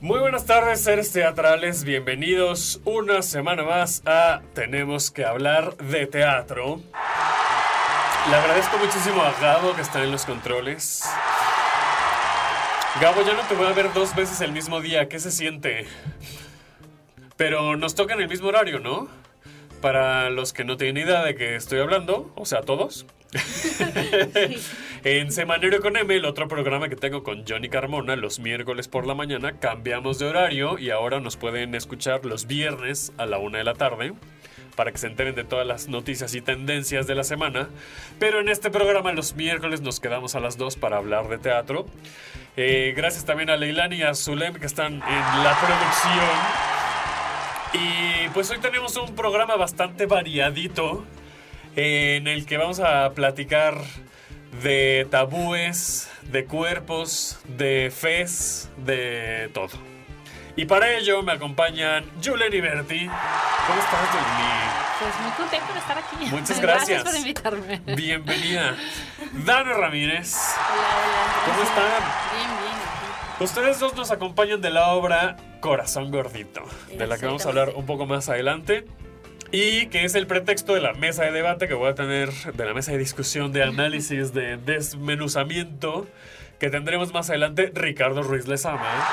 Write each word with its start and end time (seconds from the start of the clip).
Muy 0.00 0.20
buenas 0.20 0.46
tardes, 0.46 0.82
seres 0.82 1.12
teatrales. 1.12 1.84
Bienvenidos 1.84 2.80
una 2.84 3.20
semana 3.20 3.62
más 3.62 4.02
a 4.06 4.40
Tenemos 4.54 5.10
que 5.10 5.26
hablar 5.26 5.76
de 5.76 6.06
teatro. 6.06 6.80
Le 8.30 8.36
agradezco 8.36 8.78
muchísimo 8.78 9.20
a 9.20 9.32
Gabo 9.40 9.74
que 9.74 9.82
está 9.82 10.02
en 10.02 10.10
los 10.10 10.24
controles. 10.24 11.02
Gabo, 13.02 13.20
ya 13.22 13.34
no 13.34 13.42
te 13.42 13.54
voy 13.54 13.66
a 13.66 13.72
ver 13.72 13.92
dos 13.92 14.14
veces 14.14 14.40
el 14.40 14.52
mismo 14.52 14.80
día. 14.80 15.08
¿Qué 15.08 15.18
se 15.18 15.30
siente? 15.30 15.86
Pero 17.36 17.76
nos 17.76 17.94
toca 17.94 18.14
en 18.14 18.22
el 18.22 18.28
mismo 18.28 18.48
horario, 18.48 18.80
¿no? 18.80 19.08
Para 19.80 20.30
los 20.30 20.52
que 20.52 20.64
no 20.64 20.76
tienen 20.76 21.04
idea 21.06 21.22
de 21.22 21.34
que 21.34 21.54
estoy 21.54 21.78
hablando, 21.78 22.32
o 22.34 22.44
sea, 22.44 22.62
todos. 22.62 23.06
en 25.04 25.32
Semanero 25.32 25.80
con 25.80 25.96
M, 25.96 26.14
el 26.14 26.24
otro 26.24 26.48
programa 26.48 26.88
que 26.88 26.96
tengo 26.96 27.22
con 27.22 27.44
Johnny 27.46 27.68
Carmona, 27.68 28.16
los 28.16 28.38
miércoles 28.38 28.88
por 28.88 29.06
la 29.06 29.14
mañana, 29.14 29.58
cambiamos 29.60 30.18
de 30.18 30.26
horario 30.26 30.78
y 30.78 30.90
ahora 30.90 31.20
nos 31.20 31.36
pueden 31.36 31.74
escuchar 31.74 32.24
los 32.24 32.46
viernes 32.46 33.12
a 33.18 33.26
la 33.26 33.38
una 33.38 33.58
de 33.58 33.64
la 33.64 33.74
tarde 33.74 34.14
para 34.78 34.92
que 34.92 34.98
se 34.98 35.08
enteren 35.08 35.34
de 35.34 35.42
todas 35.42 35.66
las 35.66 35.88
noticias 35.88 36.34
y 36.36 36.40
tendencias 36.40 37.08
de 37.08 37.16
la 37.16 37.24
semana. 37.24 37.68
Pero 38.20 38.40
en 38.40 38.48
este 38.48 38.70
programa 38.70 39.12
los 39.12 39.34
miércoles 39.34 39.80
nos 39.80 39.98
quedamos 39.98 40.36
a 40.36 40.40
las 40.40 40.56
2 40.56 40.76
para 40.76 40.98
hablar 40.98 41.28
de 41.28 41.38
teatro. 41.38 41.86
Eh, 42.56 42.94
gracias 42.96 43.24
también 43.24 43.50
a 43.50 43.56
Leilani 43.56 43.96
y 43.96 44.02
a 44.02 44.14
Zulem 44.14 44.54
que 44.54 44.66
están 44.66 44.94
en 44.94 45.02
la 45.02 45.58
producción. 45.60 46.77
Y 47.72 48.28
pues 48.30 48.50
hoy 48.50 48.58
tenemos 48.58 48.96
un 48.96 49.14
programa 49.14 49.56
bastante 49.56 50.06
variadito 50.06 51.04
en 51.76 52.26
el 52.26 52.46
que 52.46 52.56
vamos 52.56 52.80
a 52.80 53.10
platicar 53.12 53.76
de 54.62 55.06
tabúes, 55.10 56.10
de 56.22 56.44
cuerpos, 56.46 57.38
de 57.46 57.92
fes, 57.94 58.70
de 58.78 59.50
todo. 59.52 59.78
Y 60.56 60.64
para 60.64 60.92
ello 60.94 61.22
me 61.22 61.32
acompañan 61.32 62.04
Julen 62.24 62.52
y 62.52 62.60
Berti. 62.60 63.06
¿Cómo 63.06 63.78
estás, 63.80 64.08
Julen? 64.10 64.68
Pues 64.98 65.14
muy 65.22 65.30
contento 65.32 65.72
de 65.72 65.78
estar 65.78 65.98
aquí. 65.98 66.26
Muchas 66.34 66.60
gracias. 66.62 67.04
por 67.04 67.14
invitarme. 67.16 67.80
Bienvenida. 67.94 68.76
Dano 69.44 69.74
Ramírez. 69.74 70.34
Hola, 70.34 70.88
hola. 70.96 71.44
¿Cómo 71.44 71.58
gracias. 71.58 71.78
están? 71.78 72.36
Bien. 72.36 72.57
Ustedes 73.40 73.78
dos 73.78 73.94
nos 73.94 74.10
acompañan 74.10 74.60
de 74.60 74.70
la 74.70 74.88
obra 74.88 75.36
Corazón 75.60 76.10
Gordito, 76.10 76.62
de 76.92 77.06
la 77.06 77.18
que 77.18 77.26
vamos 77.26 77.46
a 77.46 77.50
hablar 77.50 77.72
un 77.76 77.86
poco 77.86 78.04
más 78.04 78.28
adelante. 78.28 78.84
Y 79.52 79.86
que 79.86 80.04
es 80.04 80.16
el 80.16 80.26
pretexto 80.26 80.74
de 80.74 80.80
la 80.80 80.92
mesa 80.92 81.22
de 81.22 81.30
debate 81.30 81.68
que 81.68 81.74
voy 81.74 81.88
a 81.88 81.94
tener, 81.94 82.30
de 82.30 82.64
la 82.66 82.74
mesa 82.74 82.90
de 82.92 82.98
discusión, 82.98 83.52
de 83.52 83.62
análisis, 83.62 84.34
de 84.34 84.56
desmenuzamiento, 84.56 86.08
que 86.58 86.68
tendremos 86.68 87.14
más 87.14 87.30
adelante. 87.30 87.70
Ricardo 87.74 88.22
Ruiz 88.24 88.48
Lezama. 88.48 89.06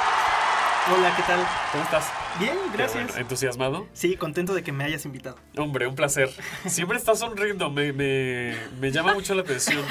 Hola, 0.88 1.13
¿qué 1.18 1.23
tal? 1.23 1.40
¿Cómo 1.72 1.84
estás? 1.84 2.12
Bien, 2.40 2.56
gracias. 2.72 3.06
bueno. 3.06 3.19
¿Entusiasmado? 3.19 3.88
Sí, 3.94 4.16
contento 4.18 4.53
de 4.53 4.62
que 4.62 4.72
me 4.72 4.84
hayas 4.84 5.03
invitado. 5.06 5.38
Hombre, 5.57 5.88
un 5.88 5.96
placer. 5.96 6.29
Siempre 6.68 6.97
estás 6.97 7.19
sonriendo, 7.19 7.72
me, 7.72 7.91
me- 7.91 8.56
me 8.79 8.91
llama 8.91 9.16
mucho 9.16 9.34
la 9.34 9.41
atención. 9.41 9.84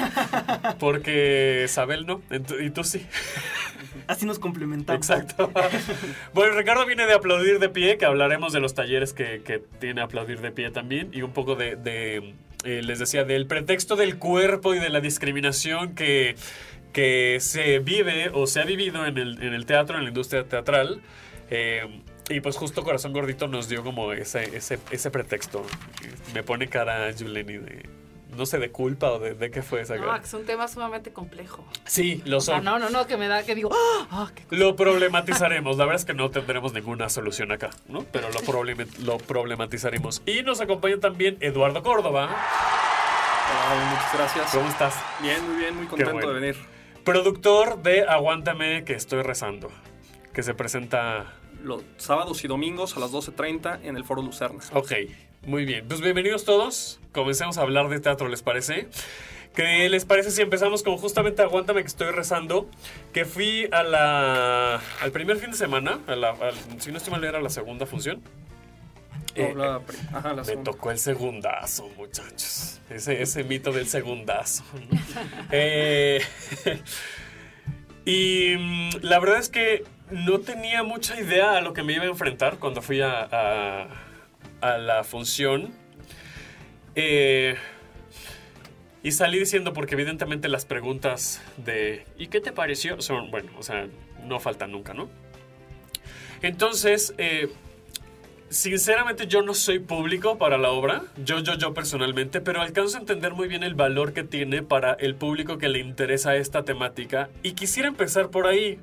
Porque 0.79 1.65
Sabel 1.67 2.05
no, 2.05 2.21
y 2.61 2.69
tú 2.69 2.83
sí. 2.85 3.05
Así 4.07 4.25
nos 4.25 4.39
complementamos. 4.39 5.09
Exacto. 5.09 5.51
Bueno, 6.33 6.55
Ricardo 6.55 6.85
viene 6.85 7.05
de 7.05 7.13
aplaudir 7.13 7.59
de 7.59 7.67
pie, 7.69 7.97
que 7.97 8.05
hablaremos 8.05 8.53
de 8.53 8.61
los 8.61 8.73
talleres 8.73 9.11
que, 9.13 9.41
que 9.43 9.59
tiene 9.79 10.01
aplaudir 10.01 10.39
de 10.39 10.51
pie 10.51 10.69
también, 10.71 11.09
y 11.11 11.23
un 11.23 11.31
poco 11.33 11.55
de, 11.55 11.75
de, 11.75 12.35
eh, 12.63 12.81
les 12.83 12.99
decía, 12.99 13.25
del 13.25 13.47
pretexto 13.47 13.95
del 13.97 14.17
cuerpo 14.17 14.73
y 14.75 14.79
de 14.79 14.89
la 14.89 15.01
discriminación 15.01 15.93
que, 15.95 16.35
que 16.95 17.39
se 17.41 17.79
vive 17.79 18.29
o 18.33 18.47
se 18.47 18.61
ha 18.61 18.63
vivido 18.63 19.05
en 19.05 19.17
el, 19.17 19.43
en 19.43 19.53
el 19.53 19.65
teatro, 19.65 19.97
en 19.97 20.03
la 20.03 20.09
industria 20.09 20.45
teatral. 20.47 21.01
Eh, 21.49 22.01
y 22.29 22.39
pues 22.39 22.55
justo 22.55 22.83
Corazón 22.83 23.11
Gordito 23.11 23.49
nos 23.49 23.67
dio 23.67 23.83
como 23.83 24.13
ese, 24.13 24.55
ese, 24.55 24.79
ese 24.89 25.11
pretexto. 25.11 25.61
Me 26.33 26.41
pone 26.41 26.69
cara 26.69 27.11
Juleni 27.17 27.57
de, 27.57 27.85
no 28.37 28.45
sé, 28.45 28.59
de 28.59 28.71
culpa 28.71 29.11
o 29.11 29.19
de, 29.19 29.33
de 29.35 29.51
qué 29.51 29.61
fue 29.61 29.81
esa 29.81 29.97
No, 29.97 30.17
que 30.19 30.25
es 30.25 30.33
un 30.33 30.45
tema 30.45 30.69
sumamente 30.69 31.11
complejo. 31.11 31.67
Sí, 31.85 32.21
lo 32.25 32.37
O 32.37 32.41
sea, 32.41 32.55
son. 32.55 32.63
no, 32.63 32.79
no, 32.79 32.89
no, 32.89 33.05
que 33.07 33.17
me 33.17 33.27
da, 33.27 33.43
que 33.43 33.55
digo, 33.55 33.71
¡ah! 33.73 34.07
ah, 34.09 34.31
qué 34.33 34.43
Lo 34.55 34.75
problematizaremos. 34.77 35.75
La 35.75 35.83
verdad 35.83 35.99
es 35.99 36.05
que 36.05 36.13
no 36.13 36.31
tendremos 36.31 36.71
ninguna 36.73 37.09
solución 37.09 37.51
acá, 37.51 37.71
¿no? 37.89 38.05
Pero 38.11 38.29
lo, 38.31 38.39
problema- 38.39 38.85
lo 39.03 39.17
problematizaremos. 39.17 40.21
Y 40.25 40.43
nos 40.43 40.61
acompaña 40.61 40.97
también 41.01 41.35
Eduardo 41.41 41.83
Córdoba. 41.83 42.29
Hola, 43.69 43.85
muchas 43.91 44.13
gracias. 44.13 44.51
¿Cómo 44.55 44.69
estás? 44.69 44.95
Bien, 45.21 45.45
muy 45.45 45.57
bien, 45.57 45.75
muy 45.75 45.87
contento 45.87 46.13
bueno. 46.13 46.27
de 46.29 46.39
venir. 46.39 46.55
Productor 47.05 47.83
de 47.83 48.01
Aguántame 48.01 48.83
que 48.83 48.93
estoy 48.93 49.21
rezando. 49.21 49.69
Que 50.33 50.41
se 50.41 50.55
presenta. 50.55 51.35
Los 51.63 51.83
sábados 51.97 52.43
y 52.43 52.47
domingos 52.47 52.97
a 52.97 52.99
las 52.99 53.11
12.30 53.11 53.81
en 53.83 53.95
el 53.95 54.03
Foro 54.03 54.23
Lucerna. 54.23 54.63
Ok, 54.73 54.91
muy 55.43 55.65
bien. 55.65 55.87
Pues 55.87 56.01
bienvenidos 56.01 56.45
todos. 56.45 56.99
Comencemos 57.11 57.59
a 57.59 57.61
hablar 57.61 57.89
de 57.89 57.99
teatro, 57.99 58.27
¿les 58.27 58.41
parece? 58.41 58.87
¿Qué 59.55 59.87
les 59.87 60.03
parece 60.03 60.31
si 60.31 60.41
empezamos 60.41 60.81
con 60.81 60.97
justamente 60.97 61.43
Aguántame 61.43 61.81
que 61.81 61.87
estoy 61.87 62.09
rezando? 62.09 62.67
Que 63.13 63.23
fui 63.23 63.69
a 63.71 63.83
la, 63.83 64.81
al 64.99 65.11
primer 65.11 65.37
fin 65.37 65.51
de 65.51 65.57
semana, 65.57 65.99
a 66.07 66.15
la- 66.15 66.31
al- 66.31 66.81
si 66.81 66.91
no 66.91 66.97
estoy 66.97 67.11
mal 67.11 67.23
era 67.23 67.39
la 67.39 67.51
segunda 67.51 67.85
función. 67.85 68.19
Eh, 69.35 69.53
la 69.55 69.81
ajá, 70.13 70.29
la 70.29 70.35
Me 70.37 70.45
segunda. 70.45 70.71
tocó 70.71 70.91
el 70.91 70.97
segundazo, 70.97 71.89
muchachos. 71.97 72.79
Ese, 72.89 73.21
ese 73.21 73.43
mito 73.43 73.71
del 73.73 73.87
segundazo. 73.87 74.63
¿no? 74.73 74.99
Eh, 75.51 76.21
y 78.05 78.55
mm, 78.57 78.89
la 79.01 79.19
verdad 79.19 79.39
es 79.39 79.49
que 79.49 79.83
no 80.11 80.39
tenía 80.39 80.83
mucha 80.83 81.19
idea 81.19 81.57
a 81.57 81.61
lo 81.61 81.73
que 81.73 81.83
me 81.83 81.93
iba 81.93 82.03
a 82.03 82.07
enfrentar 82.07 82.57
cuando 82.59 82.81
fui 82.81 83.01
a, 83.01 83.27
a- 83.31 83.87
a 84.61 84.77
la 84.77 85.03
función. 85.03 85.73
Eh, 86.95 87.55
y 89.03 89.11
salí 89.11 89.37
diciendo, 89.37 89.73
porque 89.73 89.95
evidentemente 89.95 90.47
las 90.47 90.65
preguntas 90.65 91.41
de 91.57 92.05
¿y 92.17 92.27
qué 92.27 92.39
te 92.41 92.51
pareció? 92.51 93.01
son, 93.01 93.29
bueno, 93.31 93.51
o 93.57 93.63
sea, 93.63 93.87
no 94.23 94.39
faltan 94.39 94.71
nunca, 94.71 94.93
¿no? 94.93 95.09
Entonces, 96.41 97.13
eh, 97.17 97.49
Sinceramente 98.49 99.25
yo 99.25 99.41
no 99.41 99.55
soy 99.55 99.79
público 99.79 100.37
para 100.37 100.57
la 100.57 100.69
obra, 100.69 101.01
yo, 101.23 101.39
yo, 101.39 101.55
yo 101.55 101.73
personalmente, 101.73 102.41
pero 102.41 102.61
alcanzo 102.61 102.97
a 102.97 102.99
entender 102.99 103.33
muy 103.33 103.47
bien 103.47 103.63
el 103.63 103.73
valor 103.73 104.13
que 104.13 104.23
tiene 104.23 104.61
para 104.61 104.93
el 104.93 105.15
público 105.15 105.57
que 105.57 105.67
le 105.67 105.79
interesa 105.79 106.35
esta 106.35 106.63
temática 106.63 107.29
y 107.41 107.53
quisiera 107.53 107.87
empezar 107.87 108.29
por 108.29 108.45
ahí. 108.45 108.79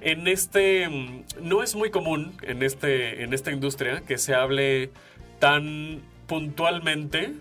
En 0.00 0.28
este, 0.28 0.88
mm, 0.88 1.24
no 1.40 1.62
es 1.62 1.74
muy 1.74 1.90
común 1.90 2.34
en, 2.42 2.62
este, 2.62 3.24
en 3.24 3.32
esta 3.32 3.50
industria 3.52 4.02
que 4.06 4.18
se 4.18 4.34
hable 4.34 4.90
tan 5.38 6.02
puntualmente 6.26 7.32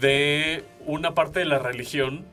de 0.00 0.64
una 0.84 1.14
parte 1.14 1.38
de 1.40 1.46
la 1.46 1.58
religión 1.58 2.26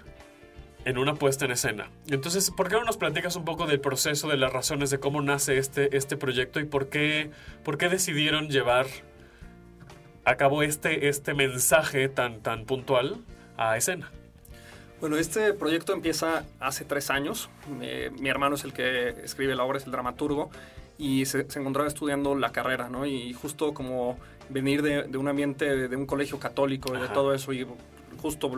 en 0.87 0.97
una 0.97 1.15
puesta 1.15 1.43
en 1.43 1.51
escena. 1.51 1.89
Entonces, 2.07 2.49
¿por 2.49 2.69
qué 2.69 2.75
no 2.75 2.85
nos 2.85 2.95
platicas 2.95 3.35
un 3.35 3.43
poco 3.43 3.67
del 3.67 3.81
proceso, 3.81 4.29
de 4.29 4.37
las 4.37 4.53
razones 4.53 4.89
de 4.89 5.01
cómo 5.01 5.21
nace 5.21 5.57
este, 5.57 5.97
este 5.97 6.15
proyecto 6.15 6.61
y 6.61 6.63
por 6.63 6.87
qué, 6.87 7.29
por 7.65 7.77
qué 7.77 7.89
decidieron 7.89 8.47
llevar 8.47 8.85
a 10.23 10.35
cabo 10.35 10.63
este, 10.63 11.09
este 11.09 11.33
mensaje 11.33 12.07
tan, 12.07 12.39
tan 12.39 12.63
puntual 12.63 13.17
a 13.57 13.75
escena? 13.75 14.09
Bueno, 15.01 15.17
este 15.17 15.51
proyecto 15.51 15.91
empieza 15.91 16.45
hace 16.61 16.85
tres 16.85 17.09
años. 17.09 17.49
Eh, 17.81 18.09
mi 18.21 18.29
hermano 18.29 18.55
es 18.55 18.63
el 18.63 18.71
que 18.71 19.09
escribe 19.09 19.55
la 19.55 19.65
obra, 19.65 19.79
es 19.79 19.85
el 19.85 19.91
dramaturgo, 19.91 20.51
y 20.97 21.25
se, 21.25 21.51
se 21.51 21.59
encontraba 21.59 21.89
estudiando 21.89 22.33
la 22.33 22.53
carrera, 22.53 22.87
¿no? 22.87 23.05
Y 23.05 23.33
justo 23.33 23.73
como 23.73 24.17
venir 24.47 24.83
de, 24.83 25.03
de 25.03 25.17
un 25.17 25.27
ambiente, 25.27 25.65
de, 25.65 25.89
de 25.89 25.95
un 25.97 26.05
colegio 26.05 26.39
católico 26.39 26.95
y 26.95 27.01
de 27.01 27.09
todo 27.09 27.33
eso, 27.33 27.51
y 27.51 27.67
justo 28.21 28.49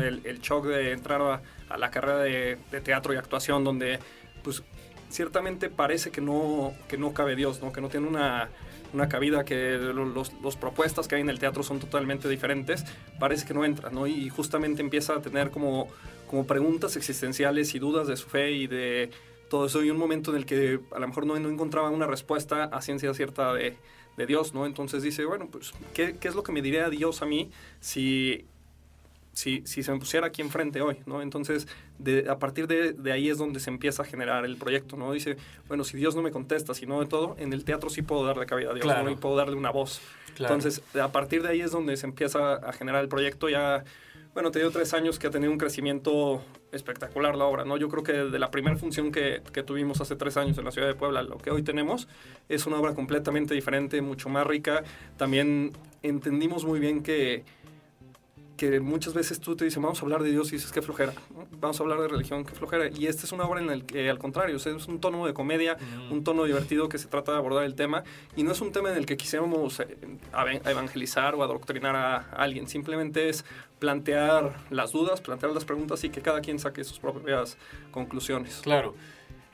el, 0.00 0.20
el 0.24 0.40
shock 0.40 0.66
de 0.66 0.92
entrar 0.92 1.20
a, 1.20 1.42
la 1.78 1.90
carrera 1.90 2.18
de, 2.18 2.58
teatro 2.82 3.12
y 3.14 3.16
actuación, 3.16 3.64
donde 3.64 3.98
pues 4.42 4.62
ciertamente 5.10 5.70
parece 5.70 6.10
que 6.10 6.20
no, 6.20 6.72
que 6.88 6.98
no 6.98 7.12
cabe 7.14 7.36
Dios, 7.36 7.62
¿no? 7.62 7.72
Que 7.72 7.80
no 7.80 7.88
tiene 7.88 8.08
una, 8.08 8.48
una 8.92 9.08
cabida, 9.08 9.44
que 9.44 9.76
lo- 9.78 10.04
los, 10.04 10.32
los 10.42 10.56
propuestas 10.56 11.08
que 11.08 11.14
hay 11.16 11.20
en 11.20 11.30
el 11.30 11.38
teatro 11.38 11.62
son 11.62 11.78
totalmente 11.78 12.28
diferentes, 12.28 12.84
parece 13.18 13.46
que 13.46 13.54
no 13.54 13.64
entra, 13.64 13.90
¿no? 13.90 14.06
Y 14.06 14.28
justamente 14.28 14.82
empieza 14.82 15.14
a 15.14 15.22
tener 15.22 15.50
como, 15.50 15.88
como 16.28 16.46
preguntas 16.46 16.96
existenciales 16.96 17.74
y 17.74 17.78
dudas 17.78 18.06
de 18.08 18.16
su 18.16 18.28
fe 18.28 18.52
y 18.52 18.66
de 18.66 19.10
todo 19.48 19.66
eso, 19.66 19.84
y 19.84 19.90
un 19.90 19.98
momento 19.98 20.30
en 20.32 20.38
el 20.38 20.46
que 20.46 20.80
a 20.94 20.98
lo 20.98 21.06
mejor 21.06 21.26
no, 21.26 21.38
no 21.38 21.48
encontraba 21.48 21.90
una 21.90 22.06
respuesta 22.06 22.64
a 22.64 22.82
ciencia 22.82 23.14
cierta 23.14 23.52
de, 23.54 23.76
de 24.16 24.26
Dios, 24.26 24.52
¿no? 24.52 24.66
Entonces 24.66 25.02
dice, 25.02 25.24
bueno, 25.26 25.48
pues, 25.50 25.72
¿qué, 25.92 26.16
¿qué 26.18 26.28
es 26.28 26.34
lo 26.34 26.42
que 26.42 26.50
me 26.50 26.60
diría 26.60 26.88
Dios 26.88 27.22
a 27.22 27.26
mí 27.26 27.50
si 27.78 28.46
si, 29.34 29.62
si 29.66 29.82
se 29.82 29.92
me 29.92 29.98
pusiera 29.98 30.28
aquí 30.28 30.40
enfrente 30.42 30.80
hoy, 30.80 30.96
¿no? 31.06 31.20
Entonces, 31.20 31.68
de, 31.98 32.26
a 32.30 32.38
partir 32.38 32.66
de, 32.66 32.92
de 32.92 33.12
ahí 33.12 33.28
es 33.28 33.36
donde 33.38 33.60
se 33.60 33.68
empieza 33.68 34.02
a 34.02 34.04
generar 34.06 34.44
el 34.44 34.56
proyecto, 34.56 34.96
¿no? 34.96 35.12
Dice, 35.12 35.36
bueno, 35.68 35.84
si 35.84 35.96
Dios 35.96 36.14
no 36.16 36.22
me 36.22 36.30
contesta, 36.30 36.72
si 36.72 36.86
no 36.86 37.00
de 37.00 37.06
todo, 37.06 37.36
en 37.38 37.52
el 37.52 37.64
teatro 37.64 37.90
sí 37.90 38.02
puedo 38.02 38.24
darle 38.24 38.46
cabida 38.46 38.70
a 38.70 38.74
Dios, 38.74 38.84
Claro. 38.84 39.04
¿no? 39.04 39.10
Y 39.10 39.16
puedo 39.16 39.36
darle 39.36 39.56
una 39.56 39.70
voz. 39.70 40.00
Claro. 40.34 40.54
Entonces, 40.54 40.82
a 40.98 41.12
partir 41.12 41.42
de 41.42 41.48
ahí 41.50 41.60
es 41.60 41.70
donde 41.70 41.96
se 41.96 42.06
empieza 42.06 42.54
a 42.54 42.72
generar 42.72 43.02
el 43.02 43.08
proyecto. 43.08 43.48
Ya, 43.48 43.84
bueno, 44.34 44.50
te 44.50 44.58
dio 44.58 44.70
tres 44.70 44.94
años 44.94 45.18
que 45.18 45.26
ha 45.26 45.30
tenido 45.30 45.52
un 45.52 45.58
crecimiento 45.58 46.42
espectacular 46.72 47.36
la 47.36 47.44
obra, 47.44 47.64
¿no? 47.64 47.76
Yo 47.76 47.88
creo 47.88 48.02
que 48.02 48.12
de 48.12 48.38
la 48.40 48.50
primera 48.50 48.76
función 48.76 49.12
que, 49.12 49.42
que 49.52 49.62
tuvimos 49.62 50.00
hace 50.00 50.16
tres 50.16 50.36
años 50.36 50.58
en 50.58 50.64
la 50.64 50.72
ciudad 50.72 50.88
de 50.88 50.94
Puebla, 50.94 51.22
lo 51.22 51.38
que 51.38 51.52
hoy 51.52 51.62
tenemos 51.62 52.08
es 52.48 52.66
una 52.66 52.78
obra 52.80 52.94
completamente 52.94 53.54
diferente, 53.54 54.02
mucho 54.02 54.28
más 54.28 54.44
rica. 54.44 54.82
También 55.16 55.70
entendimos 56.02 56.64
muy 56.64 56.80
bien 56.80 57.04
que 57.04 57.44
que 58.56 58.80
muchas 58.80 59.14
veces 59.14 59.40
tú 59.40 59.56
te 59.56 59.64
dices, 59.64 59.82
vamos 59.82 60.00
a 60.00 60.02
hablar 60.02 60.22
de 60.22 60.30
Dios 60.30 60.48
y 60.52 60.56
dices, 60.56 60.70
qué 60.70 60.82
flojera, 60.82 61.12
vamos 61.60 61.80
a 61.80 61.82
hablar 61.82 62.00
de 62.00 62.08
religión, 62.08 62.44
qué 62.44 62.54
flojera. 62.54 62.88
Y 62.88 63.06
esta 63.06 63.26
es 63.26 63.32
una 63.32 63.44
obra 63.44 63.60
en 63.60 63.66
la 63.66 63.80
que, 63.80 64.08
al 64.08 64.18
contrario, 64.18 64.56
o 64.56 64.58
sea, 64.58 64.76
es 64.76 64.86
un 64.86 65.00
tono 65.00 65.26
de 65.26 65.34
comedia, 65.34 65.76
un 66.10 66.24
tono 66.24 66.44
divertido 66.44 66.88
que 66.88 66.98
se 66.98 67.08
trata 67.08 67.32
de 67.32 67.38
abordar 67.38 67.64
el 67.64 67.74
tema. 67.74 68.04
Y 68.36 68.42
no 68.42 68.52
es 68.52 68.60
un 68.60 68.72
tema 68.72 68.90
en 68.90 68.96
el 68.96 69.06
que 69.06 69.16
quisiéramos 69.16 69.80
eh, 69.80 69.98
evangelizar 70.64 71.34
o 71.34 71.42
adoctrinar 71.42 71.96
a, 71.96 72.16
a 72.16 72.42
alguien, 72.42 72.68
simplemente 72.68 73.28
es 73.28 73.44
plantear 73.78 74.54
las 74.70 74.92
dudas, 74.92 75.20
plantear 75.20 75.52
las 75.52 75.64
preguntas 75.64 76.02
y 76.04 76.10
que 76.10 76.22
cada 76.22 76.40
quien 76.40 76.58
saque 76.58 76.84
sus 76.84 76.98
propias 76.98 77.58
conclusiones. 77.90 78.60
Claro. 78.62 78.94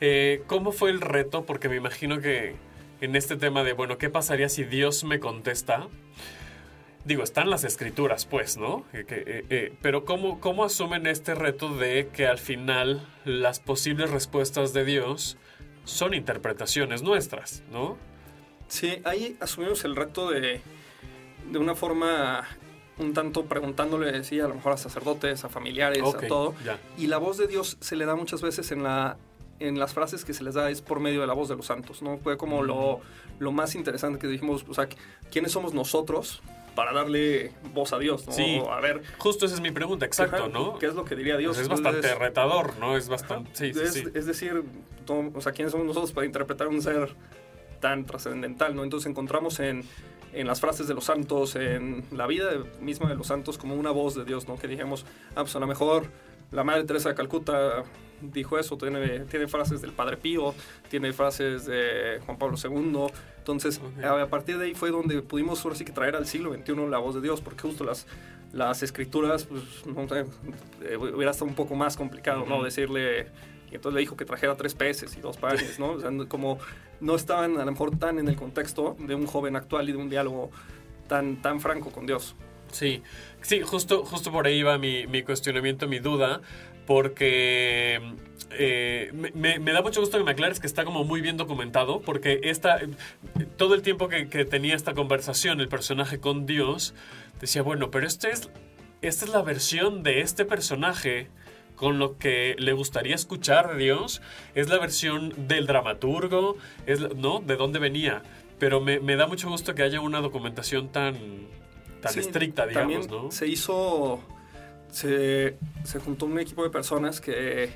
Eh, 0.00 0.42
¿Cómo 0.46 0.72
fue 0.72 0.90
el 0.90 1.00
reto? 1.00 1.44
Porque 1.44 1.68
me 1.68 1.76
imagino 1.76 2.20
que 2.20 2.54
en 3.00 3.16
este 3.16 3.36
tema 3.36 3.62
de, 3.64 3.72
bueno, 3.72 3.98
¿qué 3.98 4.08
pasaría 4.08 4.48
si 4.48 4.64
Dios 4.64 5.04
me 5.04 5.20
contesta? 5.20 5.88
Digo, 7.04 7.22
están 7.22 7.48
las 7.48 7.64
escrituras, 7.64 8.26
pues, 8.26 8.58
¿no? 8.58 8.84
Eh, 8.92 9.04
eh, 9.08 9.44
eh, 9.48 9.72
pero 9.80 10.04
¿cómo, 10.04 10.38
¿cómo 10.38 10.64
asumen 10.64 11.06
este 11.06 11.34
reto 11.34 11.74
de 11.74 12.08
que 12.12 12.26
al 12.26 12.38
final 12.38 13.06
las 13.24 13.58
posibles 13.58 14.10
respuestas 14.10 14.72
de 14.74 14.84
Dios 14.84 15.38
son 15.84 16.12
interpretaciones 16.12 17.02
nuestras, 17.02 17.62
¿no? 17.72 17.96
Sí, 18.68 19.00
ahí 19.04 19.36
asumimos 19.40 19.84
el 19.84 19.96
reto 19.96 20.30
de, 20.30 20.60
de 21.50 21.58
una 21.58 21.74
forma 21.74 22.46
un 22.98 23.14
tanto 23.14 23.46
preguntándole, 23.46 24.22
sí, 24.22 24.38
a 24.38 24.46
lo 24.46 24.54
mejor 24.54 24.72
a 24.72 24.76
sacerdotes, 24.76 25.42
a 25.44 25.48
familiares, 25.48 26.02
a 26.02 26.18
todo. 26.28 26.54
ya. 26.64 26.78
Y 26.98 27.06
la 27.06 27.16
voz 27.16 27.38
de 27.38 27.46
Dios 27.46 27.78
se 27.80 27.96
le 27.96 28.04
da 28.04 28.14
muchas 28.14 28.42
veces 28.42 28.70
en 28.72 28.82
la 28.82 29.16
en 29.58 29.78
las 29.78 29.92
frases 29.92 30.24
que 30.24 30.32
se 30.32 30.42
les 30.42 30.54
da 30.54 30.70
es 30.70 30.80
por 30.80 31.00
medio 31.00 31.20
de 31.20 31.26
la 31.26 31.34
voz 31.34 31.50
de 31.50 31.54
los 31.54 31.66
santos, 31.66 32.00
¿no? 32.00 32.16
Fue 32.18 32.38
como 32.38 32.62
lo, 32.62 33.00
lo 33.38 33.52
más 33.52 33.74
interesante 33.74 34.18
que 34.18 34.26
dijimos, 34.26 34.64
o 34.66 34.72
sea, 34.72 34.88
¿quiénes 35.30 35.52
somos 35.52 35.74
nosotros 35.74 36.42
para 36.74 36.92
darle 36.92 37.52
voz 37.74 37.92
a 37.92 37.98
Dios, 37.98 38.26
¿no? 38.26 38.32
Sí. 38.32 38.60
A 38.70 38.80
ver, 38.80 39.02
Justo 39.18 39.46
esa 39.46 39.54
es 39.56 39.60
mi 39.60 39.70
pregunta, 39.70 40.06
exacto, 40.06 40.36
ajá, 40.36 40.48
¿no? 40.48 40.78
¿Qué 40.78 40.86
es 40.86 40.94
lo 40.94 41.04
que 41.04 41.16
diría 41.16 41.36
Dios? 41.36 41.56
Pues 41.56 41.62
es 41.64 41.68
bastante 41.68 41.98
Entonces, 41.98 42.18
retador, 42.18 42.78
¿no? 42.78 42.96
Es 42.96 43.08
bastante... 43.08 43.50
Sí, 43.54 43.72
es, 43.78 43.92
sí. 43.92 44.04
es 44.14 44.26
decir, 44.26 44.62
to- 45.06 45.30
o 45.34 45.40
sea, 45.40 45.52
¿quiénes 45.52 45.72
somos 45.72 45.86
nosotros 45.86 46.12
para 46.12 46.26
interpretar 46.26 46.68
un 46.68 46.80
ser 46.82 47.14
tan 47.80 48.06
trascendental? 48.06 48.74
¿no? 48.74 48.84
Entonces 48.84 49.10
encontramos 49.10 49.58
en, 49.60 49.84
en 50.32 50.46
las 50.46 50.60
frases 50.60 50.86
de 50.86 50.94
los 50.94 51.04
santos, 51.04 51.56
en 51.56 52.04
la 52.12 52.26
vida 52.26 52.50
misma 52.80 53.08
de 53.08 53.16
los 53.16 53.26
santos, 53.26 53.58
como 53.58 53.74
una 53.74 53.90
voz 53.90 54.14
de 54.14 54.24
Dios, 54.24 54.46
¿no? 54.48 54.56
Que 54.56 54.68
dijimos, 54.68 55.04
ah, 55.30 55.42
pues 55.42 55.56
a 55.56 55.58
lo 55.58 55.66
mejor 55.66 56.06
la 56.50 56.64
Madre 56.64 56.84
Teresa 56.84 57.08
de 57.10 57.14
Calcuta 57.14 57.84
dijo 58.20 58.58
eso, 58.58 58.76
tiene, 58.76 59.20
tiene 59.20 59.48
frases 59.48 59.80
del 59.80 59.92
Padre 59.92 60.16
Pío, 60.18 60.54
tiene 60.90 61.12
frases 61.12 61.64
de 61.66 62.20
Juan 62.26 62.38
Pablo 62.38 62.56
II. 62.62 63.06
Entonces, 63.38 63.78
Ok. 63.82 64.04
a, 64.04 64.22
a 64.22 64.26
partir 64.26 64.58
de 64.58 64.66
ahí 64.66 64.74
fue 64.74 64.90
donde 64.90 65.22
pudimos 65.22 65.64
ahora 65.64 65.76
sí 65.76 65.84
que 65.84 65.92
traer 65.92 66.16
al 66.16 66.26
siglo 66.26 66.52
XXI 66.52 66.74
la 66.88 66.98
voz 66.98 67.14
de 67.14 67.22
Dios, 67.22 67.40
porque 67.40 67.62
justo 67.62 67.82
las, 67.84 68.06
las 68.52 68.82
escrituras, 68.82 69.44
pues, 69.46 69.62
no 69.86 70.06
sé, 70.08 70.26
eh, 70.82 70.96
hubiera 70.98 71.30
estado 71.30 71.46
un 71.48 71.54
poco 71.54 71.74
más 71.76 71.96
complicado, 71.96 72.44
¿no? 72.46 72.56
Ujú. 72.56 72.64
Decirle, 72.64 73.28
y 73.70 73.76
entonces 73.76 73.94
le 73.94 74.00
dijo 74.00 74.16
que 74.16 74.24
trajera 74.26 74.54
tres 74.56 74.74
peces 74.74 75.16
y 75.16 75.20
dos 75.20 75.36
panes, 75.38 75.78
¿no? 75.78 75.92
O 75.92 76.00
sea, 76.00 76.10
no- 76.10 76.28
como 76.28 76.58
no 77.00 77.14
estaban 77.14 77.56
a 77.58 77.64
lo 77.64 77.70
mejor 77.70 77.96
tan 77.96 78.18
en 78.18 78.28
el 78.28 78.36
contexto 78.36 78.96
de 78.98 79.14
un 79.14 79.26
joven 79.26 79.56
actual 79.56 79.88
y 79.88 79.92
de 79.92 79.98
un 79.98 80.10
diálogo 80.10 80.50
tan, 81.08 81.40
tan 81.40 81.60
franco 81.60 81.90
con 81.90 82.04
Dios. 82.04 82.34
Sí, 82.70 83.02
sí, 83.42 83.62
justo, 83.62 84.04
justo 84.04 84.30
por 84.30 84.46
ahí 84.46 84.62
va 84.62 84.78
mi, 84.78 85.06
mi 85.06 85.22
cuestionamiento, 85.22 85.88
mi 85.88 85.98
duda, 85.98 86.40
porque 86.86 88.00
eh, 88.52 89.12
me, 89.12 89.72
da 89.72 89.82
mucho 89.82 90.00
gusto 90.00 90.18
que 90.18 90.24
me 90.24 90.32
aclares 90.32 90.58
que 90.58 90.66
está 90.66 90.84
como 90.84 91.04
muy 91.04 91.20
bien 91.20 91.36
documentado, 91.36 92.00
porque 92.00 92.40
esta, 92.42 92.80
todo 93.56 93.74
el 93.74 93.82
tiempo 93.82 94.08
que, 94.08 94.24
tenía 94.44 94.74
esta 94.74 94.94
conversación 94.94 95.60
el 95.60 95.68
personaje 95.68 96.18
con 96.18 96.46
Dios, 96.46 96.94
decía, 97.40 97.62
bueno, 97.62 97.90
pero 97.90 98.06
este 98.06 98.30
es, 98.30 98.50
esta 99.02 99.24
es 99.24 99.30
la 99.30 99.42
versión 99.42 100.02
de 100.02 100.20
este 100.20 100.44
personaje 100.44 101.28
con 101.76 101.98
lo 101.98 102.18
que 102.18 102.56
le 102.58 102.72
gustaría 102.72 103.14
escuchar 103.14 103.74
de 103.74 103.84
Dios, 103.84 104.20
es 104.54 104.68
la 104.68 104.78
versión 104.78 105.32
del 105.48 105.66
dramaturgo, 105.66 106.56
es, 106.86 107.00
¿no? 107.14 107.40
¿De 107.40 107.56
dónde 107.56 107.78
venía? 107.78 108.22
Pero 108.58 108.80
me, 108.80 109.00
me 109.00 109.16
da 109.16 109.26
mucho 109.26 109.48
gusto 109.48 109.74
que 109.74 109.82
haya 109.82 110.00
una 110.00 110.20
documentación 110.20 110.90
tan, 110.90 111.14
tan 112.00 112.12
Sí, 112.12 112.20
estricta, 112.20 112.66
digamos, 112.66 113.06
también 113.06 113.24
¿no? 113.24 113.30
Se 113.30 113.46
hizo, 113.46 114.20
se, 114.90 115.56
se 115.84 116.00
juntó 116.00 116.26
un 116.26 116.38
equipo 116.38 116.62
de 116.62 116.70
personas 116.70 117.20
que, 117.20 117.70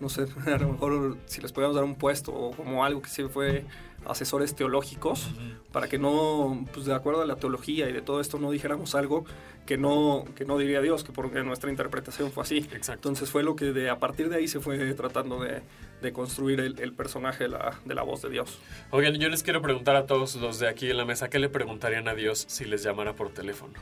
no 0.00 0.08
sé, 0.08 0.26
a 0.46 0.58
lo 0.58 0.72
mejor 0.72 1.16
si 1.26 1.40
les 1.40 1.52
podíamos 1.52 1.76
dar 1.76 1.84
un 1.84 1.94
puesto 1.94 2.32
o 2.32 2.52
como 2.52 2.84
algo 2.84 3.02
que 3.02 3.10
sí 3.10 3.22
fue 3.24 3.64
asesores 4.06 4.54
teológicos, 4.54 5.28
para 5.72 5.88
que 5.88 5.98
no, 5.98 6.64
pues 6.72 6.86
de 6.86 6.94
acuerdo 6.94 7.22
a 7.22 7.26
la 7.26 7.36
teología 7.36 7.88
y 7.88 7.92
de 7.92 8.00
todo 8.00 8.20
esto, 8.20 8.38
no 8.38 8.50
dijéramos 8.50 8.94
algo 8.94 9.24
que 9.68 9.76
no, 9.76 10.24
que 10.34 10.46
no 10.46 10.56
diría 10.56 10.80
Dios, 10.80 11.04
que 11.04 11.12
porque 11.12 11.42
nuestra 11.42 11.68
interpretación 11.68 12.32
fue 12.32 12.42
así. 12.42 12.56
Exacto. 12.72 13.10
Entonces 13.10 13.28
fue 13.28 13.42
lo 13.42 13.54
que 13.54 13.66
de, 13.66 13.90
a 13.90 13.98
partir 13.98 14.30
de 14.30 14.36
ahí 14.36 14.48
se 14.48 14.60
fue 14.60 14.78
tratando 14.94 15.42
de, 15.42 15.60
de 16.00 16.12
construir 16.14 16.60
el, 16.60 16.80
el 16.80 16.94
personaje 16.94 17.44
de 17.44 17.50
la, 17.50 17.78
de 17.84 17.94
la 17.94 18.02
voz 18.02 18.22
de 18.22 18.30
Dios. 18.30 18.60
Oigan, 18.90 19.16
yo 19.16 19.28
les 19.28 19.42
quiero 19.42 19.60
preguntar 19.60 19.94
a 19.94 20.06
todos 20.06 20.36
los 20.36 20.58
de 20.58 20.68
aquí 20.68 20.88
en 20.88 20.96
la 20.96 21.04
mesa, 21.04 21.28
¿qué 21.28 21.38
le 21.38 21.50
preguntarían 21.50 22.08
a 22.08 22.14
Dios 22.14 22.46
si 22.48 22.64
les 22.64 22.82
llamara 22.82 23.12
por 23.12 23.28
teléfono? 23.28 23.74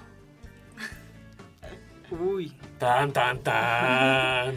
Uy. 2.10 2.52
Tan, 2.80 3.12
tan, 3.12 3.38
tan. 3.38 4.54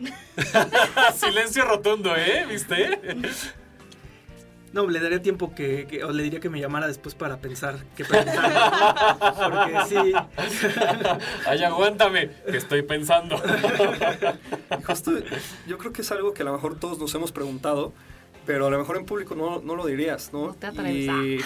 Silencio 1.14 1.66
rotundo, 1.66 2.16
¿eh? 2.16 2.46
¿Viste? 2.48 2.98
No, 4.74 4.86
le 4.88 4.98
daría 5.00 5.22
tiempo 5.22 5.54
que, 5.54 5.86
que- 5.88 6.02
o 6.04 6.10
le 6.12 6.22
diría 6.24 6.40
que 6.40 6.50
me 6.50 6.58
llamara 6.60 6.86
después 6.88 7.14
para 7.14 7.36
pensar 7.38 7.76
qué 7.96 8.04
preguntar. 8.04 9.16
Porque 9.50 9.78
sí. 9.88 10.12
Ay, 11.46 11.62
aguántame, 11.62 12.30
que 12.50 12.56
estoy 12.56 12.82
pensando. 12.82 13.40
Justo, 14.86 15.12
yo 15.66 15.78
creo 15.78 15.92
que 15.92 16.02
es 16.02 16.10
algo 16.12 16.34
que 16.34 16.42
a 16.42 16.44
lo 16.44 16.52
mejor 16.52 16.78
todos 16.78 16.98
nos 16.98 17.14
hemos 17.14 17.32
preguntado, 17.32 17.92
pero 18.46 18.66
a 18.66 18.70
lo 18.70 18.78
mejor 18.78 18.96
en 18.96 19.06
público 19.06 19.34
no, 19.34 19.60
no 19.60 19.76
lo 19.76 19.86
dirías, 19.86 20.32
¿no? 20.32 20.48
No 20.48 20.54
te 20.54 20.66
atreves, 20.66 20.92
y, 20.94 21.38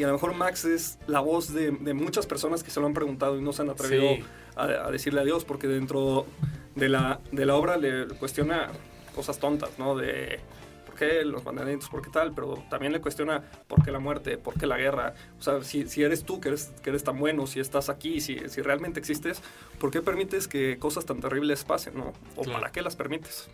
y 0.00 0.02
a 0.02 0.06
lo 0.08 0.14
mejor 0.14 0.34
Max 0.34 0.64
es 0.64 0.98
la 1.06 1.20
voz 1.20 1.52
de, 1.52 1.70
de 1.72 1.94
muchas 1.94 2.26
personas 2.26 2.62
que 2.62 2.70
se 2.70 2.80
lo 2.80 2.86
han 2.86 2.94
preguntado 2.94 3.38
y 3.38 3.42
no 3.42 3.52
se 3.52 3.62
han 3.62 3.70
atrevido 3.70 4.08
Sí. 4.16 4.24
a, 4.56 4.62
a 4.64 4.90
decirle 4.90 5.20
adiós, 5.20 5.44
porque 5.44 5.68
dentro 5.68 6.26
de 6.74 6.88
la, 6.88 7.20
de 7.32 7.44
la 7.46 7.54
obra 7.54 7.76
le 7.76 8.06
cuestiona 8.18 8.68
cosas 9.14 9.38
tontas, 9.38 9.78
¿no? 9.78 9.94
De, 9.96 10.40
¿por 10.40 10.55
qué 10.96 11.24
los 11.24 11.44
mandamientos, 11.44 11.88
por 11.88 12.02
qué 12.02 12.10
tal, 12.10 12.32
pero 12.34 12.62
también 12.68 12.92
le 12.92 13.00
cuestiona 13.00 13.42
por 13.68 13.84
qué 13.84 13.90
la 13.92 13.98
muerte, 14.00 14.38
por 14.38 14.54
qué 14.58 14.66
la 14.66 14.76
guerra. 14.76 15.14
O 15.38 15.42
sea, 15.42 15.62
si, 15.62 15.86
si 15.88 16.02
eres 16.02 16.24
tú 16.24 16.40
que 16.40 16.48
eres, 16.48 16.72
que 16.82 16.90
eres 16.90 17.04
tan 17.04 17.18
bueno, 17.18 17.46
si 17.46 17.60
estás 17.60 17.88
aquí, 17.88 18.20
si, 18.20 18.38
si 18.48 18.62
realmente 18.62 18.98
existes, 18.98 19.40
¿por 19.78 19.90
qué 19.90 20.02
permites 20.02 20.48
que 20.48 20.78
cosas 20.78 21.04
tan 21.06 21.20
terribles 21.20 21.64
pasen, 21.64 21.94
no? 21.96 22.12
¿O 22.36 22.42
Claro. 22.42 22.58
para 22.60 22.72
qué 22.72 22.82
las 22.82 22.96
permites? 22.96 23.48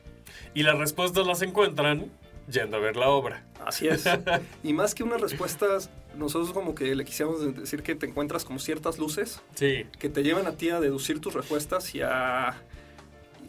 Y 0.55 0.63
las 0.63 0.79
respuestas 0.79 1.27
las 1.27 1.43
encuentran 1.43 2.11
yendo 2.49 2.77
a 2.77 2.81
ver 2.81 2.97
la 2.97 3.09
obra. 3.09 3.45
Así 3.65 3.87
es. 3.89 4.05
y 4.65 4.73
más 4.73 4.95
que 4.95 5.03
unas 5.05 5.21
respuestas, 5.21 5.91
nosotros 6.17 6.53
como 6.53 6.75
que 6.75 6.95
le 6.95 7.05
quisiéramos 7.05 7.55
decir 7.57 7.83
que 7.83 7.95
te 7.95 8.07
encuentras 8.07 8.45
como 8.45 8.59
ciertas 8.59 8.99
luces 8.99 9.41
Sí, 9.55 9.87
que 9.99 10.09
te 10.09 10.23
llevan 10.23 10.47
a 10.47 10.53
ti 10.53 10.71
a 10.71 10.81
deducir 10.81 11.21
tus 11.21 11.35
respuestas 11.35 11.95
y 11.95 12.01
a... 12.03 12.61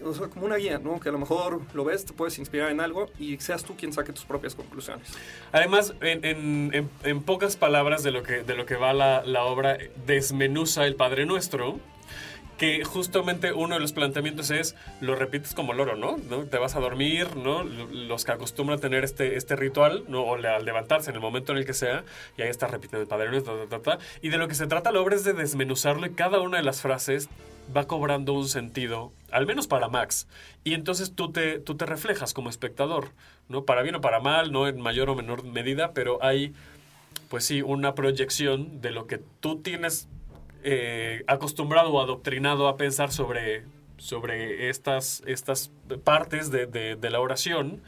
O 0.06 0.14
sea, 0.14 0.28
como 0.28 0.46
una 0.46 0.56
guía, 0.58 0.80
¿no? 0.80 1.00
Que 1.00 1.10
a 1.10 1.12
lo 1.12 1.20
mejor 1.20 1.62
lo 1.74 1.84
ves, 1.84 2.06
te 2.06 2.14
puedes 2.14 2.38
inspirar 2.40 2.70
en 2.72 2.80
algo 2.82 3.10
y 3.20 3.38
seas 3.40 3.64
tú 3.64 3.76
quien 3.76 3.94
saque 3.94 4.14
tus 4.14 4.26
propias 4.26 4.56
conclusiones. 4.56 5.08
Además, 5.52 5.94
en, 6.02 6.24
en- 6.26 6.72
en- 6.74 6.90
en 7.04 7.22
pocas 7.24 7.56
palabras 7.56 8.04
de 8.04 8.12
lo 8.12 8.24
que, 8.24 8.44
de 8.44 8.56
lo 8.56 8.66
que 8.66 8.76
va 8.76 8.94
la, 8.94 9.24
la 9.26 9.44
obra, 9.46 9.78
desmenuza 10.06 10.86
el 10.86 10.96
Padre 10.96 11.26
Nuestro, 11.26 11.80
que 12.58 12.84
justamente 12.86 13.52
uno 13.52 13.74
de 13.76 13.82
los 13.82 13.94
planteamientos 13.94 14.52
es, 14.52 14.76
lo 15.02 15.16
repites 15.16 15.54
como 15.56 15.74
loro, 15.74 15.96
¿no? 15.96 16.18
¿No? 16.30 16.44
Te 16.46 16.58
vas 16.60 16.76
a 16.76 16.80
dormir, 16.80 17.36
¿no? 17.36 17.64
Lo- 17.64 17.88
Los 17.88 18.26
que 18.26 18.32
acostumbran 18.32 18.78
a 18.78 18.82
tener 18.82 19.04
este, 19.04 19.38
este 19.38 19.56
ritual, 19.56 20.06
¿no? 20.08 20.22
O 20.24 20.38
le- 20.38 20.48
al 20.50 20.64
levantarse 20.64 21.10
en 21.10 21.16
el 21.16 21.22
momento 21.22 21.52
en 21.52 21.58
el 21.58 21.66
que 21.66 21.74
sea, 21.74 22.04
y 22.38 22.44
ahí 22.44 22.50
estás 22.50 22.70
repitiendo 22.72 23.02
el 23.02 23.08
Padre 23.08 23.32
Nuestro, 23.32 23.56
ta, 23.66 23.80
ta, 23.80 23.98
ta. 23.98 24.04
y 24.22 24.30
de 24.30 24.38
lo 24.38 24.48
que 24.48 24.56
se 24.56 24.68
trata 24.68 24.92
la 24.92 25.02
obra 25.02 25.16
es 25.16 25.24
de 25.24 25.34
desmenuzarlo 25.34 26.06
y 26.06 26.12
cada 26.12 26.40
una 26.42 26.58
de 26.58 26.64
las 26.64 26.82
frases 26.82 27.28
va 27.76 27.86
cobrando 27.88 28.34
un 28.34 28.48
sentido, 28.48 29.12
al 29.32 29.46
menos 29.46 29.68
para 29.68 29.88
Max. 29.90 30.28
Y 30.64 30.74
entonces 30.74 31.14
tú 31.16 31.32
te, 31.32 31.60
tú 31.60 31.76
te 31.76 31.86
reflejas 31.86 32.34
como 32.34 32.50
espectador, 32.50 33.10
¿no? 33.50 33.64
Para 33.66 33.82
bien 33.82 33.96
o 33.96 34.02
para 34.02 34.20
mal, 34.20 34.52
no 34.52 34.68
en 34.68 34.80
mayor 34.82 35.10
o 35.10 35.16
menor 35.16 35.44
medida, 35.44 35.92
pero 35.94 36.24
hay, 36.24 36.54
pues 37.30 37.46
sí, 37.46 37.62
una 37.62 37.96
proyección 37.96 38.82
de 38.82 38.92
lo 38.92 39.08
que 39.08 39.20
tú 39.40 39.60
tienes 39.62 40.08
eh, 40.64 41.24
acostumbrado 41.28 41.90
o 41.92 42.02
adoctrinado 42.02 42.68
a 42.68 42.78
pensar 42.78 43.12
sobre, 43.12 43.64
sobre 43.98 44.70
estas, 44.70 45.22
estas 45.26 45.72
partes 46.04 46.52
de, 46.52 46.66
de- 46.68 46.96
de 46.96 47.10
la 47.10 47.20
oración. 47.20 47.82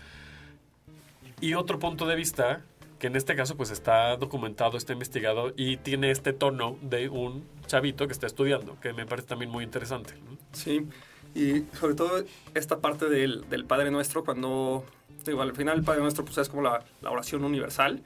Y 1.41 1.53
otro 1.53 1.79
punto 1.79 2.05
de 2.07 2.15
vista, 2.15 2.61
que 2.99 3.07
en 3.07 3.15
este 3.15 3.35
caso 3.35 3.55
pues 3.57 3.71
está 3.71 4.15
documentado, 4.17 4.77
está 4.77 4.93
investigado 4.93 5.53
y 5.55 5.77
tiene 5.77 6.11
este 6.11 6.31
tono 6.33 6.77
de 6.81 7.09
un 7.09 7.43
chavito 7.67 8.07
que 8.07 8.13
está 8.13 8.25
estudiando, 8.27 8.79
que 8.79 8.93
me 8.93 9.05
parece 9.05 9.27
también 9.27 9.51
muy 9.51 9.63
interesante. 9.63 10.13
Sí, 10.53 10.87
y 11.33 11.65
sobre 11.77 11.95
todo 11.95 12.23
esta 12.53 12.79
parte 12.79 13.09
del, 13.09 13.49
del 13.49 13.65
Padre 13.65 13.91
Nuestro, 13.91 14.23
cuando, 14.23 14.85
digo, 15.25 15.41
al 15.41 15.53
final 15.53 15.79
el 15.79 15.83
Padre 15.83 16.01
Nuestro 16.01 16.23
pues 16.23 16.37
es 16.37 16.47
como 16.49 16.61
la, 16.61 16.83
la 17.01 17.11
oración 17.11 17.43
universal 17.43 18.01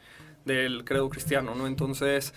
del 0.45 0.83
credo 0.85 1.07
cristiano, 1.09 1.53
¿no? 1.53 1.67
Entonces 1.67 2.33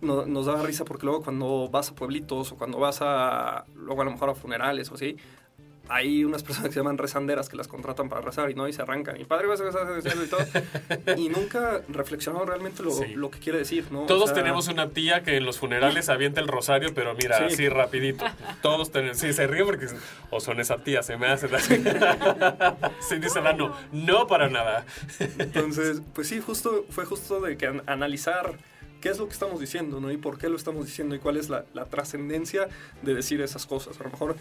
no- 0.00 0.24
nos 0.24 0.46
da 0.46 0.62
risa 0.62 0.84
porque 0.86 1.04
luego 1.04 1.22
cuando 1.22 1.68
vas 1.68 1.90
a 1.90 1.94
pueblitos 1.94 2.52
o 2.52 2.56
cuando 2.56 2.78
vas 2.78 2.98
a, 3.02 3.64
luego 3.74 4.00
a 4.00 4.04
lo 4.06 4.12
mejor 4.12 4.30
a 4.30 4.34
funerales 4.34 4.90
o 4.90 4.94
así, 4.94 5.16
hay 5.88 6.24
unas 6.24 6.42
personas 6.42 6.68
que 6.68 6.74
se 6.74 6.80
llaman 6.80 6.96
rezanderas 6.98 7.48
que 7.48 7.56
las 7.56 7.68
contratan 7.68 8.08
para 8.08 8.22
rezar 8.22 8.50
y 8.50 8.54
no 8.54 8.66
y 8.66 8.72
se 8.72 8.80
arrancan 8.82 9.20
y 9.20 9.24
padre 9.24 9.46
vas 9.48 9.60
a 9.60 9.64
rezar 9.64 10.02
y 10.24 10.28
todo 10.28 10.40
y 11.16 11.28
nunca 11.28 11.82
reflexionaron 11.88 12.48
realmente 12.48 12.82
lo, 12.82 12.90
Sí. 12.90 13.14
lo 13.14 13.30
que 13.30 13.38
quiere 13.38 13.58
decir 13.58 13.84
no 13.90 14.04
O 14.04 14.06
Todos 14.06 14.30
sea, 14.30 14.34
tenemos 14.34 14.68
una 14.68 14.90
tía 14.90 15.22
que 15.22 15.36
en 15.36 15.44
los 15.44 15.58
funerales 15.58 16.08
avienta 16.08 16.40
el 16.40 16.48
rosario, 16.48 16.94
pero 16.94 17.14
mira, 17.14 17.36
Sí. 17.38 17.44
así 17.54 17.68
rapidito. 17.68 18.24
Todos 18.62 18.90
tenemos, 18.92 19.18
sí, 19.18 19.32
se 19.34 19.46
ríe 19.46 19.64
porque 19.64 19.86
o 20.30 20.40
son 20.40 20.58
esa 20.60 20.78
tía, 20.78 21.02
se 21.02 21.16
me 21.16 21.26
hace 21.26 21.54
así. 21.54 21.74
Sí, 23.08 23.16
dice 23.18 23.40
Lano, 23.40 23.74
no 23.92 24.26
para 24.26 24.48
nada. 24.48 24.86
Entonces, 25.38 26.02
pues 26.14 26.28
sí, 26.28 26.40
justo, 26.40 26.84
fue 26.90 27.04
justo 27.04 27.40
de 27.40 27.56
que 27.56 27.66
an- 27.66 27.82
analizar 27.86 28.52
qué 29.00 29.10
es 29.10 29.18
lo 29.18 29.26
que 29.26 29.32
estamos 29.34 29.60
diciendo, 29.60 30.00
¿no? 30.00 30.10
Y 30.10 30.16
por 30.16 30.38
qué 30.38 30.48
lo 30.48 30.56
estamos 30.56 30.86
diciendo 30.86 31.14
y 31.14 31.18
cuál 31.18 31.36
es 31.36 31.50
la, 31.50 31.64
la 31.74 31.84
trascendencia 31.84 32.68
de 33.02 33.14
decir 33.14 33.40
esas 33.42 33.66
cosas. 33.66 34.00
A 34.00 34.04
lo 34.04 34.10
mejor 34.10 34.36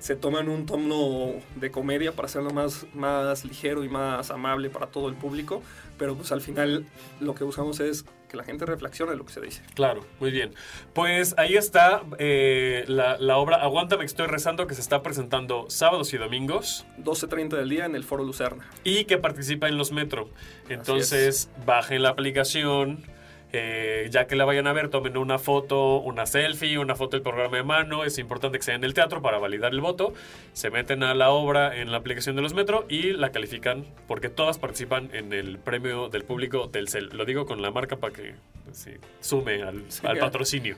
se 0.00 0.16
toman 0.16 0.48
un 0.48 0.66
tono 0.66 1.34
de 1.56 1.70
comedia 1.70 2.12
para 2.12 2.26
hacerlo 2.26 2.50
más, 2.50 2.86
más 2.94 3.44
ligero 3.44 3.84
y 3.84 3.88
más 3.88 4.30
amable 4.30 4.70
para 4.70 4.86
todo 4.86 5.08
el 5.08 5.14
público, 5.14 5.62
pero 5.98 6.16
pues 6.16 6.32
al 6.32 6.40
final 6.40 6.86
lo 7.20 7.34
que 7.34 7.44
buscamos 7.44 7.78
es 7.80 8.04
que 8.28 8.36
la 8.36 8.44
gente 8.44 8.64
reflexione 8.64 9.14
lo 9.14 9.26
que 9.26 9.32
se 9.32 9.40
dice. 9.40 9.62
Claro, 9.74 10.06
muy 10.20 10.30
bien. 10.30 10.54
Pues 10.94 11.34
ahí 11.36 11.56
está 11.56 12.02
eh, 12.18 12.84
la, 12.86 13.18
la 13.18 13.36
obra 13.36 13.56
Aguántame 13.56 14.00
que 14.02 14.06
estoy 14.06 14.26
rezando 14.26 14.66
que 14.66 14.74
se 14.74 14.80
está 14.80 15.02
presentando 15.02 15.66
sábados 15.68 16.12
y 16.14 16.16
domingos 16.16 16.86
12.30 16.98 17.56
del 17.56 17.68
día 17.68 17.84
en 17.84 17.94
el 17.94 18.04
Foro 18.04 18.24
Lucerna. 18.24 18.68
y 18.84 19.04
que 19.04 19.18
participa 19.18 19.68
en 19.68 19.76
los 19.76 19.92
Metro. 19.92 20.30
Entonces, 20.68 21.50
bajen 21.66 22.02
la 22.02 22.10
aplicación. 22.10 23.04
Eh, 23.52 24.08
ya 24.10 24.26
que 24.26 24.36
la 24.36 24.44
vayan 24.44 24.66
a 24.66 24.72
ver, 24.72 24.88
tomen 24.88 25.16
una 25.16 25.38
foto, 25.38 25.98
una 25.98 26.26
selfie, 26.26 26.78
una 26.78 26.94
foto 26.94 27.16
del 27.16 27.22
programa 27.22 27.56
de 27.56 27.62
mano. 27.62 28.04
Es 28.04 28.18
importante 28.18 28.58
que 28.58 28.64
sea 28.64 28.74
en 28.74 28.84
el 28.84 28.94
teatro 28.94 29.22
para 29.22 29.38
validar 29.38 29.72
el 29.72 29.80
voto. 29.80 30.12
Se 30.52 30.70
meten 30.70 31.02
a 31.02 31.14
la 31.14 31.30
obra 31.30 31.76
en 31.76 31.90
la 31.90 31.98
aplicación 31.98 32.36
de 32.36 32.42
los 32.42 32.54
Metro 32.54 32.86
y 32.88 33.12
la 33.12 33.30
califican 33.30 33.86
porque 34.06 34.28
todas 34.28 34.58
participan 34.58 35.10
en 35.12 35.32
el 35.32 35.58
premio 35.58 36.08
del 36.08 36.24
público 36.24 36.68
del 36.68 36.88
CEL. 36.88 37.10
Lo 37.12 37.24
digo 37.24 37.46
con 37.46 37.62
la 37.62 37.70
marca 37.70 37.96
para 37.96 38.12
que 38.12 38.34
pues, 38.64 38.78
sí, 38.78 38.92
sume 39.20 39.62
al, 39.62 39.84
al 40.04 40.18
patrocinio. 40.18 40.76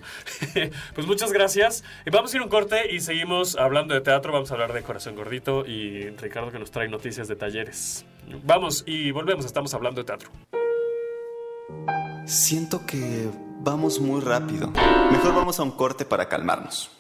pues 0.95 1.07
muchas 1.07 1.33
gracias. 1.33 1.85
Eh, 2.07 2.11
Vamos 2.11 2.33
a 2.33 2.37
ir 2.37 2.41
a 2.41 2.45
un 2.45 2.51
corte 2.51 2.95
y 2.95 3.01
seguimos 3.01 3.57
hablando 3.57 3.95
de 3.95 4.01
teatro. 4.01 4.33
Vamos 4.33 4.51
a 4.51 4.55
hablar 4.55 4.73
de 4.73 4.83
Corazón 4.83 5.15
Gordito 5.15 5.67
y 5.67 6.09
Ricardo 6.11 6.51
que 6.51 6.59
nos 6.59 6.71
trae 6.71 6.89
noticias 6.89 7.29
de 7.29 7.37
talleres. 7.37 8.07
Vamos 8.45 8.85
y 8.87 9.11
volvemos. 9.11 9.45
Estamos 9.45 9.75
hablando 9.75 10.03
de 10.03 10.07
teatro. 10.07 10.31
Siento 12.25 12.87
que 12.87 13.31
vamos 13.61 14.01
muy 14.01 14.21
rápido. 14.21 14.73
Mejor 15.11 15.35
vamos 15.35 15.59
a 15.59 15.65
un 15.65 15.73
corte 15.73 16.05
para 16.05 16.29
calmarnos. 16.29 16.91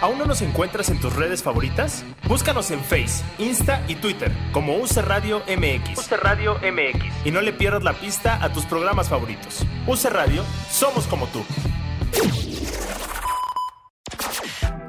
¿Aún 0.02 0.18
no 0.18 0.26
nos 0.26 0.42
encuentras 0.42 0.90
en 0.90 0.98
tus 0.98 1.14
redes 1.14 1.44
favoritas? 1.44 2.04
Búscanos 2.26 2.72
en 2.72 2.80
Face, 2.80 3.22
Insta 3.38 3.84
y 3.86 3.94
Twitter 3.94 4.32
como 4.50 4.74
UC 4.78 4.96
Radio 4.96 5.44
MX. 5.46 5.96
UC 5.96 6.10
Radio 6.20 6.56
MX. 6.56 7.04
Y 7.24 7.30
no 7.30 7.40
le 7.40 7.52
pierdas 7.52 7.84
la 7.84 7.92
pista 7.92 8.42
a 8.42 8.52
tus 8.52 8.64
programas 8.64 9.08
favoritos. 9.08 9.64
UC 9.86 10.06
Radio, 10.06 10.42
somos 10.68 11.06
como 11.06 11.28
tú. 11.28 11.44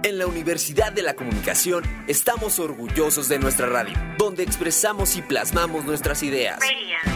En 0.01 0.17
la 0.17 0.25
Universidad 0.25 0.91
de 0.91 1.03
la 1.03 1.13
Comunicación 1.13 1.83
estamos 2.07 2.57
orgullosos 2.57 3.29
de 3.29 3.37
nuestra 3.37 3.67
radio, 3.67 3.93
donde 4.17 4.41
expresamos 4.41 5.15
y 5.15 5.21
plasmamos 5.21 5.85
nuestras 5.85 6.23
ideas. 6.23 6.57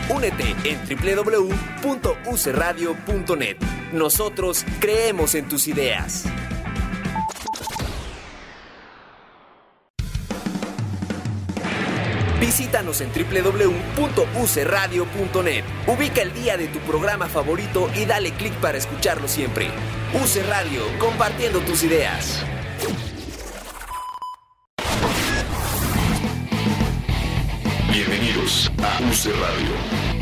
Únete 0.09 0.55
en 0.65 0.79
www.ucradio.net. 0.87 3.57
Nosotros 3.91 4.65
creemos 4.79 5.33
en 5.33 5.49
tus 5.49 5.67
ideas. 5.67 6.25
Visítanos 12.39 13.01
en 13.01 13.11
www.ucradio.net. 13.11 15.63
Ubica 15.87 16.21
el 16.21 16.31
día 16.33 16.55
de 16.55 16.67
tu 16.67 16.77
programa 16.79 17.27
favorito 17.27 17.89
y 17.95 18.05
dale 18.05 18.31
clic 18.33 18.53
para 18.55 18.77
escucharlo 18.77 19.27
siempre. 19.27 19.71
UC 20.13 20.47
Radio, 20.47 20.83
compartiendo 20.99 21.59
tus 21.61 21.81
ideas. 21.83 22.45
Bienvenidos 27.91 28.71
a 28.83 28.99
UC 29.01 29.25
Radio. 29.41 30.16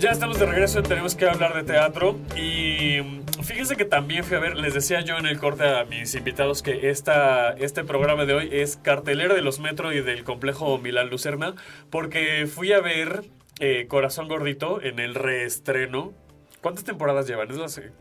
Ya 0.00 0.10
estamos 0.12 0.38
de 0.38 0.46
regreso 0.46 0.78
en 0.78 0.84
Tenemos 0.86 1.14
que 1.14 1.28
hablar 1.28 1.54
de 1.54 1.62
teatro 1.62 2.18
y 2.34 3.00
mm, 3.02 3.42
fíjense 3.42 3.76
que 3.76 3.84
también 3.84 4.24
fui 4.24 4.36
a 4.36 4.40
ver, 4.40 4.56
les 4.56 4.72
decía 4.72 5.02
yo 5.02 5.18
en 5.18 5.26
el 5.26 5.38
corte 5.38 5.64
a 5.64 5.84
mis 5.84 6.14
invitados 6.14 6.62
que 6.62 6.88
esta, 6.88 7.50
este 7.52 7.84
programa 7.84 8.24
de 8.24 8.32
hoy 8.34 8.48
es 8.50 8.76
cartelera 8.78 9.34
de 9.34 9.42
los 9.42 9.60
Metro 9.60 9.92
y 9.92 10.00
del 10.00 10.24
complejo 10.24 10.78
Milán 10.78 11.10
Lucerna 11.10 11.54
porque 11.90 12.46
fui 12.46 12.72
a 12.72 12.80
ver 12.80 13.24
eh, 13.58 13.86
Corazón 13.88 14.26
Gordito 14.28 14.80
en 14.80 15.00
el 15.00 15.14
reestreno. 15.14 16.14
¿Cuántas 16.62 16.84
temporadas 16.84 17.26
llevan? 17.26 17.50
Es 17.50 17.56
la 17.58 17.68
se- 17.68 17.92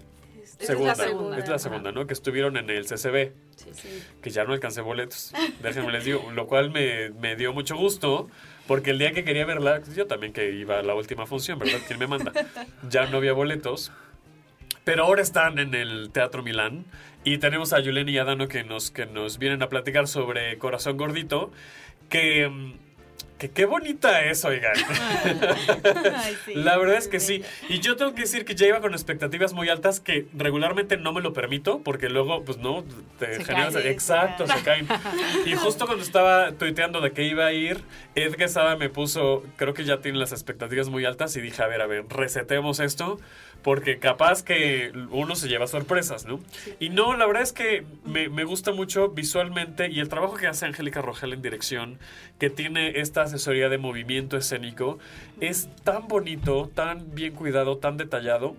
es 0.57 0.67
segunda. 0.67 0.95
la 0.95 0.95
segunda. 0.95 1.37
Es 1.37 1.49
la 1.49 1.59
segunda, 1.59 1.91
¿no? 1.91 2.07
Que 2.07 2.13
estuvieron 2.13 2.55
en 2.57 2.69
el 2.69 2.85
CCB. 2.85 3.33
Que 4.21 4.29
ya 4.29 4.45
no 4.45 4.53
alcancé 4.53 4.81
boletos. 4.81 5.33
Déjenme 5.61 5.91
les 5.91 6.03
digo. 6.05 6.31
Lo 6.33 6.47
cual 6.47 6.69
me, 6.71 7.09
me 7.11 7.35
dio 7.37 7.53
mucho 7.53 7.75
gusto. 7.77 8.29
Porque 8.69 8.91
el 8.91 8.99
día 8.99 9.13
que 9.13 9.23
quería 9.23 9.47
verla, 9.47 9.81
yo 9.95 10.05
también 10.05 10.31
que 10.31 10.51
iba 10.51 10.77
a 10.77 10.83
la 10.83 10.93
última 10.93 11.25
función, 11.25 11.57
¿verdad? 11.57 11.79
¿Quién 11.87 11.97
me 11.97 12.05
manda? 12.05 12.31
Ya 12.87 13.07
no 13.07 13.17
había 13.17 13.33
boletos. 13.33 13.91
Pero 14.83 15.05
ahora 15.05 15.23
están 15.23 15.57
en 15.57 15.73
el 15.73 16.11
Teatro 16.11 16.43
Milán. 16.43 16.85
Y 17.23 17.39
tenemos 17.39 17.73
a 17.73 17.79
Yuleni 17.79 18.11
y 18.11 18.19
a 18.19 18.25
Dano 18.25 18.47
que 18.47 18.63
nos, 18.63 18.91
que 18.91 19.07
nos 19.07 19.39
vienen 19.39 19.63
a 19.63 19.69
platicar 19.69 20.07
sobre 20.07 20.59
Corazón 20.59 20.97
Gordito. 20.97 21.51
Que. 22.09 22.75
Que 23.39 23.49
qué 23.49 23.65
bonita 23.65 24.25
es, 24.25 24.43
oigan. 24.43 24.73
La 26.55 26.77
verdad 26.77 26.97
es 26.97 27.07
que 27.07 27.21
sí. 27.21 27.41
Y 27.69 27.79
yo 27.79 27.95
tengo 27.95 28.13
que 28.13 28.21
decir 28.21 28.43
que 28.43 28.53
ya 28.53 28.67
iba 28.67 28.81
con 28.81 28.93
expectativas 28.93 29.53
muy 29.53 29.69
altas 29.69 30.01
que 30.01 30.27
regularmente 30.37 30.97
no 30.97 31.13
me 31.13 31.21
lo 31.21 31.31
permito 31.31 31.79
porque 31.79 32.09
luego, 32.09 32.43
pues 32.43 32.57
no, 32.57 32.83
te 33.17 33.37
Se 33.37 33.45
generas-. 33.45 33.75
Exacto, 33.77 34.45
se 34.45 34.61
caen. 34.63 34.87
Y 35.45 35.53
justo 35.53 35.85
cuando 35.85 36.03
estaba 36.03 36.51
tuiteando 36.51 36.99
de 36.99 37.13
que 37.13 37.23
iba 37.23 37.45
a 37.45 37.53
ir, 37.53 37.81
Ed 38.13 38.35
Quesada 38.35 38.75
me 38.75 38.89
puso, 38.89 39.43
creo 39.55 39.73
que 39.73 39.85
ya 39.85 40.01
tiene 40.01 40.17
las 40.17 40.33
expectativas 40.33 40.89
muy 40.89 41.05
altas 41.05 41.35
y 41.37 41.41
dije, 41.41 41.63
a 41.63 41.67
ver, 41.67 41.81
a 41.81 41.87
ver, 41.87 42.05
resetemos 42.09 42.81
esto 42.81 43.19
porque 43.61 43.99
capaz 43.99 44.43
que 44.43 44.91
uno 45.11 45.35
se 45.35 45.47
lleva 45.47 45.67
sorpresas, 45.67 46.25
¿no? 46.25 46.39
Y 46.79 46.89
no, 46.89 47.15
la 47.15 47.25
verdad 47.25 47.43
es 47.43 47.51
que 47.51 47.83
me, 48.05 48.29
me 48.29 48.43
gusta 48.43 48.71
mucho 48.71 49.09
visualmente 49.09 49.89
y 49.89 49.99
el 49.99 50.07
trabajo 50.07 50.35
que 50.35 50.47
hace 50.47 50.65
Angélica 50.65 51.01
Rogel 51.01 51.33
en 51.33 51.41
dirección, 51.41 51.99
que 52.39 52.49
tiene 52.49 52.99
esta 52.99 53.27
asesoría 53.29 53.69
de 53.69 53.77
movimiento 53.77 54.37
escénico, 54.37 54.99
es 55.39 55.69
tan 55.83 56.07
bonito, 56.07 56.69
tan 56.73 57.13
bien 57.15 57.33
cuidado, 57.33 57.77
tan 57.77 57.97
detallado 57.97 58.55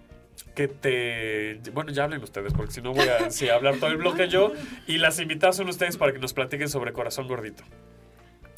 que 0.54 0.68
te... 0.68 1.60
Bueno, 1.72 1.92
ya 1.92 2.04
hablen 2.04 2.22
ustedes, 2.22 2.52
porque 2.54 2.72
si 2.72 2.80
no 2.80 2.92
voy 2.92 3.06
a 3.08 3.30
sí, 3.30 3.48
hablar 3.48 3.76
todo 3.76 3.90
el 3.90 3.98
bloque 3.98 4.28
yo. 4.28 4.52
Y 4.86 4.98
las 4.98 5.20
invitadas 5.20 5.56
son 5.56 5.68
ustedes 5.68 5.96
para 5.96 6.12
que 6.12 6.18
nos 6.18 6.32
platiquen 6.32 6.68
sobre 6.68 6.92
Corazón 6.92 7.28
Gordito. 7.28 7.62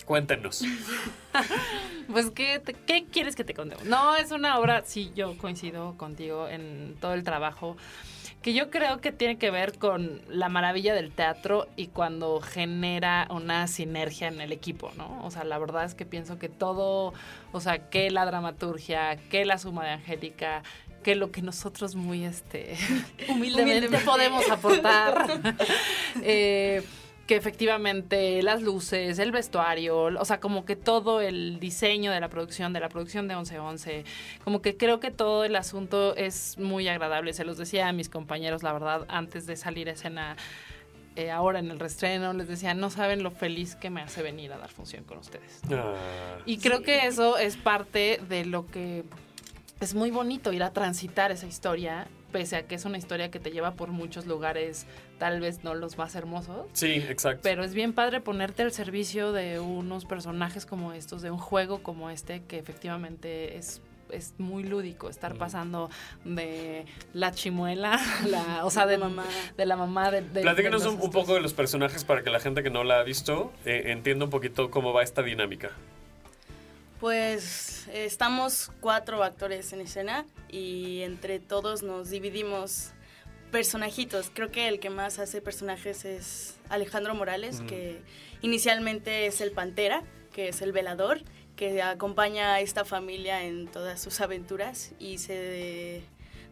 Cuéntenos. 0.06 0.62
Pues, 2.10 2.30
¿qué, 2.30 2.58
te- 2.58 2.74
¿qué 2.74 3.06
quieres 3.10 3.36
que 3.36 3.44
te 3.44 3.54
contemos? 3.54 3.84
No, 3.84 4.16
es 4.16 4.32
una 4.32 4.58
obra, 4.58 4.82
sí, 4.84 5.12
yo 5.14 5.38
coincido 5.38 5.96
contigo 5.96 6.46
en 6.48 6.96
todo 7.00 7.14
el 7.14 7.22
trabajo, 7.22 7.76
que 8.42 8.52
yo 8.54 8.70
creo 8.70 9.00
que 9.00 9.12
tiene 9.12 9.38
que 9.38 9.50
ver 9.50 9.78
con 9.78 10.20
la 10.28 10.48
maravilla 10.48 10.94
del 10.94 11.12
teatro 11.12 11.68
y 11.76 11.86
cuando 11.86 12.40
genera 12.40 13.28
una 13.30 13.68
sinergia 13.68 14.28
en 14.28 14.40
el 14.40 14.52
equipo, 14.52 14.90
¿no? 14.96 15.24
O 15.24 15.30
sea, 15.30 15.44
la 15.44 15.58
verdad 15.58 15.84
es 15.84 15.94
que 15.94 16.04
pienso 16.04 16.38
que 16.38 16.48
todo, 16.48 17.14
o 17.52 17.60
sea, 17.60 17.88
que 17.88 18.10
la 18.10 18.26
dramaturgia, 18.26 19.16
que 19.30 19.44
la 19.44 19.58
suma 19.58 19.84
de 19.84 19.90
Angélica, 19.92 20.62
que 21.04 21.14
lo 21.14 21.30
que 21.30 21.42
nosotros 21.42 21.94
muy, 21.94 22.24
este, 22.24 22.76
humildemente, 23.28 23.32
Humildemente. 23.32 23.98
podemos 24.04 24.48
aportar. 24.50 25.40
Eh, 26.22 26.82
que 27.32 27.38
efectivamente 27.38 28.42
las 28.42 28.60
luces, 28.60 29.18
el 29.18 29.32
vestuario, 29.32 30.02
o 30.02 30.24
sea, 30.26 30.38
como 30.38 30.66
que 30.66 30.76
todo 30.76 31.22
el 31.22 31.60
diseño 31.60 32.12
de 32.12 32.20
la 32.20 32.28
producción, 32.28 32.74
de 32.74 32.80
la 32.80 32.90
producción 32.90 33.26
de 33.26 33.34
1111, 33.34 34.04
como 34.44 34.60
que 34.60 34.76
creo 34.76 35.00
que 35.00 35.10
todo 35.10 35.42
el 35.44 35.56
asunto 35.56 36.14
es 36.14 36.58
muy 36.58 36.88
agradable. 36.88 37.32
Se 37.32 37.46
los 37.46 37.56
decía 37.56 37.88
a 37.88 37.92
mis 37.94 38.10
compañeros, 38.10 38.62
la 38.62 38.74
verdad, 38.74 39.06
antes 39.08 39.46
de 39.46 39.56
salir 39.56 39.88
a 39.88 39.92
escena, 39.92 40.36
eh, 41.16 41.30
ahora 41.30 41.58
en 41.60 41.70
el 41.70 41.78
restreno, 41.78 42.34
les 42.34 42.48
decía, 42.48 42.74
no 42.74 42.90
saben 42.90 43.22
lo 43.22 43.30
feliz 43.30 43.76
que 43.76 43.88
me 43.88 44.02
hace 44.02 44.22
venir 44.22 44.52
a 44.52 44.58
dar 44.58 44.68
función 44.68 45.04
con 45.04 45.16
ustedes. 45.16 45.62
Y 46.44 46.58
creo 46.58 46.82
que 46.82 47.06
eso 47.06 47.38
es 47.38 47.56
parte 47.56 48.20
de 48.28 48.44
lo 48.44 48.66
que 48.66 49.04
es 49.80 49.94
muy 49.94 50.10
bonito 50.10 50.52
ir 50.52 50.64
a 50.64 50.74
transitar 50.74 51.32
esa 51.32 51.46
historia, 51.46 52.08
pese 52.32 52.56
a 52.56 52.66
que 52.66 52.74
es 52.74 52.84
una 52.84 52.98
historia 52.98 53.30
que 53.30 53.38
te 53.38 53.50
lleva 53.50 53.72
por 53.74 53.90
muchos 53.90 54.26
lugares, 54.26 54.86
tal 55.18 55.40
vez 55.40 55.62
no 55.62 55.74
los 55.74 55.98
más 55.98 56.14
hermosos. 56.14 56.66
Sí, 56.72 56.94
exacto. 57.08 57.40
Pero 57.42 57.62
es 57.62 57.74
bien 57.74 57.92
padre 57.92 58.20
ponerte 58.20 58.62
al 58.62 58.72
servicio 58.72 59.32
de 59.32 59.60
unos 59.60 60.04
personajes 60.06 60.66
como 60.66 60.92
estos, 60.92 61.22
de 61.22 61.30
un 61.30 61.38
juego 61.38 61.82
como 61.82 62.10
este, 62.10 62.42
que 62.44 62.58
efectivamente 62.58 63.56
es 63.56 63.82
es 64.10 64.34
muy 64.36 64.62
lúdico 64.62 65.08
estar 65.08 65.36
pasando 65.38 65.88
de 66.26 66.84
la 67.14 67.32
chimuela, 67.32 67.98
la, 68.28 68.62
o 68.66 68.70
sea, 68.70 68.84
de, 68.84 68.98
de 69.56 69.64
la 69.64 69.74
mamá 69.76 70.10
de, 70.10 70.20
de- 70.20 70.42
Platícanos 70.42 70.82
de 70.82 70.90
un 70.90 71.10
poco 71.10 71.32
de 71.32 71.40
los 71.40 71.54
personajes 71.54 72.04
para 72.04 72.22
que 72.22 72.28
la 72.28 72.38
gente 72.38 72.62
que 72.62 72.68
no 72.68 72.84
la 72.84 73.00
ha 73.00 73.02
visto 73.04 73.54
eh, 73.64 73.84
entienda 73.86 74.26
un 74.26 74.30
poquito 74.30 74.70
cómo 74.70 74.92
va 74.92 75.02
esta 75.02 75.22
dinámica. 75.22 75.70
Pues 77.02 77.88
estamos 77.92 78.70
cuatro 78.80 79.24
actores 79.24 79.72
en 79.72 79.80
escena 79.80 80.24
y 80.48 81.00
entre 81.00 81.40
todos 81.40 81.82
nos 81.82 82.10
dividimos 82.10 82.92
personajitos. 83.50 84.30
Creo 84.32 84.52
que 84.52 84.68
el 84.68 84.78
que 84.78 84.88
más 84.88 85.18
hace 85.18 85.40
personajes 85.40 86.04
es 86.04 86.54
Alejandro 86.68 87.16
Morales, 87.16 87.60
que 87.62 88.00
inicialmente 88.40 89.26
es 89.26 89.40
el 89.40 89.50
Pantera, 89.50 90.04
que 90.32 90.50
es 90.50 90.62
el 90.62 90.70
velador, 90.70 91.22
que 91.56 91.82
acompaña 91.82 92.54
a 92.54 92.60
esta 92.60 92.84
familia 92.84 93.42
en 93.42 93.66
todas 93.66 94.00
sus 94.00 94.20
aventuras 94.20 94.92
y 95.00 95.18
se 95.18 96.04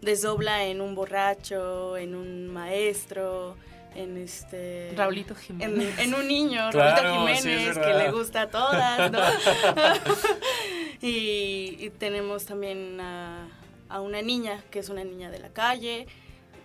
desdobla 0.02 0.64
en 0.64 0.80
un 0.80 0.96
borracho, 0.96 1.96
en 1.96 2.16
un 2.16 2.48
maestro, 2.48 3.56
en 3.94 4.16
este... 4.16 4.92
Raulito 4.96 5.34
Jiménez. 5.34 5.98
en 5.98 6.14
un 6.14 6.26
niño, 6.26 6.70
Claro, 6.70 7.02
Raulito 7.02 7.40
sí, 7.40 7.48
Jiménez, 7.48 7.78
que 7.78 7.94
le 7.94 8.10
gusta 8.10 8.42
a 8.42 8.50
todas, 8.50 9.10
¿no? 9.10 9.20
y, 11.00 11.76
y 11.78 11.90
tenemos 11.98 12.44
también 12.44 13.00
a, 13.00 13.48
a 13.88 14.00
una 14.00 14.22
niña, 14.22 14.62
que 14.70 14.78
es 14.78 14.88
una 14.88 15.04
niña 15.04 15.30
de 15.30 15.38
la 15.38 15.50
calle, 15.50 16.06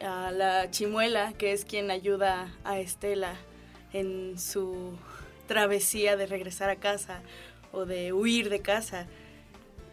a 0.02 0.32
la 0.32 0.70
chimuela, 0.72 1.34
que 1.34 1.52
es 1.52 1.66
quien 1.66 1.92
ayuda 1.92 2.54
a 2.64 2.80
Estela 2.80 3.36
en 3.94 4.38
su 4.40 4.98
travesía 5.48 6.18
de 6.18 6.28
regresar 6.28 6.70
a 6.70 6.76
casa 6.76 7.22
o 7.72 7.86
de 7.86 8.14
huir 8.14 8.50
de 8.50 8.62
casa. 8.62 9.08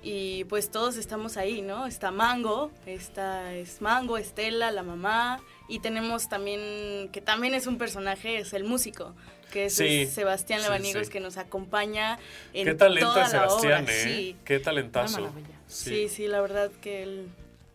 Y 0.03 0.45
pues 0.45 0.71
todos 0.71 0.97
estamos 0.97 1.37
ahí, 1.37 1.63
¿no? 1.63 1.87
Está 1.87 2.11
Mango, 2.11 2.73
está 2.87 3.55
es 3.55 3.81
Mango, 3.81 4.19
Estela, 4.19 4.73
la 4.73 4.83
mamá, 4.83 5.41
y 5.73 5.79
tenemos 5.81 6.29
también, 6.29 7.09
que 7.13 7.21
también 7.21 7.55
es 7.55 7.67
un 7.67 7.79
personaje, 7.79 8.39
es 8.39 8.53
el 8.53 8.65
músico, 8.65 9.15
que 9.51 9.67
es 9.67 9.75
Sí, 9.75 10.07
Sebastián 10.07 10.61
sí, 10.61 10.65
Lavanigos, 10.65 11.07
sí. 11.07 11.13
que 11.13 11.21
nos 11.21 11.37
acompaña 11.39 12.19
en 12.53 12.67
Qué 12.67 12.75
talento 12.75 13.09
toda 13.09 13.25
es 13.25 13.31
Sebastián, 13.31 13.71
la 13.73 13.91
obra. 13.91 13.95
¿eh? 13.95 14.05
Sí. 14.05 14.37
Qué 14.45 14.59
talentazo. 14.59 15.33
Sí. 15.69 16.09
sí, 16.09 16.29
la 16.29 16.41
verdad 16.43 16.71
que 16.83 17.03
él 17.05 17.29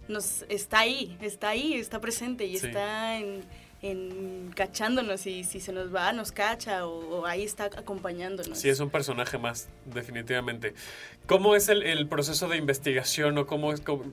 nos 0.08 0.44
está 0.50 0.80
ahí, 0.80 1.18
está 1.22 1.50
ahí, 1.50 1.74
está 1.74 2.00
presente 2.00 2.46
y 2.46 2.58
Sí. 2.60 2.68
está 2.68 3.18
en, 3.18 3.44
en 3.82 4.52
cachándonos 4.56 5.28
y 5.28 5.44
si 5.44 5.60
se 5.60 5.72
nos 5.72 5.94
va 5.94 6.12
nos 6.12 6.32
cacha 6.32 6.88
o, 6.88 7.20
o 7.20 7.26
ahí 7.28 7.44
está 7.44 7.66
acompañándonos. 7.66 8.58
Sí, 8.58 8.70
es 8.70 8.80
un 8.80 8.90
personaje 8.90 9.38
más, 9.38 9.70
definitivamente. 9.86 10.74
¿Cómo 11.28 11.56
es 11.56 11.70
el, 11.70 11.84
el 11.84 12.08
proceso 12.08 12.48
de 12.48 12.58
investigación 12.58 13.38
o 13.38 13.46
cómo 13.46 13.74
es, 13.74 13.82
cómo- 13.82 14.06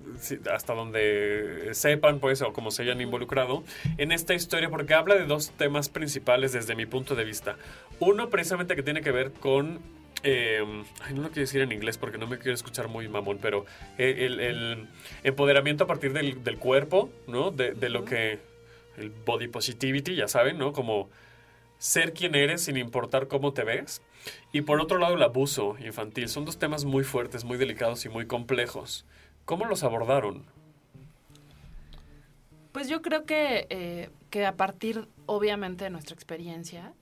hasta 0.52 0.74
donde 0.74 1.70
sepan, 1.72 2.18
pues, 2.20 2.42
o 2.42 2.52
cómo 2.52 2.70
se 2.70 2.82
hayan 2.82 3.00
involucrado 3.00 3.64
en 3.96 4.12
esta 4.12 4.34
historia? 4.34 4.68
Porque 4.68 4.94
habla 4.94 5.14
de 5.14 5.24
dos 5.24 5.50
temas 5.52 5.88
principales 5.88 6.52
desde 6.52 6.74
mi 6.74 6.86
punto 6.86 7.14
de 7.14 7.24
vista. 7.24 7.56
Uno, 8.00 8.28
precisamente, 8.30 8.76
que 8.76 8.82
tiene 8.82 9.00
que 9.00 9.12
ver 9.12 9.32
con... 9.32 9.80
eh, 10.24 10.62
ay, 11.02 11.14
no 11.14 11.22
lo 11.22 11.28
quiero 11.28 11.42
decir 11.42 11.62
en 11.62 11.72
inglés 11.72 11.96
porque 11.96 12.18
no 12.18 12.26
me 12.26 12.38
quiero 12.38 12.54
escuchar 12.54 12.88
muy 12.88 13.08
mamón, 13.08 13.38
pero 13.40 13.64
eh, 13.96 14.26
el, 14.26 14.40
el 14.40 14.88
empoderamiento 15.22 15.84
a 15.84 15.86
partir 15.86 16.12
del, 16.12 16.42
del 16.44 16.58
cuerpo, 16.58 17.10
¿no? 17.28 17.50
De, 17.50 17.72
de 17.72 17.88
lo 17.88 18.04
que... 18.04 18.52
El 18.96 19.10
body 19.10 19.48
positivity, 19.48 20.14
ya 20.14 20.28
saben, 20.28 20.58
¿no? 20.58 20.72
Como 20.72 21.08
ser 21.78 22.14
quien 22.14 22.34
eres 22.34 22.62
sin 22.64 22.76
importar 22.76 23.28
cómo 23.28 23.52
te 23.52 23.64
ves. 23.64 24.02
Y 24.52 24.62
por 24.62 24.80
otro 24.80 24.98
lado, 24.98 25.14
el 25.14 25.22
abuso 25.22 25.76
infantil. 25.84 26.28
Son 26.28 26.44
dos 26.44 26.58
temas 26.58 26.84
muy 26.84 27.04
fuertes, 27.04 27.44
muy 27.44 27.58
delicados 27.58 28.04
y 28.04 28.08
muy 28.08 28.26
complejos. 28.26 29.04
¿Cómo 29.44 29.66
los 29.66 29.82
abordaron? 29.82 30.44
Pues 32.72 32.88
yo 32.88 33.02
creo 33.02 33.24
que, 33.24 33.66
eh, 33.70 34.10
que 34.30 34.46
a 34.46 34.56
partir, 34.56 35.08
obviamente, 35.26 35.84
de 35.84 35.90
nuestra 35.90 36.14
experiencia, 36.14 36.92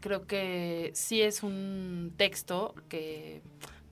creo 0.00 0.26
que 0.26 0.90
sí 0.94 1.20
es 1.20 1.42
un 1.42 2.14
texto 2.16 2.74
que 2.88 3.42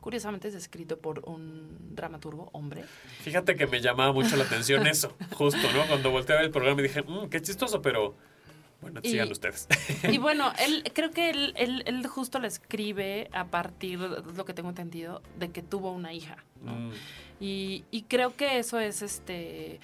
curiosamente 0.00 0.48
es 0.48 0.54
escrito 0.54 0.98
por 0.98 1.20
un 1.28 1.76
dramaturgo 1.94 2.50
hombre. 2.52 2.84
Fíjate 3.22 3.56
que 3.56 3.66
me 3.66 3.80
llamaba 3.80 4.12
mucho 4.12 4.36
la 4.36 4.44
atención 4.44 4.86
eso, 4.86 5.16
justo, 5.34 5.60
¿no? 5.74 5.86
Cuando 5.86 6.10
volteé 6.10 6.34
a 6.34 6.38
ver 6.38 6.46
el 6.46 6.52
programa 6.52 6.80
y 6.80 6.84
dije, 6.84 7.02
"Mm, 7.02 7.28
qué 7.28 7.40
chistoso, 7.42 7.82
pero 7.82 8.14
Bueno, 8.80 9.00
Y- 9.02 9.10
sigan 9.10 9.32
ustedes. 9.32 9.66
Y 10.08 10.18
bueno, 10.18 10.52
él 10.64 10.84
creo 10.94 11.10
que 11.10 11.30
él, 11.30 11.52
él, 11.56 11.82
él 11.86 12.06
justo 12.06 12.38
le 12.38 12.46
escribe 12.46 13.28
a 13.32 13.46
partir, 13.46 13.98
lo 13.98 14.44
que 14.44 14.54
tengo 14.54 14.68
entendido, 14.68 15.20
de 15.36 15.50
que 15.50 15.62
tuvo 15.64 15.90
una 15.90 16.12
hija. 16.12 16.36
¿no? 16.62 16.74
Mm. 16.76 16.90
Y, 17.40 17.84
y 17.90 18.02
creo 18.02 18.36
que 18.36 18.60
eso 18.60 18.78
es 18.78 19.02
este. 19.02 19.80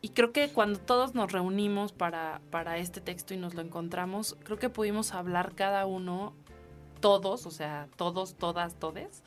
Y 0.00 0.08
creo 0.10 0.32
que 0.32 0.48
cuando 0.48 0.78
todos 0.78 1.14
nos 1.14 1.30
reunimos 1.32 1.92
para, 1.92 2.40
para 2.50 2.78
este 2.78 3.02
texto 3.02 3.34
y 3.34 3.36
nos 3.36 3.52
lo 3.52 3.60
encontramos, 3.60 4.38
creo 4.42 4.58
que 4.58 4.70
pudimos 4.70 5.12
hablar 5.12 5.54
cada 5.54 5.84
uno, 5.84 6.32
todos, 7.00 7.46
o 7.46 7.50
sea, 7.50 7.88
todos, 7.96 8.34
todas, 8.34 8.74
todes. 8.74 9.22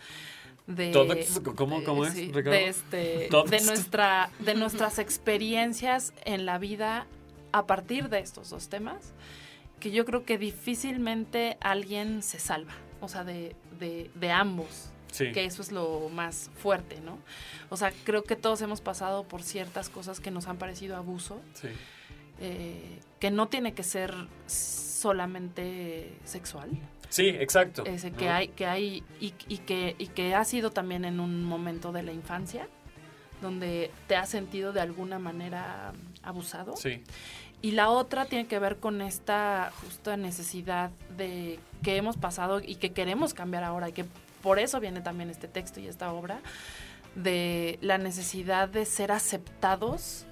De, 0.65 0.91
Todes, 0.93 1.41
¿cómo- 1.57 1.83
cómo 1.83 2.05
es, 2.05 2.13
sí, 2.13 2.27
de, 2.31 2.67
este, 2.69 3.29
de, 3.49 3.61
nuestra, 3.65 4.29
de 4.39 4.55
nuestras 4.55 4.97
experiencias 4.97 6.13
en 6.23 6.45
la 6.45 6.57
vida 6.57 7.05
a 7.51 7.65
partir 7.65 8.07
de 8.07 8.19
estos 8.19 8.49
dos 8.49 8.69
temas, 8.69 9.13
que 9.81 9.91
yo 9.91 10.05
creo 10.05 10.23
que 10.23 10.37
difícilmente 10.37 11.57
alguien 11.59 12.23
se 12.23 12.39
salva, 12.39 12.71
o 13.01 13.09
sea, 13.09 13.25
de, 13.25 13.57
de, 13.79 14.09
de 14.15 14.31
ambos. 14.31 14.89
Sí. 15.11 15.31
Que 15.33 15.45
eso 15.45 15.61
es 15.61 15.71
lo 15.71 16.09
más 16.09 16.49
fuerte, 16.55 16.99
¿no? 17.01 17.19
O 17.69 17.77
sea, 17.77 17.91
creo 18.03 18.23
que 18.23 18.35
todos 18.35 18.61
hemos 18.63 18.81
pasado 18.81 19.25
por 19.25 19.43
ciertas 19.43 19.89
cosas 19.89 20.19
que 20.19 20.31
nos 20.31 20.47
han 20.47 20.57
parecido 20.57 20.95
abuso, 20.95 21.39
Sí. 21.53 21.67
eh, 22.39 22.99
que 23.19 23.29
no 23.29 23.47
tiene 23.47 23.73
que 23.75 23.83
ser 23.83 24.15
solamente 24.47 26.17
sexual. 26.23 26.69
Sí, 27.13 27.27
exacto. 27.27 27.85
Ese 27.85 28.09
¿no? 28.09 28.17
que 28.17 28.29
hay, 28.29 28.47
que 28.47 28.65
hay 28.65 29.03
y, 29.19 29.33
y 29.47 29.59
que, 29.59 29.95
y 29.99 30.07
que 30.07 30.33
ha 30.33 30.43
sido 30.45 30.71
también 30.71 31.05
en 31.05 31.19
un 31.19 31.43
momento 31.43 31.91
de 31.91 32.01
la 32.01 32.11
infancia, 32.11 32.67
donde 33.39 33.91
te 34.07 34.15
has 34.15 34.29
sentido 34.29 34.73
de 34.73 34.81
alguna 34.81 35.19
manera 35.19 35.93
abusado. 36.23 36.75
Sí. 36.75 37.03
Y 37.61 37.71
la 37.71 37.89
otra 37.89 38.25
tiene 38.25 38.47
que 38.47 38.57
ver 38.57 38.77
con 38.77 39.01
esta 39.01 39.71
justa 39.81 40.17
necesidad 40.17 40.89
de 41.15 41.59
que 41.83 41.97
hemos 41.97 42.17
pasado 42.17 42.59
y 42.59 42.75
que 42.75 42.93
queremos 42.93 43.35
cambiar 43.35 43.63
ahora 43.63 43.89
y 43.89 43.93
que 43.93 44.05
por 44.41 44.57
eso 44.57 44.79
viene 44.79 45.01
también 45.01 45.29
este 45.29 45.47
texto 45.47 45.79
y 45.79 45.87
esta 45.87 46.11
obra 46.11 46.41
de 47.13 47.77
la 47.81 47.99
necesidad 47.99 48.69
de 48.69 48.85
ser 48.85 49.11
aceptados 49.11 50.25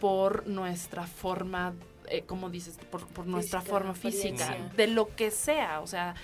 por 0.00 0.46
nuestra 0.46 1.06
forma, 1.06 1.74
eh, 2.10 2.22
como 2.26 2.50
dices, 2.50 2.78
por, 2.90 3.06
por 3.08 3.26
nuestra 3.26 3.60
Física, 3.60 3.72
forma 3.78 3.94
física, 3.94 4.56
de 4.76 4.86
lo 4.86 5.14
que 5.14 5.30
sea, 5.30 5.80
o 5.80 5.86
sea, 5.86 6.14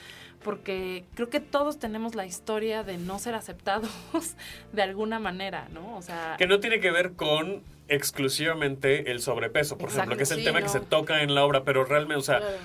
porque 0.42 1.05
creo 1.14 1.31
que 1.31 1.40
todos 1.40 1.79
tenemos 1.79 2.14
la 2.14 2.27
historia 2.27 2.83
de 2.83 2.99
no 2.99 3.18
ser 3.18 3.35
aceptados 3.35 3.90
de 4.73 4.83
alguna 4.83 5.18
manera, 5.18 5.68
¿no? 5.73 5.97
O 5.97 6.03
sea, 6.03 6.35
Que 6.38 6.47
no 6.47 6.61
tiene 6.61 6.81
que 6.81 6.90
ver 6.90 7.12
con 7.14 7.62
exclusivamente 7.88 9.11
el 9.11 9.20
sobrepeso, 9.20 9.77
por 9.79 9.90
ejemplo, 9.90 10.16
que 10.16 10.23
es 10.23 10.31
el 10.31 10.38
sí, 10.38 10.44
tema 10.44 10.62
que 10.62 10.68
se 10.68 10.81
toca 10.81 11.23
en 11.23 11.35
la 11.35 11.44
obra, 11.44 11.64
pero 11.64 11.85
realmente, 11.85 12.16
o 12.16 12.23
sea, 12.23 12.38
Claro. 12.38 12.57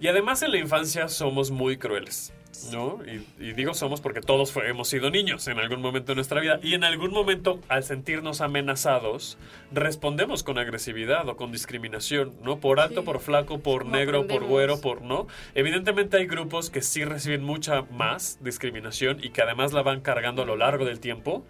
y 0.00 0.08
además 0.08 0.42
en 0.42 0.50
la 0.52 0.58
infancia 0.58 1.08
somos 1.08 1.50
muy 1.50 1.76
crueles, 1.76 2.32
¿no? 2.72 2.98
Y, 3.06 3.26
y 3.42 3.52
digo 3.52 3.74
somos 3.74 4.00
porque 4.00 4.20
todos 4.20 4.52
fue- 4.52 4.68
hemos 4.68 4.88
sido 4.88 5.10
niños 5.10 5.46
en 5.48 5.58
algún 5.58 5.80
momento 5.80 6.12
de 6.12 6.16
nuestra 6.16 6.40
vida 6.40 6.58
y 6.62 6.74
en 6.74 6.84
algún 6.84 7.10
momento 7.12 7.60
al 7.68 7.84
sentirnos 7.84 8.40
amenazados 8.40 9.38
respondemos 9.72 10.42
con 10.42 10.58
agresividad 10.58 11.28
o 11.28 11.36
con 11.36 11.52
discriminación, 11.52 12.32
¿no? 12.42 12.58
Por 12.60 12.80
alto, 12.80 13.00
Sí. 13.00 13.06
por 13.06 13.20
flaco, 13.20 13.58
por 13.60 13.84
No 13.86 13.92
negro, 13.92 14.18
por 14.20 14.24
aprendemos. 14.24 14.48
güero, 14.50 14.80
por 14.80 15.02
no. 15.02 15.26
Evidentemente 15.54 16.16
hay 16.16 16.26
grupos 16.26 16.70
que 16.70 16.82
sí 16.82 17.04
reciben 17.04 17.42
mucha 17.44 17.82
más 17.90 18.38
discriminación 18.42 19.18
y 19.22 19.30
que 19.30 19.42
además 19.42 19.72
la 19.72 19.82
van 19.82 20.00
cargando 20.00 20.42
a 20.42 20.46
lo 20.46 20.56
largo 20.56 20.84
del 20.84 21.00
tiempo, 21.00 21.44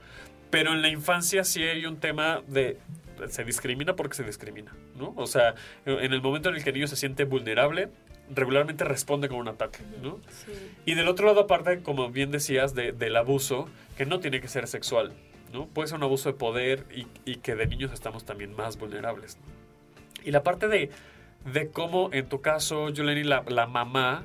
pero 0.50 0.72
en 0.72 0.82
la 0.82 0.88
infancia 0.88 1.44
sí 1.44 1.62
hay 1.62 1.84
un 1.86 1.96
tema 1.98 2.42
de 2.48 2.78
se 3.28 3.44
discrimina 3.44 3.94
porque 3.94 4.14
se 4.16 4.24
discrimina, 4.24 4.74
¿no? 4.96 5.12
O 5.16 5.26
sea, 5.26 5.54
en 5.86 6.12
el 6.12 6.20
momento 6.20 6.48
en 6.48 6.56
el 6.56 6.64
que 6.64 6.70
el 6.70 6.74
niño 6.74 6.88
se 6.88 6.96
siente 6.96 7.24
vulnerable, 7.24 7.88
regularmente 8.34 8.84
responde 8.84 9.28
con 9.28 9.38
un 9.38 9.48
ataque, 9.48 9.80
¿no? 10.02 10.18
Y 10.86 10.94
del 10.94 11.08
otro 11.08 11.26
lado, 11.26 11.40
aparte, 11.40 11.80
como 11.82 12.10
bien 12.10 12.30
decías, 12.30 12.74
de- 12.74 12.92
del 12.92 13.16
abuso, 13.16 13.68
que 13.96 14.06
no 14.06 14.20
tiene 14.20 14.40
que 14.40 14.48
ser 14.48 14.66
sexual, 14.66 15.12
¿no? 15.52 15.66
Puede 15.66 15.88
ser 15.88 15.98
un 15.98 16.04
abuso 16.04 16.30
de 16.30 16.38
poder 16.38 16.86
y, 16.94 17.06
y 17.24 17.36
que 17.36 17.54
de 17.54 17.66
niños 17.66 17.92
estamos 17.92 18.24
también 18.24 18.54
más 18.56 18.78
vulnerables. 18.78 19.38
Y 20.24 20.30
la 20.30 20.42
parte 20.42 20.68
de, 20.68 20.90
de 21.52 21.68
cómo, 21.68 22.08
en 22.12 22.28
tu 22.28 22.40
caso, 22.40 22.88
Yuleni, 22.88 23.24
la, 23.24 23.44
la 23.48 23.66
mamá 23.66 24.24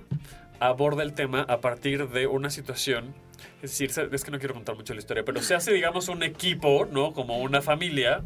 aborda 0.60 1.04
el 1.04 1.14
tema 1.14 1.42
a 1.42 1.60
partir 1.60 2.08
de 2.10 2.28
una 2.28 2.50
situación. 2.50 3.14
Es 3.62 3.78
decir, 3.78 3.92
es 4.12 4.24
que 4.24 4.32
no 4.32 4.40
quiero 4.40 4.54
contar 4.54 4.76
mucho 4.76 4.94
la 4.94 5.00
historia, 5.00 5.24
pero 5.26 5.42
se 5.42 5.56
hace, 5.56 5.74
digamos, 5.74 6.08
un 6.08 6.24
equipo, 6.24 6.88
¿no? 6.90 7.14
Como 7.14 7.40
una 7.40 7.62
familia, 7.62 8.22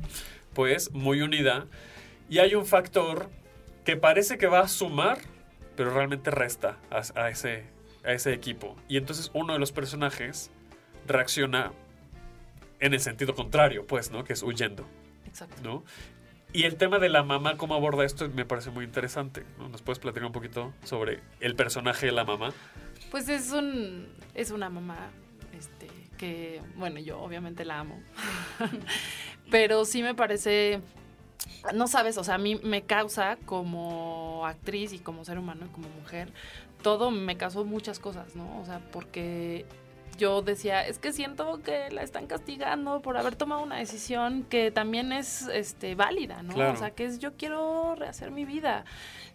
pues, 0.54 0.92
muy 0.92 1.22
unida. 1.22 1.66
Y 2.30 2.38
hay 2.40 2.54
un 2.56 2.66
factor 2.66 3.30
que 3.86 3.96
parece 3.98 4.38
que 4.38 4.48
va 4.48 4.60
a 4.62 4.68
sumar, 4.68 5.18
pero 5.76 5.92
realmente 5.92 6.32
resta 6.32 6.78
a, 6.90 7.02
a 7.20 7.30
ese, 7.30 7.66
a 8.04 8.14
ese 8.14 8.34
equipo. 8.34 8.76
Y 8.88 8.98
entonces 8.98 9.32
uno 9.34 9.54
de 9.54 9.60
los 9.60 9.72
personajes 9.72 10.52
reacciona 11.08 11.72
en 12.80 12.94
el 12.94 13.00
sentido 13.00 13.34
contrario, 13.36 13.86
pues, 13.88 14.12
¿no? 14.12 14.24
Que 14.24 14.34
es 14.34 14.44
huyendo. 14.44 14.86
Exacto. 15.26 15.62
¿no? 15.64 15.84
Y 16.54 16.66
el 16.66 16.76
tema 16.76 17.00
de 17.00 17.10
la 17.10 17.24
mamá, 17.24 17.58
cómo 17.58 17.74
aborda 17.74 18.06
esto, 18.06 18.30
me 18.30 18.46
parece 18.46 18.70
muy 18.70 18.86
interesante. 18.86 19.44
¿no? 19.58 19.70
¿Nos 19.70 19.82
puedes 19.82 20.00
platicar 20.00 20.26
un 20.26 20.32
poquito 20.32 20.74
sobre 20.84 21.20
el 21.40 21.56
personaje 21.56 22.06
de 22.06 22.12
la 22.12 22.26
mamá? 22.26 22.54
Pues 23.10 23.28
es 23.30 23.52
un 23.52 24.08
es 24.36 24.52
una 24.52 24.70
mamá 24.70 25.10
este 25.58 25.88
que 26.18 26.62
bueno, 26.76 27.00
yo 27.00 27.20
obviamente 27.20 27.66
la 27.66 27.80
amo. 27.80 28.02
Pero 29.50 29.86
sí 29.86 30.04
me 30.04 30.14
parece 30.14 30.82
no 31.74 31.88
sabes, 31.88 32.18
o 32.18 32.24
sea, 32.24 32.36
a 32.36 32.40
mí 32.40 32.56
me 32.64 32.84
causa 32.84 33.38
como 33.46 34.46
actriz 34.46 34.94
y 34.94 35.00
como 35.00 35.26
ser 35.26 35.38
humano 35.38 35.66
y 35.66 35.70
como 35.70 35.88
mujer, 35.90 36.32
todo 36.82 37.12
me 37.12 37.38
causó 37.38 37.66
muchas 37.66 38.00
cosas, 38.00 38.36
¿no? 38.36 38.60
O 38.60 38.66
sea, 38.66 38.80
porque 38.92 39.66
yo 40.18 40.42
decía, 40.42 40.86
es 40.86 41.00
que 41.00 41.12
siento 41.12 41.62
que 41.64 41.90
la 41.92 42.04
están 42.04 42.28
castigando 42.28 43.02
por 43.02 43.18
haber 43.18 43.36
tomado 43.36 43.64
una 43.64 43.78
decisión 43.78 44.44
que 44.44 44.72
también 44.72 45.12
es 45.12 45.48
este 45.48 45.96
válida, 45.96 46.44
¿no? 46.44 46.54
Claro. 46.54 46.74
O 46.74 46.76
sea, 46.76 46.92
que 46.92 47.06
es 47.06 47.20
yo 47.20 47.36
quiero 47.36 47.96
rehacer 47.96 48.32
mi 48.32 48.46
vida 48.46 48.86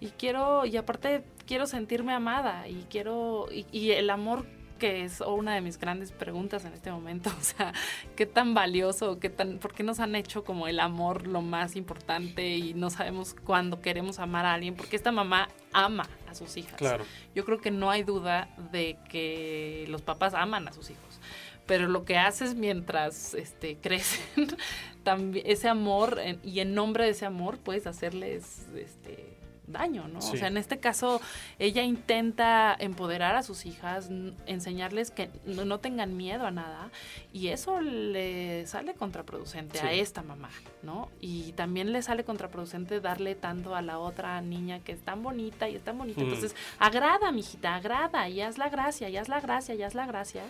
y 0.01 0.09
quiero 0.09 0.66
y 0.66 0.77
aparte 0.77 1.25
quiero 1.47 1.66
sentirme 1.66 2.12
amada 2.12 2.68
y 2.68 2.87
quiero 2.90 3.49
y, 3.51 3.66
y 3.73 3.92
el 3.92 4.11
amor 4.11 4.47
que 4.78 5.04
es 5.04 5.20
una 5.20 5.54
de 5.54 5.60
mis 5.60 5.78
grandes 5.78 6.12
preguntas 6.12 6.64
en 6.64 6.72
este 6.72 6.90
momento, 6.90 7.30
o 7.38 7.42
sea, 7.42 7.72
qué 8.16 8.26
tan 8.26 8.54
valioso, 8.54 9.18
qué 9.18 9.28
tan, 9.28 9.58
por 9.58 9.74
qué 9.74 9.82
nos 9.82 10.00
han 10.00 10.14
hecho 10.14 10.44
como 10.44 10.68
el 10.68 10.80
amor 10.80 11.26
lo 11.26 11.42
más 11.42 11.76
importante 11.76 12.56
y 12.56 12.74
no 12.74 12.90
sabemos 12.90 13.34
cuándo 13.44 13.80
queremos 13.80 14.18
amar 14.18 14.46
a 14.46 14.54
alguien, 14.54 14.74
porque 14.74 14.96
esta 14.96 15.12
mamá 15.12 15.48
ama 15.72 16.08
a 16.28 16.34
sus 16.34 16.56
hijas. 16.56 16.76
Claro. 16.76 17.04
Yo 17.34 17.44
creo 17.44 17.60
que 17.60 17.70
no 17.70 17.90
hay 17.90 18.02
duda 18.02 18.48
de 18.72 18.96
que 19.08 19.84
los 19.88 20.02
papás 20.02 20.34
aman 20.34 20.68
a 20.68 20.72
sus 20.72 20.90
hijos, 20.90 21.20
pero 21.66 21.86
lo 21.86 22.04
que 22.04 22.16
haces 22.16 22.54
mientras 22.54 23.34
este, 23.34 23.76
crecen, 23.82 24.56
también 25.02 25.44
ese 25.46 25.68
amor 25.68 26.20
y 26.42 26.60
en 26.60 26.74
nombre 26.74 27.04
de 27.04 27.10
ese 27.10 27.26
amor 27.26 27.58
puedes 27.58 27.86
hacerles 27.86 28.66
este, 28.74 29.27
daño, 29.68 30.09
¿no? 30.09 30.20
Sí. 30.20 30.35
O 30.35 30.38
sea, 30.38 30.48
en 30.48 30.57
este 30.57 30.78
caso 30.78 31.20
ella 31.59 31.83
intenta 31.83 32.76
empoderar 32.78 33.37
a 33.37 33.42
sus 33.42 33.66
hijas, 33.66 34.11
enseñarles 34.46 35.11
que 35.11 35.31
no, 35.46 35.64
no 35.64 35.78
tengan 35.78 36.16
miedo 36.16 36.46
a 36.46 36.50
nada 36.50 36.90
y 37.33 37.48
eso 37.48 37.81
le 37.81 38.66
sale 38.66 38.94
contraproducente 38.94 39.81
a 39.81 39.92
esta 39.92 40.22
mamá, 40.22 40.50
¿no? 40.83 41.09
Y 41.20 41.52
también 41.52 41.92
le 41.92 42.02
sale 42.02 42.24
contraproducente 42.24 43.00
darle 43.00 43.35
tanto 43.35 43.74
a 43.74 43.83
la 43.83 43.98
otra 43.98 44.40
niña 44.40 44.81
que 44.81 44.92
es 44.92 45.00
tan 45.00 45.22
bonita 45.22 45.68
y 45.68 45.76
es 45.76 45.83
tan 45.83 45.98
bonita. 45.98 46.20
Mm. 46.20 46.24
Entonces, 46.24 46.57
agrada, 46.78 47.31
mijita, 47.33 47.74
agrada 47.74 48.28
y 48.28 48.40
haz 48.40 48.59
la 48.59 48.68
gracia, 48.68 49.09
y 49.09 49.16
haz 49.16 49.28
la 49.28 49.40
gracia, 49.40 49.74
y 49.74 49.83
haz 49.83 49.94
la 49.94 50.07
gracia. 50.07 50.42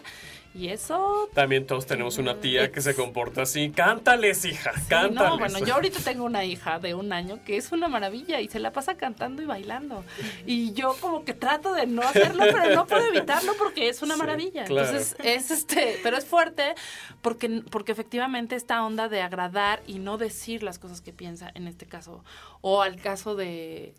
Y 0.55 0.69
eso 0.69 1.29
También 1.35 1.67
todos 1.67 1.87
tenemos 1.87 2.19
una 2.19 2.37
tía 2.41 2.73
que 2.73 2.81
se 2.81 2.95
comporta 2.95 3.43
así. 3.43 3.71
Cántales, 3.71 4.45
hija, 4.45 4.73
cántales. 4.89 5.15
no, 5.15 5.39
bueno, 5.39 5.59
yo 5.65 5.75
ahorita 5.75 6.01
tengo 6.01 6.25
una 6.25 6.45
hija 6.45 6.79
de 6.81 6.95
un 6.95 7.13
año 7.13 7.39
que 7.45 7.57
es 7.57 7.71
una 7.71 7.87
maravilla 7.89 8.41
y 8.41 8.49
se 8.49 8.59
la 8.59 8.73
pasa 8.73 8.97
cantando 8.97 9.43
y 9.43 9.45
bailando. 9.47 10.05
Y 10.47 10.73
yo 10.73 10.97
como 11.01 11.25
que 11.25 11.35
trato 11.35 11.75
de 11.75 11.87
no 11.87 12.03
hacerlo, 12.03 12.45
pero 12.51 12.75
no 12.75 12.87
puedo 12.87 13.07
evitarlo 13.07 13.53
porque 13.59 13.89
es 13.89 14.03
una 14.03 14.15
Sí, 14.15 14.21
maravilla. 14.21 14.65
claro. 14.65 14.89
Entonces, 14.89 15.17
es 15.23 15.51
este, 15.51 16.01
pero 16.03 16.17
es 16.17 16.25
fuerte 16.25 16.75
porque, 17.23 17.63
porque 17.71 17.93
efectivamente 17.93 18.57
esta 18.57 18.85
onda 18.85 19.09
de 19.09 19.21
agradar 19.21 19.83
y 19.87 19.99
no 19.99 20.19
decir 20.19 20.63
las 20.63 20.79
cosas 20.79 21.01
que 21.01 21.13
piensa 21.13 21.51
en 21.55 21.69
este 21.69 21.87
caso, 21.87 22.25
o 22.63 22.83
al 22.83 22.97
caso 23.01 23.37
de 23.37 23.95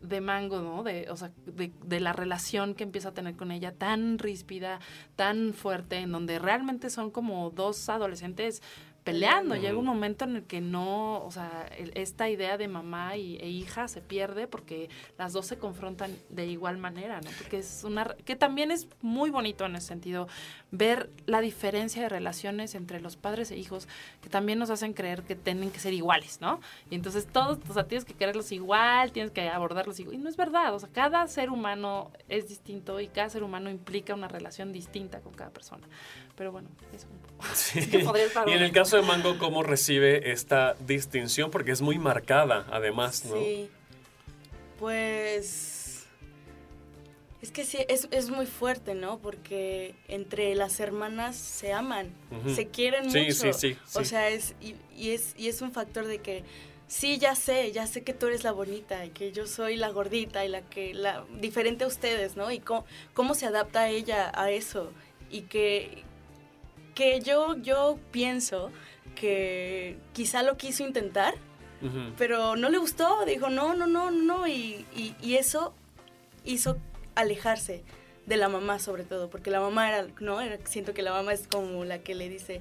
de 0.00 0.20
Mango, 0.20 0.60
¿no? 0.60 0.82
De, 0.82 1.08
o 1.10 1.16
sea, 1.16 1.30
de, 1.46 1.72
de 1.84 2.00
la 2.00 2.12
relación 2.12 2.74
que 2.74 2.84
empieza 2.84 3.10
a 3.10 3.14
tener 3.14 3.36
con 3.36 3.50
ella 3.50 3.72
tan 3.72 4.18
ríspida, 4.18 4.80
tan 5.16 5.52
fuerte, 5.54 5.98
en 5.98 6.12
donde 6.12 6.38
realmente 6.38 6.90
son 6.90 7.10
como 7.10 7.50
dos 7.50 7.88
adolescentes 7.88 8.62
peleando. 9.04 9.54
Llega 9.56 9.76
un 9.78 9.86
momento 9.86 10.24
en 10.24 10.36
el 10.36 10.42
que 10.44 10.60
no, 10.60 11.24
o 11.24 11.30
sea, 11.30 11.66
el- 11.78 11.92
esta 11.94 12.28
idea 12.28 12.56
de 12.58 12.68
mamá 12.68 13.16
y, 13.16 13.36
e 13.36 13.48
hija 13.48 13.88
se 13.88 14.00
pierde 14.00 14.46
porque 14.46 14.88
las 15.18 15.32
dos 15.32 15.46
se 15.46 15.58
confrontan 15.58 16.14
de 16.28 16.46
igual 16.46 16.78
manera, 16.78 17.20
¿no? 17.20 17.30
Porque 17.38 17.58
es 17.58 17.82
una, 17.84 18.14
que 18.24 18.36
también 18.36 18.70
es 18.70 18.88
muy 19.00 19.30
bonito 19.30 19.64
en 19.64 19.76
ese 19.76 19.86
sentido, 19.88 20.28
ver 20.70 21.10
la 21.26 21.40
diferencia 21.40 22.02
de 22.02 22.08
relaciones 22.08 22.74
entre 22.74 23.00
los 23.00 23.16
padres 23.16 23.50
e 23.50 23.56
hijos, 23.56 23.88
que 24.22 24.28
también 24.28 24.58
nos 24.58 24.70
hacen 24.70 24.92
creer 24.92 25.22
que 25.22 25.34
tienen 25.34 25.70
que 25.70 25.80
ser 25.80 25.92
iguales, 25.94 26.40
¿no? 26.40 26.60
Y 26.90 26.94
entonces 26.94 27.26
todos, 27.26 27.58
o 27.68 27.72
sea, 27.74 27.84
tienes 27.84 28.04
que 28.04 28.14
quererlos 28.14 28.52
igual, 28.52 29.12
tienes 29.12 29.32
que 29.32 29.48
abordarlos 29.48 29.98
igual. 29.98 30.16
Y 30.16 30.18
no 30.18 30.28
es 30.28 30.36
verdad, 30.36 30.74
o 30.74 30.78
sea, 30.78 30.88
cada 30.92 31.26
ser 31.26 31.50
humano 31.50 32.10
es 32.28 32.48
distinto 32.48 33.00
y 33.00 33.08
cada 33.08 33.30
ser 33.30 33.42
humano 33.42 33.70
implica 33.70 34.14
una 34.14 34.28
relación 34.28 34.72
distinta 34.72 35.20
con 35.20 35.32
cada 35.32 35.50
persona. 35.50 35.88
Pero 36.40 36.52
bueno, 36.52 36.70
eso 36.96 37.06
un 37.06 37.18
poco. 37.18 37.44
Sí. 37.54 37.80
Y 38.46 38.52
en 38.52 38.62
el 38.62 38.72
caso 38.72 38.96
de 38.96 39.02
Mango, 39.02 39.36
¿cómo 39.36 39.62
recibe 39.62 40.32
esta 40.32 40.74
distinción? 40.86 41.50
Porque 41.50 41.70
es 41.70 41.82
muy 41.82 41.98
marcada, 41.98 42.66
además, 42.70 43.26
¿no? 43.26 43.36
Sí. 43.36 43.68
Pues. 44.78 46.06
Es 47.42 47.50
que 47.52 47.64
sí, 47.64 47.76
es, 47.88 48.08
es 48.10 48.30
muy 48.30 48.46
fuerte, 48.46 48.94
¿no? 48.94 49.18
Porque 49.18 49.94
entre 50.08 50.54
las 50.54 50.80
hermanas 50.80 51.36
se 51.36 51.74
aman, 51.74 52.10
se 52.54 52.68
quieren 52.68 53.10
Sí, 53.10 53.20
mucho. 53.20 53.52
sí, 53.52 53.52
sí, 53.52 53.78
O 53.92 53.98
sí. 54.00 54.04
sea, 54.06 54.30
es 54.30 54.54
y, 54.62 54.74
y 54.96 55.10
es 55.10 55.34
y 55.36 55.48
es 55.48 55.60
un 55.60 55.72
factor 55.72 56.06
de 56.06 56.20
que 56.20 56.42
sí, 56.86 57.18
ya 57.18 57.34
sé, 57.34 57.70
ya 57.72 57.86
sé 57.86 58.02
que 58.02 58.14
tú 58.14 58.28
eres 58.28 58.44
la 58.44 58.52
bonita 58.52 59.04
y 59.04 59.10
que 59.10 59.30
yo 59.32 59.46
soy 59.46 59.76
la 59.76 59.90
gordita 59.90 60.42
y 60.46 60.48
la 60.48 60.62
que 60.62 60.94
la 60.94 61.22
diferente 61.38 61.84
a 61.84 61.86
ustedes, 61.86 62.34
¿no? 62.34 62.50
Y 62.50 62.60
cómo, 62.60 62.86
cómo 63.12 63.34
se 63.34 63.44
adapta 63.44 63.90
ella 63.90 64.32
a 64.34 64.50
eso 64.50 64.90
y 65.30 65.42
que 65.42 66.08
que 67.00 67.20
yo 67.20 67.56
yo 67.56 67.98
pienso 68.10 68.70
que 69.14 69.96
quizá 70.12 70.42
lo 70.42 70.58
quiso 70.58 70.84
intentar 70.84 71.32
pero 72.18 72.56
no 72.56 72.68
le 72.68 72.76
gustó, 72.76 73.24
dijo 73.24 73.48
no, 73.48 73.72
no, 73.72 73.86
no, 73.86 74.10
no, 74.10 74.46
y, 74.46 74.84
y, 74.94 75.16
y 75.22 75.36
eso 75.36 75.72
hizo 76.44 76.76
alejarse 77.14 77.84
de 78.26 78.36
la 78.36 78.50
mamá 78.50 78.78
sobre 78.78 79.04
todo, 79.04 79.30
porque 79.30 79.50
la 79.50 79.60
mamá 79.60 79.88
era, 79.88 80.06
no, 80.20 80.42
era, 80.42 80.58
siento 80.64 80.92
que 80.92 81.00
la 81.00 81.12
mamá 81.12 81.32
es 81.32 81.48
como 81.48 81.86
la 81.86 82.00
que 82.00 82.14
le 82.14 82.28
dice, 82.28 82.60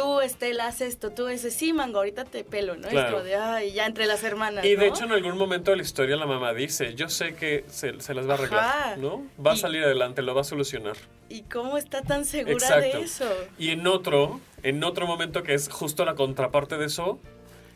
tú 0.00 0.20
Estela, 0.20 0.66
haz 0.68 0.80
esto, 0.80 1.10
tú 1.10 1.28
ese, 1.28 1.50
sí, 1.50 1.72
mango, 1.72 1.98
ahorita 1.98 2.24
te 2.24 2.44
pelo, 2.44 2.76
¿no? 2.76 2.88
Claro. 2.88 3.06
Es 3.08 3.12
como 3.14 3.24
de, 3.24 3.36
ay, 3.36 3.72
ya 3.72 3.86
entre 3.86 4.06
las 4.06 4.22
hermanas, 4.22 4.64
Y 4.64 4.70
de 4.70 4.76
¿no? 4.76 4.82
hecho, 4.94 5.04
en 5.04 5.12
algún 5.12 5.36
momento 5.36 5.70
de 5.72 5.78
la 5.78 5.82
historia, 5.82 6.16
la 6.16 6.26
mamá 6.26 6.52
dice: 6.54 6.94
Yo 6.94 7.08
sé 7.08 7.34
que 7.34 7.64
se, 7.68 8.00
se 8.00 8.14
las 8.14 8.28
va 8.28 8.32
a 8.32 8.36
arreglar, 8.36 8.64
Ajá. 8.64 8.96
¿no? 8.96 9.26
Va 9.44 9.52
a 9.52 9.54
Y- 9.54 9.58
salir 9.58 9.82
adelante, 9.82 10.22
lo 10.22 10.34
va 10.34 10.42
a 10.42 10.44
solucionar. 10.44 10.96
¿Y 11.28 11.42
cómo 11.42 11.76
está 11.78 12.02
tan 12.02 12.24
segura 12.24 12.52
Exacto. 12.52 12.98
de 12.98 13.04
eso? 13.04 13.28
Y 13.58 13.70
en 13.70 13.86
otro, 13.86 14.40
en 14.62 14.82
otro 14.84 15.06
momento 15.06 15.42
que 15.42 15.54
es 15.54 15.68
justo 15.68 16.04
la 16.04 16.14
contraparte 16.14 16.76
de 16.78 16.86
eso, 16.86 17.18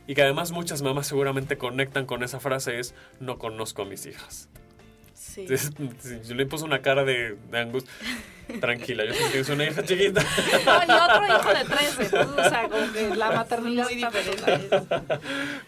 y 0.07 0.15
que 0.15 0.23
además 0.23 0.51
muchas 0.53 0.83
mamás 0.83 1.07
seguramente 1.07 1.59
conectan 1.59 2.07
con 2.07 2.23
esa 2.23 2.39
frase, 2.41 2.79
es: 2.79 2.95
No 3.21 3.39
conozco 3.39 3.83
a 3.83 3.85
mis 3.85 4.07
hijas. 4.07 4.49
Sí. 5.23 5.47
Entonces, 5.49 5.71
yo 6.29 6.35
le 6.35 6.47
puse 6.47 6.65
una 6.65 6.83
cara 6.83 7.05
de, 7.05 7.37
de 7.51 7.59
angustia. 7.59 7.93
Tranquila, 8.61 9.05
yo 9.05 9.13
tienes 9.31 9.49
una 9.49 9.65
hija 9.65 9.85
chiquita. 9.85 10.21
No, 10.67 10.83
y 10.83 10.91
otro 10.91 11.27
hijo 11.27 11.59
de 11.59 11.65
13, 11.65 12.11
pues, 12.11 12.13
o 12.13 12.49
sea, 12.49 12.69
como 12.69 12.93
que 12.93 13.15
la 13.15 13.31
maternidad 13.31 13.85
Muy 13.85 13.95
diferente. 13.95 14.81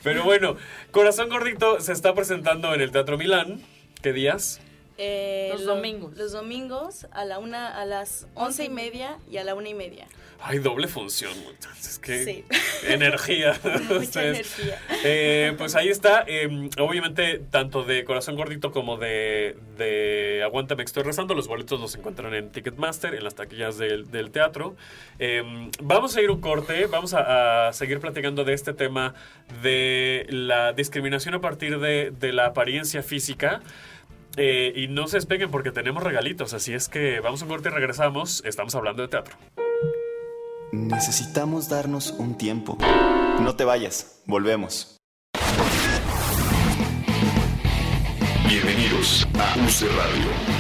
Pero 0.03 0.25
bueno, 0.25 0.57
Corazón 0.91 1.29
Gordito 1.31 1.81
se 1.81 1.93
está 1.93 2.15
presentando 2.15 2.75
en 2.75 2.81
el 2.81 2.91
Teatro 2.91 3.17
Milán. 3.17 3.63
¿Qué 4.03 4.13
días? 4.13 4.61
Eh, 4.97 5.49
Los 5.53 5.63
lo- 5.63 5.75
domingos. 5.75 6.17
Los 6.17 6.33
domingos 6.33 7.07
a 7.11 7.25
la 7.25 7.39
una, 7.39 7.69
a 7.81 7.85
las 7.85 8.27
once 8.35 8.65
y 8.65 8.69
media 8.69 9.19
y 9.31 9.39
a 9.39 9.45
la 9.45 9.55
una 9.55 9.69
y 9.69 9.75
media. 9.75 10.07
Hay 10.47 10.59
doble 10.59 10.89
función, 10.89 11.33
muchachos. 11.43 11.87
Es 11.87 11.99
que 11.99 12.23
Sí. 12.25 12.45
energía. 12.87 13.59
Mucha 13.89 14.25
energía. 14.27 14.79
Eh, 15.03 15.55
pues 15.57 15.75
ahí 15.75 15.89
está. 15.89 16.25
eh, 16.27 16.69
obviamente, 16.79 17.41
tanto 17.51 17.83
de 17.83 18.05
Corazón 18.05 18.37
Gordito 18.37 18.71
como 18.71 18.97
de, 18.99 19.57
de 19.79 20.43
Aguántame 20.45 20.83
que 20.85 20.89
estoy 20.89 21.03
rezando. 21.03 21.35
Los 21.35 21.49
boletos 21.49 21.81
los 21.81 21.95
encuentran 21.95 22.35
en 22.35 22.51
Ticketmaster, 22.51 23.15
en 23.15 23.25
las 23.25 23.35
taquillas 23.37 23.79
del, 23.79 24.11
del 24.11 24.31
teatro. 24.33 24.77
Eh, 25.19 25.71
vamos 25.81 26.15
a 26.17 26.21
ir 26.21 26.31
un 26.31 26.41
corte. 26.43 26.87
Vamos 26.87 27.15
a, 27.15 27.69
a 27.69 27.73
seguir 27.73 27.99
platicando 28.01 28.45
de 28.45 28.53
este 28.53 28.75
tema 28.75 29.15
de 29.63 30.27
la 30.29 30.73
discriminación 30.75 31.35
a 31.35 31.41
partir 31.41 31.79
de, 31.81 32.11
de 32.11 32.33
la 32.35 32.47
apariencia 32.47 33.03
física. 33.03 33.63
Eh, 34.37 34.73
y 34.77 34.89
no 34.89 35.07
se 35.07 35.17
despeguen 35.17 35.51
porque 35.51 35.71
tenemos 35.71 36.03
regalitos. 36.03 36.55
Así 36.55 36.75
es 36.75 36.89
que 36.89 37.21
vamos 37.21 37.43
a 37.43 37.45
un 37.45 37.51
corte 37.51 37.69
y 37.69 37.73
regresamos. 37.73 38.43
Estamos 38.45 38.75
hablando 38.75 39.03
de 39.03 39.09
teatro. 39.09 39.37
Necesitamos 40.73 41.69
darnos 41.69 42.11
un 42.11 42.37
tiempo. 42.37 42.77
No 43.41 43.55
te 43.55 43.65
vayas, 43.65 44.23
volvemos. 44.27 44.99
Bienvenidos 48.49 49.27
a 49.39 49.55
UC 49.59 49.89
Radio. 49.97 50.54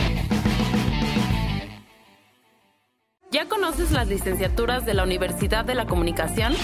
¿Ya 3.35 3.49
conoces 3.49 3.91
las 3.91 4.07
licenciaturas 4.07 4.87
de 4.87 4.95
la 4.95 5.03
Universidad 5.03 5.65
de 5.65 5.75
la 5.75 5.87
Comunicación? 5.87 6.55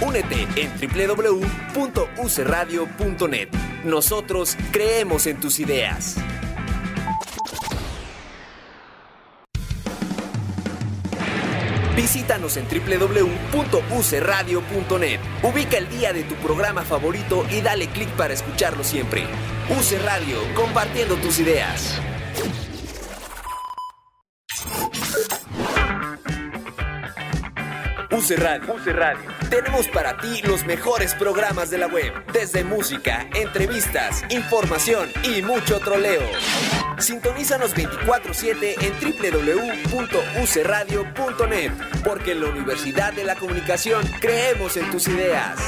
Únete 0.00 0.48
en 0.56 0.72
www.ucradio.net. 0.80 3.48
Nosotros 3.84 4.56
creemos 4.72 5.28
en 5.28 5.38
tus 5.38 5.60
ideas. 5.60 6.16
Visítanos 11.94 12.56
en 12.56 12.66
www.ucradio.net. 12.66 15.20
Ubica 15.44 15.78
el 15.78 15.88
día 15.88 16.12
de 16.12 16.24
tu 16.24 16.34
programa 16.36 16.82
favorito 16.82 17.46
y 17.50 17.60
dale 17.60 17.86
clic 17.86 18.08
para 18.10 18.34
escucharlo 18.34 18.82
siempre. 18.82 19.28
UC 19.70 20.02
Radio, 20.04 20.38
compartiendo 20.54 21.14
tus 21.16 21.38
ideas. 21.38 22.00
Radio. 28.30 28.76
Radio. 28.86 29.20
Tenemos 29.50 29.86
para 29.88 30.16
ti 30.16 30.40
los 30.42 30.64
mejores 30.64 31.14
programas 31.14 31.68
de 31.68 31.76
la 31.76 31.88
web, 31.88 32.10
desde 32.32 32.64
música, 32.64 33.28
entrevistas, 33.34 34.24
información 34.30 35.10
y 35.22 35.42
mucho 35.42 35.78
troleo. 35.78 36.22
Sintonízanos 36.98 37.74
24/7 37.74 38.76
en 38.80 38.94
www.ucradio.net, 39.92 41.72
porque 42.02 42.32
en 42.32 42.40
la 42.40 42.48
Universidad 42.48 43.12
de 43.12 43.24
la 43.24 43.34
Comunicación 43.34 44.02
creemos 44.20 44.78
en 44.78 44.90
tus 44.90 45.06
ideas. 45.08 45.58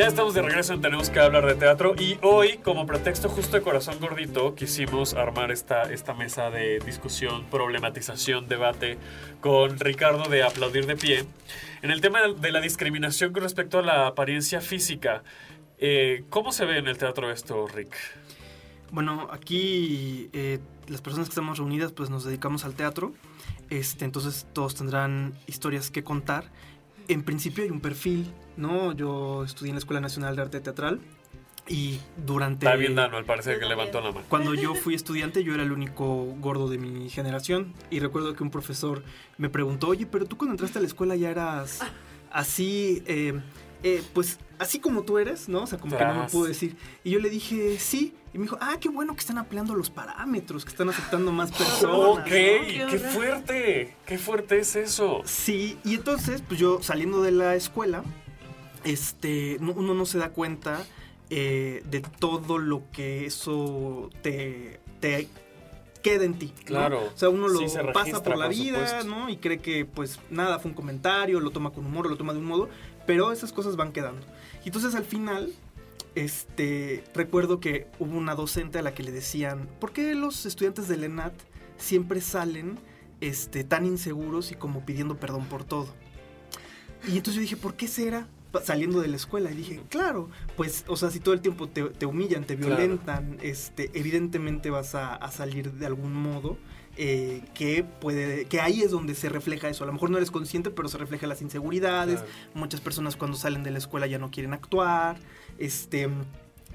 Ya 0.00 0.06
estamos 0.06 0.32
de 0.32 0.40
regreso 0.40 0.72
en 0.72 0.80
Tenemos 0.80 1.10
que 1.10 1.20
hablar 1.20 1.44
de 1.44 1.56
teatro 1.56 1.94
y 1.94 2.16
hoy, 2.22 2.56
como 2.64 2.86
pretexto 2.86 3.28
justo 3.28 3.58
de 3.58 3.62
Corazón 3.62 3.98
Gordito, 4.00 4.54
quisimos 4.54 5.12
armar 5.12 5.50
esta, 5.50 5.82
esta 5.92 6.14
mesa 6.14 6.48
de 6.48 6.78
discusión, 6.78 7.44
problematización, 7.50 8.48
debate 8.48 8.96
con 9.42 9.78
Ricardo 9.78 10.30
de 10.30 10.42
Aplaudir 10.42 10.86
de 10.86 10.96
Pie 10.96 11.26
en 11.82 11.90
el 11.90 12.00
tema 12.00 12.20
de 12.28 12.50
la 12.50 12.62
discriminación 12.62 13.34
con 13.34 13.42
respecto 13.42 13.80
a 13.80 13.82
la 13.82 14.06
apariencia 14.06 14.62
física. 14.62 15.22
Eh, 15.76 16.24
¿Cómo 16.30 16.52
se 16.52 16.64
ve 16.64 16.78
en 16.78 16.88
el 16.88 16.96
teatro 16.96 17.30
esto, 17.30 17.66
Rick? 17.68 17.94
Bueno, 18.92 19.28
aquí 19.30 20.30
eh, 20.32 20.60
las 20.88 21.02
personas 21.02 21.28
que 21.28 21.32
estamos 21.32 21.58
reunidas 21.58 21.92
pues 21.92 22.08
nos 22.08 22.24
dedicamos 22.24 22.64
al 22.64 22.72
teatro, 22.72 23.12
este, 23.68 24.06
entonces 24.06 24.46
todos 24.54 24.74
tendrán 24.74 25.34
historias 25.46 25.90
que 25.90 26.02
contar. 26.02 26.44
En 27.08 27.22
principio 27.22 27.64
hay 27.64 27.70
un 27.70 27.80
perfil, 27.80 28.32
¿no? 28.56 28.92
Yo 28.92 29.44
estudié 29.44 29.70
en 29.70 29.76
la 29.76 29.80
Escuela 29.80 30.00
Nacional 30.00 30.36
de 30.36 30.42
Arte 30.42 30.60
Teatral 30.60 31.00
y 31.68 32.00
durante... 32.24 32.66
Está 32.66 32.76
bien 32.76 32.94
Dano, 32.94 33.16
al 33.16 33.24
parecer 33.24 33.58
que 33.58 33.66
levantó 33.66 34.00
la 34.00 34.12
mano. 34.12 34.26
Cuando 34.28 34.54
yo 34.54 34.74
fui 34.74 34.94
estudiante 34.94 35.44
yo 35.44 35.54
era 35.54 35.62
el 35.62 35.72
único 35.72 36.24
gordo 36.38 36.68
de 36.68 36.78
mi 36.78 37.08
generación 37.10 37.74
y 37.90 38.00
recuerdo 38.00 38.34
que 38.34 38.42
un 38.42 38.50
profesor 38.50 39.02
me 39.38 39.48
preguntó, 39.48 39.88
oye, 39.88 40.06
pero 40.06 40.26
tú 40.26 40.36
cuando 40.36 40.54
entraste 40.54 40.78
a 40.78 40.82
la 40.82 40.88
escuela 40.88 41.16
ya 41.16 41.30
eras 41.30 41.80
así... 42.30 43.02
Eh, 43.06 43.40
eh, 43.82 44.02
pues 44.12 44.38
así 44.58 44.78
como 44.78 45.02
tú 45.02 45.18
eres, 45.18 45.48
¿no? 45.48 45.62
O 45.62 45.66
sea, 45.66 45.78
como 45.78 45.96
que 45.96 46.04
no 46.04 46.14
me 46.14 46.28
pudo 46.28 46.46
decir. 46.46 46.76
Y 47.02 47.10
yo 47.10 47.18
le 47.18 47.30
dije, 47.30 47.78
sí. 47.78 48.14
Y 48.32 48.38
me 48.38 48.44
dijo, 48.44 48.58
ah, 48.60 48.76
qué 48.80 48.88
bueno 48.88 49.14
que 49.14 49.20
están 49.20 49.38
ampliando 49.38 49.74
los 49.74 49.90
parámetros, 49.90 50.64
que 50.64 50.70
están 50.70 50.88
aceptando 50.88 51.32
más 51.32 51.50
personas. 51.56 52.20
Ok, 52.20 52.28
qué 52.28 52.98
fuerte, 53.12 53.96
qué 54.06 54.18
fuerte 54.18 54.58
es 54.60 54.76
eso. 54.76 55.22
Sí, 55.24 55.78
y 55.84 55.94
entonces, 55.94 56.42
pues 56.46 56.60
yo 56.60 56.80
saliendo 56.82 57.22
de 57.22 57.32
la 57.32 57.56
escuela, 57.56 58.04
este, 58.84 59.58
uno 59.60 59.94
no 59.94 60.06
se 60.06 60.18
da 60.18 60.30
cuenta 60.30 60.84
eh, 61.28 61.82
de 61.90 62.00
todo 62.00 62.58
lo 62.58 62.82
que 62.92 63.26
eso 63.26 64.10
te, 64.22 64.80
te 65.00 65.28
queda 66.02 66.24
en 66.24 66.34
ti. 66.34 66.52
Claro. 66.64 67.10
O 67.14 67.18
sea, 67.18 67.28
uno 67.28 67.48
lo 67.48 67.60
pasa 67.92 68.22
por 68.22 68.36
la 68.38 68.48
vida, 68.48 69.04
¿no? 69.04 69.28
Y 69.28 69.36
cree 69.36 69.58
que, 69.58 69.84
pues, 69.84 70.18
nada, 70.30 70.58
fue 70.58 70.70
un 70.70 70.74
comentario, 70.74 71.40
lo 71.40 71.50
toma 71.50 71.70
con 71.70 71.86
humor, 71.86 72.08
lo 72.08 72.16
toma 72.16 72.32
de 72.32 72.38
un 72.38 72.46
modo, 72.46 72.68
pero 73.06 73.32
esas 73.32 73.52
cosas 73.52 73.76
van 73.76 73.92
quedando. 73.92 74.26
Y 74.64 74.68
entonces 74.68 74.94
al 74.94 75.04
final, 75.04 75.52
este, 76.14 77.04
recuerdo 77.14 77.60
que 77.60 77.86
hubo 77.98 78.16
una 78.16 78.34
docente 78.34 78.78
a 78.78 78.82
la 78.82 78.94
que 78.94 79.02
le 79.02 79.12
decían, 79.12 79.68
¿por 79.80 79.92
qué 79.92 80.14
los 80.14 80.46
estudiantes 80.46 80.88
del 80.88 81.04
ENAT 81.04 81.34
siempre 81.76 82.20
salen 82.20 82.78
este, 83.20 83.64
tan 83.64 83.86
inseguros 83.86 84.52
y 84.52 84.54
como 84.54 84.84
pidiendo 84.84 85.18
perdón 85.18 85.46
por 85.46 85.64
todo? 85.64 85.88
Y 87.06 87.16
entonces 87.16 87.34
yo 87.34 87.40
dije, 87.40 87.56
¿por 87.56 87.74
qué 87.74 87.88
será? 87.88 88.28
saliendo 88.64 89.00
de 89.00 89.08
la 89.08 89.16
escuela 89.16 89.50
y 89.50 89.54
dije, 89.54 89.80
claro, 89.88 90.28
pues, 90.56 90.84
o 90.88 90.96
sea, 90.96 91.10
si 91.10 91.20
todo 91.20 91.34
el 91.34 91.40
tiempo 91.40 91.68
te, 91.68 92.04
humillan, 92.04 92.44
te 92.44 92.56
violentan, 92.56 93.38
este, 93.42 93.90
evidentemente 93.94 94.70
vas 94.70 94.94
a, 94.94 95.30
salir 95.30 95.72
de 95.72 95.86
algún 95.86 96.12
modo 96.12 96.58
eh, 96.96 97.42
que 97.54 97.84
puede, 97.84 98.46
que 98.46 98.60
ahí 98.60 98.82
es 98.82 98.90
donde 98.90 99.14
se 99.14 99.28
refleja 99.28 99.68
eso. 99.68 99.84
A 99.84 99.86
lo 99.86 99.92
mejor 99.92 100.10
no 100.10 100.16
eres 100.16 100.30
consciente, 100.30 100.70
pero 100.70 100.88
se 100.88 100.98
refleja 100.98 101.26
las 101.26 101.40
inseguridades. 101.42 102.24
Muchas 102.54 102.80
personas 102.80 103.16
cuando 103.16 103.36
salen 103.36 103.62
de 103.62 103.70
la 103.70 103.78
escuela 103.78 104.06
ya 104.06 104.18
no 104.18 104.30
quieren 104.30 104.52
actuar, 104.52 105.16
este, 105.60 106.08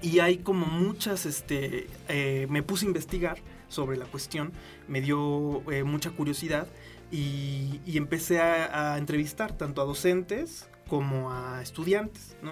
y 0.01 0.19
hay 0.19 0.37
como 0.37 0.65
muchas, 0.65 1.25
este, 1.25 1.87
eh, 2.07 2.47
me 2.49 2.63
puse 2.63 2.85
a 2.85 2.87
investigar 2.87 3.37
sobre 3.67 3.97
la 3.97 4.05
cuestión, 4.05 4.53
me 4.87 5.01
dio 5.01 5.69
eh, 5.71 5.83
mucha 5.83 6.11
curiosidad 6.11 6.67
y, 7.11 7.81
empecé 7.87 8.39
a, 8.39 8.97
entrevistar 8.97 9.57
tanto 9.57 9.81
a 9.81 9.85
docentes 9.85 10.69
como 10.87 11.31
a 11.31 11.61
estudiantes, 11.61 12.37
¿no? 12.41 12.51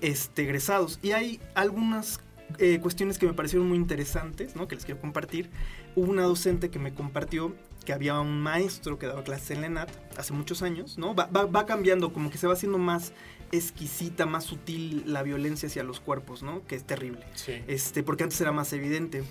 Este, 0.00 0.42
egresados. 0.42 0.98
Y 1.02 1.12
hay 1.12 1.40
algunas 1.54 2.20
eh, 2.58 2.78
cuestiones 2.80 3.18
que 3.18 3.26
me 3.26 3.34
parecieron 3.34 3.68
muy 3.68 3.76
interesantes, 3.76 4.56
¿no? 4.56 4.68
Que 4.68 4.76
les 4.76 4.84
quiero 4.84 5.00
compartir. 5.00 5.50
Hubo 5.96 6.10
una 6.10 6.22
docente 6.22 6.70
que 6.70 6.78
me 6.78 6.94
compartió 6.94 7.54
que 7.84 7.92
había 7.92 8.20
un 8.20 8.40
maestro 8.40 8.98
que 8.98 9.06
daba 9.06 9.24
clases 9.24 9.52
en 9.52 9.74
la 9.74 9.86
hace 10.16 10.32
muchos 10.32 10.62
años, 10.62 10.98
¿no? 10.98 11.14
Va, 11.14 11.26
va, 11.26 11.66
cambiando, 11.66 12.12
como 12.12 12.30
que 12.30 12.38
se 12.38 12.46
va 12.46 12.52
haciendo 12.52 12.78
más 12.78 13.12
exquisita, 13.52 14.26
más 14.26 14.44
sutil 14.44 15.04
la 15.06 15.22
violencia 15.22 15.68
hacia 15.68 15.82
los 15.82 16.00
cuerpos, 16.00 16.42
¿no? 16.42 16.64
Que 16.66 16.74
es 16.74 16.84
terrible. 16.84 17.26
Este, 17.66 18.02
porque 18.02 18.24
antes 18.24 18.40
era 18.40 18.52
más 18.52 18.72
evidente 18.72 19.24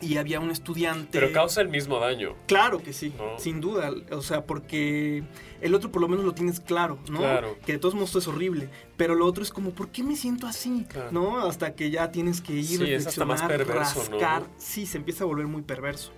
y 0.00 0.18
había 0.18 0.40
un 0.40 0.50
estudiante. 0.50 1.08
Pero 1.12 1.32
causa 1.32 1.60
el 1.60 1.68
mismo 1.68 1.98
daño. 1.98 2.34
Claro 2.46 2.82
que 2.82 2.92
sí, 2.92 3.12
sin 3.38 3.60
duda. 3.60 3.90
O 4.10 4.22
sea, 4.22 4.44
porque 4.44 5.24
el 5.60 5.74
otro 5.74 5.90
por 5.90 6.02
lo 6.02 6.08
menos 6.08 6.24
lo 6.24 6.34
tienes 6.34 6.60
claro, 6.60 6.98
¿no? 7.10 7.18
Claro. 7.18 7.56
Que 7.64 7.72
de 7.72 7.78
todos 7.78 7.94
modos 7.94 8.14
es 8.16 8.28
horrible. 8.28 8.68
Pero 8.96 9.14
lo 9.14 9.26
otro 9.26 9.42
es 9.42 9.50
como, 9.50 9.70
¿por 9.70 9.88
qué 9.88 10.02
me 10.02 10.16
siento 10.16 10.46
así? 10.46 10.86
¿No? 11.10 11.40
Hasta 11.40 11.74
que 11.74 11.90
ya 11.90 12.10
tienes 12.10 12.40
que 12.40 12.54
ir, 12.54 12.64
sí, 12.64 12.76
reflexionar, 12.78 13.28
más 13.28 13.42
perverso, 13.42 14.00
rascar. 14.00 14.44
Sí, 14.58 14.86
se 14.86 14.98
empieza 14.98 15.24
a 15.24 15.26
volver 15.26 15.46
muy 15.46 15.62
perverso. 15.62 16.12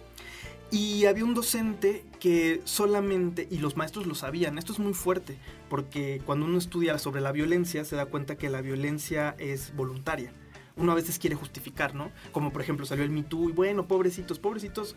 Y 0.71 1.07
había 1.07 1.25
un 1.25 1.35
docente 1.35 2.05
que 2.21 2.61
solamente, 2.65 3.49
y 3.51 3.59
los 3.59 3.77
maestros 3.77 4.07
lo 4.07 4.15
sabían, 4.15 4.59
esto 4.59 4.73
es 4.73 4.79
muy 4.79 4.93
fuerte, 4.93 5.39
porque 5.71 6.21
cuando 6.27 6.45
uno 6.45 6.59
estudia 6.59 6.99
sobre 6.99 7.21
la 7.21 7.33
violencia 7.33 7.85
se 7.85 7.97
da 7.97 8.07
cuenta 8.07 8.37
que 8.37 8.51
la 8.51 8.61
violencia 8.61 9.35
es 9.39 9.75
voluntaria 9.75 10.33
uno 10.79 10.93
a 10.93 10.95
veces 10.95 11.19
quiere 11.19 11.37
justificar, 11.37 11.95
¿no? 11.95 12.13
Como 12.33 12.53
por 12.53 12.63
ejemplo 12.63 12.87
salió 12.87 13.05
el 13.05 13.11
Me 13.11 13.23
Too 13.23 13.51
y 13.51 13.53
bueno, 13.53 13.87
pobrecitos, 13.87 14.39
pobrecitos, 14.39 14.97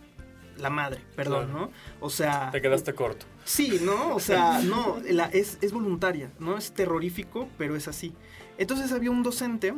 la 0.57 0.69
madre, 0.69 1.01
perdón, 1.15 1.51
¿no? 1.51 1.71
O 1.99 2.09
sea... 2.09 2.51
Te 2.51 2.61
quedaste 2.61 2.93
corto. 2.93 3.25
Sí, 3.43 3.79
¿no? 3.81 4.15
O 4.15 4.19
sea, 4.19 4.59
no, 4.63 4.97
es, 5.33 5.57
es 5.61 5.71
voluntaria, 5.71 6.31
¿no? 6.39 6.57
Es 6.57 6.73
terrorífico, 6.73 7.49
pero 7.57 7.75
es 7.75 7.87
así. 7.87 8.13
Entonces 8.57 8.91
había 8.91 9.11
un 9.11 9.23
docente 9.23 9.73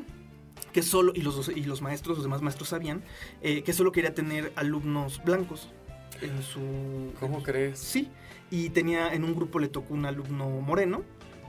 que 0.74 0.82
solo, 0.82 1.14
y 1.16 1.22
los, 1.22 1.50
y 1.50 1.64
los 1.64 1.82
maestros, 1.82 2.18
los 2.18 2.26
demás 2.26 2.42
maestros 2.42 2.70
sabían, 2.70 3.04
eh, 3.42 3.64
que 3.64 3.74
solo 3.74 3.92
quería 3.92 4.14
tener 4.14 4.52
alumnos 4.56 5.24
blancos 5.24 5.70
en 6.22 6.42
su... 6.42 7.14
¿Cómo 7.20 7.44
crees? 7.44 7.80
Sí, 7.80 8.10
y 8.50 8.70
tenía, 8.70 9.14
en 9.14 9.24
un 9.24 9.36
grupo 9.36 9.60
le 9.60 9.68
tocó 9.68 9.94
un 9.94 10.06
alumno 10.06 10.50
moreno, 10.50 11.04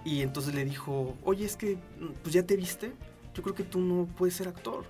y 0.05 0.20
entonces 0.22 0.55
le 0.55 0.64
dijo, 0.64 1.16
oye, 1.24 1.44
es 1.44 1.57
que, 1.57 1.79
pues 2.22 2.35
ya 2.35 2.44
te 2.44 2.57
viste, 2.57 2.92
yo 3.35 3.42
creo 3.42 3.55
que 3.55 3.64
tú 3.64 3.81
no 3.81 4.07
puedes 4.16 4.35
ser 4.35 4.48
actor. 4.48 4.85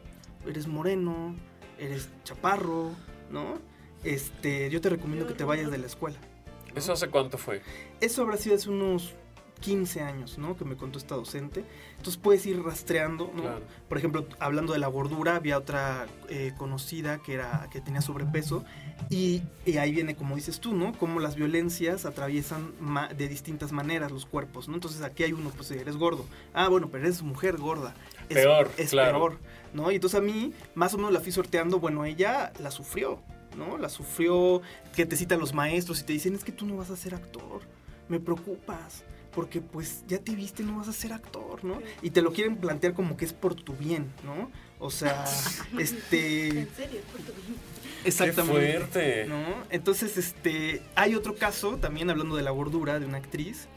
Eres 0.46 0.66
moreno, 0.66 1.34
eres 1.78 2.10
chaparro, 2.24 2.90
¿no? 3.30 3.58
Este, 4.02 4.68
yo 4.70 4.80
te 4.80 4.90
recomiendo 4.90 5.26
que 5.26 5.34
te 5.34 5.44
vayas 5.44 5.70
de 5.70 5.78
la 5.78 5.86
escuela. 5.86 6.18
¿Eso 6.74 6.92
hace 6.92 7.08
cuánto 7.08 7.38
fue? 7.38 7.62
Eso 8.00 8.22
habrá 8.22 8.36
sido 8.36 8.56
hace 8.56 8.68
unos 8.68 9.14
15 9.60 10.02
años, 10.02 10.38
¿no? 10.38 10.56
Que 10.56 10.64
me 10.64 10.76
contó 10.76 10.98
esta 10.98 11.14
docente. 11.14 11.64
Entonces 11.96 12.18
puedes 12.22 12.44
ir 12.46 12.62
rastreando, 12.62 13.30
¿no? 13.34 13.44
Por 13.88 13.98
ejemplo, 13.98 14.26
hablando 14.38 14.72
de 14.72 14.78
la 14.78 14.88
gordura, 14.88 15.36
había 15.36 15.56
otra 15.56 16.06
eh, 16.28 16.52
conocida 16.58 17.18
que, 17.18 17.34
era, 17.34 17.68
que 17.72 17.80
tenía 17.80 18.02
sobrepeso. 18.02 18.64
Y, 19.10 19.42
ahí 19.78 19.92
viene, 19.92 20.16
como 20.16 20.36
dices 20.36 20.60
tú, 20.60 20.74
¿no? 20.74 20.92
Cómo 20.98 21.20
las 21.20 21.34
violencias 21.34 22.04
atraviesan 22.04 22.72
de 23.16 23.28
distintas 23.28 23.72
maneras 23.72 24.12
los 24.12 24.26
cuerpos, 24.26 24.68
¿no? 24.68 24.74
Entonces 24.74 25.02
aquí 25.02 25.24
hay 25.24 25.32
uno, 25.32 25.50
pues 25.50 25.70
eres 25.70 25.96
gordo. 25.96 26.26
Ah, 26.52 26.68
bueno, 26.68 26.88
pero 26.90 27.04
eres 27.04 27.22
mujer 27.22 27.56
gorda. 27.56 27.94
Es, 28.28 28.36
peor, 28.36 28.70
es 28.76 28.90
peor, 28.90 29.38
¿no? 29.72 29.90
Y 29.90 29.96
entonces 29.96 30.18
a 30.18 30.22
mí, 30.22 30.52
más 30.74 30.94
o 30.94 30.98
menos 30.98 31.12
la 31.12 31.20
fui 31.20 31.32
sorteando, 31.32 31.78
bueno, 31.80 32.04
ella 32.04 32.52
la 32.58 32.70
sufrió, 32.70 33.22
¿no? 33.56 33.78
La 33.78 33.88
sufrió, 33.88 34.62
que 34.94 35.06
te 35.06 35.16
citan 35.16 35.40
los 35.40 35.54
maestros 35.54 36.00
y 36.00 36.04
te 36.04 36.12
dicen, 36.12 36.34
es 36.34 36.44
que 36.44 36.52
tú 36.52 36.66
no 36.66 36.76
vas 36.76 36.90
a 36.90 36.96
ser 36.96 37.14
actor, 37.14 37.62
me 38.08 38.20
preocupas 38.20 39.04
porque 39.34 39.60
pues 39.60 40.04
ya 40.06 40.18
te 40.18 40.34
viste, 40.34 40.62
no 40.62 40.76
vas 40.76 40.88
a 40.88 40.92
ser 40.92 41.12
actor, 41.12 41.64
¿no? 41.64 41.78
Y 42.02 42.10
te 42.10 42.22
lo 42.22 42.32
quieren 42.32 42.56
plantear 42.56 42.94
como 42.94 43.16
que 43.16 43.24
es 43.24 43.32
por 43.32 43.54
tu 43.54 43.74
bien, 43.74 44.12
¿no? 44.24 44.50
O 44.78 44.90
sea, 44.90 45.24
este... 45.78 46.48
¿En 46.48 46.74
serio? 46.74 47.00
¿Por 47.12 47.20
tu 47.22 47.32
bien? 47.32 47.56
Exactamente. 48.04 48.60
Qué 48.60 48.78
fuerte. 48.78 49.26
¿no? 49.26 49.44
Entonces, 49.70 50.16
este, 50.16 50.82
hay 50.94 51.14
otro 51.14 51.34
caso, 51.34 51.78
también 51.78 52.10
hablando 52.10 52.36
de 52.36 52.42
la 52.42 52.50
gordura, 52.50 53.00
de 53.00 53.06
una 53.06 53.18
actriz 53.18 53.68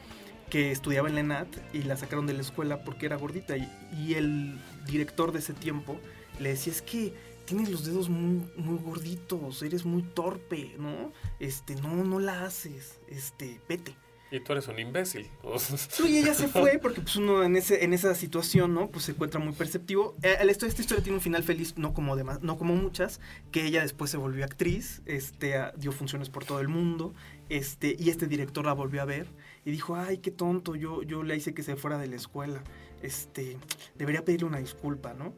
que 0.50 0.70
estudiaba 0.70 1.08
en 1.08 1.14
la 1.14 1.20
ENAT 1.20 1.48
y 1.74 1.82
la 1.82 1.96
sacaron 1.96 2.26
de 2.26 2.32
la 2.32 2.40
escuela 2.40 2.82
porque 2.82 3.06
era 3.06 3.16
gordita 3.16 3.56
y, 3.56 3.68
y 3.98 4.14
el 4.14 4.58
director 4.86 5.32
de 5.32 5.40
ese 5.40 5.52
tiempo 5.52 6.00
le 6.40 6.50
decía, 6.50 6.72
es 6.72 6.82
que 6.82 7.12
tienes 7.44 7.70
los 7.70 7.84
dedos 7.84 8.08
muy, 8.08 8.46
muy 8.56 8.78
gorditos, 8.78 9.62
eres 9.62 9.84
muy 9.84 10.02
torpe, 10.02 10.74
¿no? 10.78 11.12
Este, 11.40 11.74
no, 11.76 12.04
no 12.04 12.18
la 12.18 12.44
haces, 12.44 12.98
este, 13.08 13.60
vete. 13.68 13.94
Y 14.30 14.40
tú 14.40 14.52
eres 14.52 14.68
un 14.68 14.78
imbécil. 14.78 15.30
y 16.06 16.18
ella 16.18 16.34
se 16.34 16.48
fue 16.48 16.78
porque 16.78 17.00
pues 17.00 17.16
uno 17.16 17.42
en 17.42 17.56
ese 17.56 17.84
en 17.84 17.94
esa 17.94 18.14
situación, 18.14 18.74
¿no? 18.74 18.90
Pues 18.90 19.06
se 19.06 19.12
encuentra 19.12 19.40
muy 19.40 19.54
perceptivo. 19.54 20.16
Eh, 20.22 20.36
esta, 20.48 20.66
historia 20.66 21.02
tiene 21.02 21.16
un 21.16 21.22
final 21.22 21.42
feliz, 21.42 21.78
no 21.78 21.94
como 21.94 22.14
demás, 22.14 22.42
no 22.42 22.58
como 22.58 22.74
muchas, 22.74 23.20
que 23.52 23.64
ella 23.64 23.80
después 23.80 24.10
se 24.10 24.18
volvió 24.18 24.44
actriz, 24.44 25.02
este 25.06 25.54
dio 25.76 25.92
funciones 25.92 26.28
por 26.28 26.44
todo 26.44 26.60
el 26.60 26.68
mundo, 26.68 27.14
este 27.48 27.96
y 27.98 28.10
este 28.10 28.26
director 28.26 28.66
la 28.66 28.74
volvió 28.74 29.00
a 29.00 29.06
ver 29.06 29.28
y 29.64 29.70
dijo, 29.70 29.96
"Ay, 29.96 30.18
qué 30.18 30.30
tonto, 30.30 30.76
yo 30.76 31.02
yo 31.02 31.22
le 31.22 31.36
hice 31.36 31.54
que 31.54 31.62
se 31.62 31.76
fuera 31.76 31.96
de 31.96 32.08
la 32.08 32.16
escuela. 32.16 32.62
Este, 33.02 33.56
debería 33.96 34.24
pedirle 34.24 34.46
una 34.46 34.58
disculpa, 34.58 35.14
¿no?" 35.14 35.32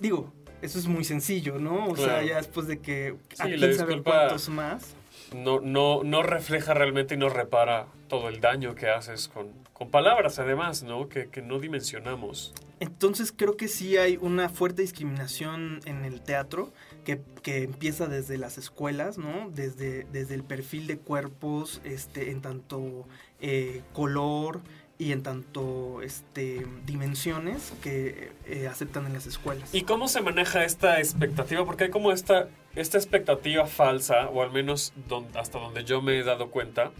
Digo, 0.00 0.32
eso 0.62 0.78
es 0.80 0.88
muy 0.88 1.04
sencillo, 1.04 1.58
¿no? 1.58 1.86
O 1.86 1.96
sea, 1.96 2.24
ya 2.24 2.36
después 2.36 2.66
de 2.66 2.80
que 2.80 3.16
sí, 3.30 3.42
quién 3.56 3.74
sabe 3.74 4.02
cuántos 4.02 4.48
más 4.48 4.95
no, 5.34 5.60
no, 5.60 6.02
no 6.04 6.22
refleja 6.22 6.74
realmente 6.74 7.14
y 7.14 7.18
no 7.18 7.28
repara 7.28 7.86
todo 8.08 8.28
el 8.28 8.40
daño 8.40 8.74
que 8.74 8.88
haces 8.88 9.28
con, 9.28 9.50
con 9.72 9.90
palabras, 9.90 10.38
además, 10.38 10.82
¿no? 10.82 11.08
Que, 11.08 11.28
que 11.28 11.42
no 11.42 11.58
dimensionamos. 11.58 12.54
Entonces 12.78 13.32
creo 13.34 13.56
que 13.56 13.68
sí 13.68 13.96
hay 13.96 14.18
una 14.18 14.48
fuerte 14.48 14.82
discriminación 14.82 15.80
en 15.86 16.04
el 16.04 16.20
teatro 16.20 16.72
que, 17.04 17.20
que, 17.42 17.62
empieza 17.62 18.06
desde 18.06 18.36
las 18.36 18.58
escuelas, 18.58 19.16
¿no? 19.16 19.50
Desde, 19.50 20.04
desde 20.12 20.34
el 20.34 20.44
perfil 20.44 20.86
de 20.86 20.98
cuerpos, 20.98 21.80
este, 21.84 22.30
en 22.30 22.42
tanto 22.42 23.06
eh, 23.40 23.82
color 23.94 24.60
y 24.98 25.12
en 25.12 25.22
tanto 25.22 26.02
este, 26.02 26.66
dimensiones 26.84 27.72
que 27.82 28.32
eh, 28.46 28.66
aceptan 28.68 29.06
en 29.06 29.14
las 29.14 29.26
escuelas. 29.26 29.74
¿Y 29.74 29.82
cómo 29.82 30.08
se 30.08 30.20
maneja 30.20 30.64
esta 30.64 30.98
expectativa? 30.98 31.64
Porque 31.64 31.84
hay 31.84 31.90
como 31.90 32.12
esta, 32.12 32.48
esta 32.76 32.98
expectativa 32.98 33.66
falsa, 33.66 34.28
o 34.28 34.42
al 34.42 34.52
menos 34.52 34.92
hasta 35.34 35.58
donde 35.58 35.84
yo 35.84 36.00
me 36.02 36.18
he 36.18 36.22
dado 36.22 36.50
cuenta, 36.50 36.92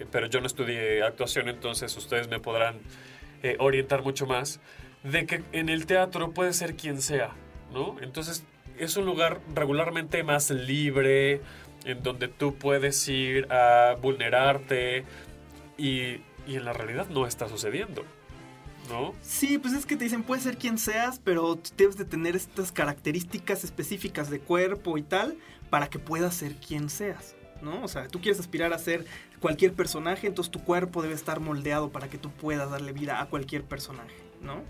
eh, 0.00 0.06
pero 0.10 0.26
yo 0.26 0.40
no 0.40 0.46
estudié 0.46 1.02
actuación, 1.02 1.48
entonces 1.48 1.96
ustedes 1.96 2.28
me 2.28 2.40
podrán 2.40 2.80
orientar 3.58 4.04
mucho 4.04 4.24
más 4.24 4.60
de 5.02 5.26
que 5.26 5.42
en 5.52 5.68
el 5.68 5.86
teatro 5.86 6.30
puede 6.30 6.52
ser 6.52 6.76
quien 6.76 7.02
sea, 7.02 7.30
¿no? 7.72 7.96
Entonces 8.00 8.44
es 8.78 8.96
un 8.96 9.04
lugar 9.04 9.40
regularmente 9.54 10.22
más 10.22 10.50
libre, 10.50 11.40
en 11.84 12.02
donde 12.02 12.28
tú 12.28 12.54
puedes 12.54 13.08
ir 13.08 13.50
a 13.50 13.96
vulnerarte 14.00 15.04
y, 15.76 16.20
y 16.46 16.56
en 16.56 16.64
la 16.64 16.72
realidad 16.72 17.06
no 17.08 17.26
está 17.26 17.48
sucediendo. 17.48 18.04
¿No? 18.88 19.14
Sí, 19.22 19.58
pues 19.58 19.74
es 19.74 19.86
que 19.86 19.96
te 19.96 20.04
dicen, 20.04 20.22
puede 20.22 20.42
ser 20.42 20.58
quien 20.58 20.76
seas, 20.76 21.20
pero 21.22 21.58
debes 21.76 21.96
de 21.96 22.04
tener 22.04 22.36
estas 22.36 22.72
características 22.72 23.64
específicas 23.64 24.28
de 24.28 24.40
cuerpo 24.40 24.98
y 24.98 25.02
tal 25.02 25.36
para 25.70 25.88
que 25.88 25.98
puedas 25.98 26.34
ser 26.34 26.56
quien 26.56 26.90
seas, 26.90 27.34
¿no? 27.62 27.82
O 27.82 27.88
sea, 27.88 28.08
tú 28.08 28.20
quieres 28.20 28.40
aspirar 28.40 28.72
a 28.72 28.78
ser 28.78 29.06
cualquier 29.40 29.72
personaje, 29.72 30.26
entonces 30.26 30.50
tu 30.50 30.62
cuerpo 30.62 31.00
debe 31.00 31.14
estar 31.14 31.40
moldeado 31.40 31.90
para 31.90 32.08
que 32.08 32.18
tú 32.18 32.30
puedas 32.30 32.70
darle 32.70 32.92
vida 32.92 33.20
a 33.20 33.26
cualquier 33.26 33.64
personaje, 33.64 34.16
¿no? 34.42 34.62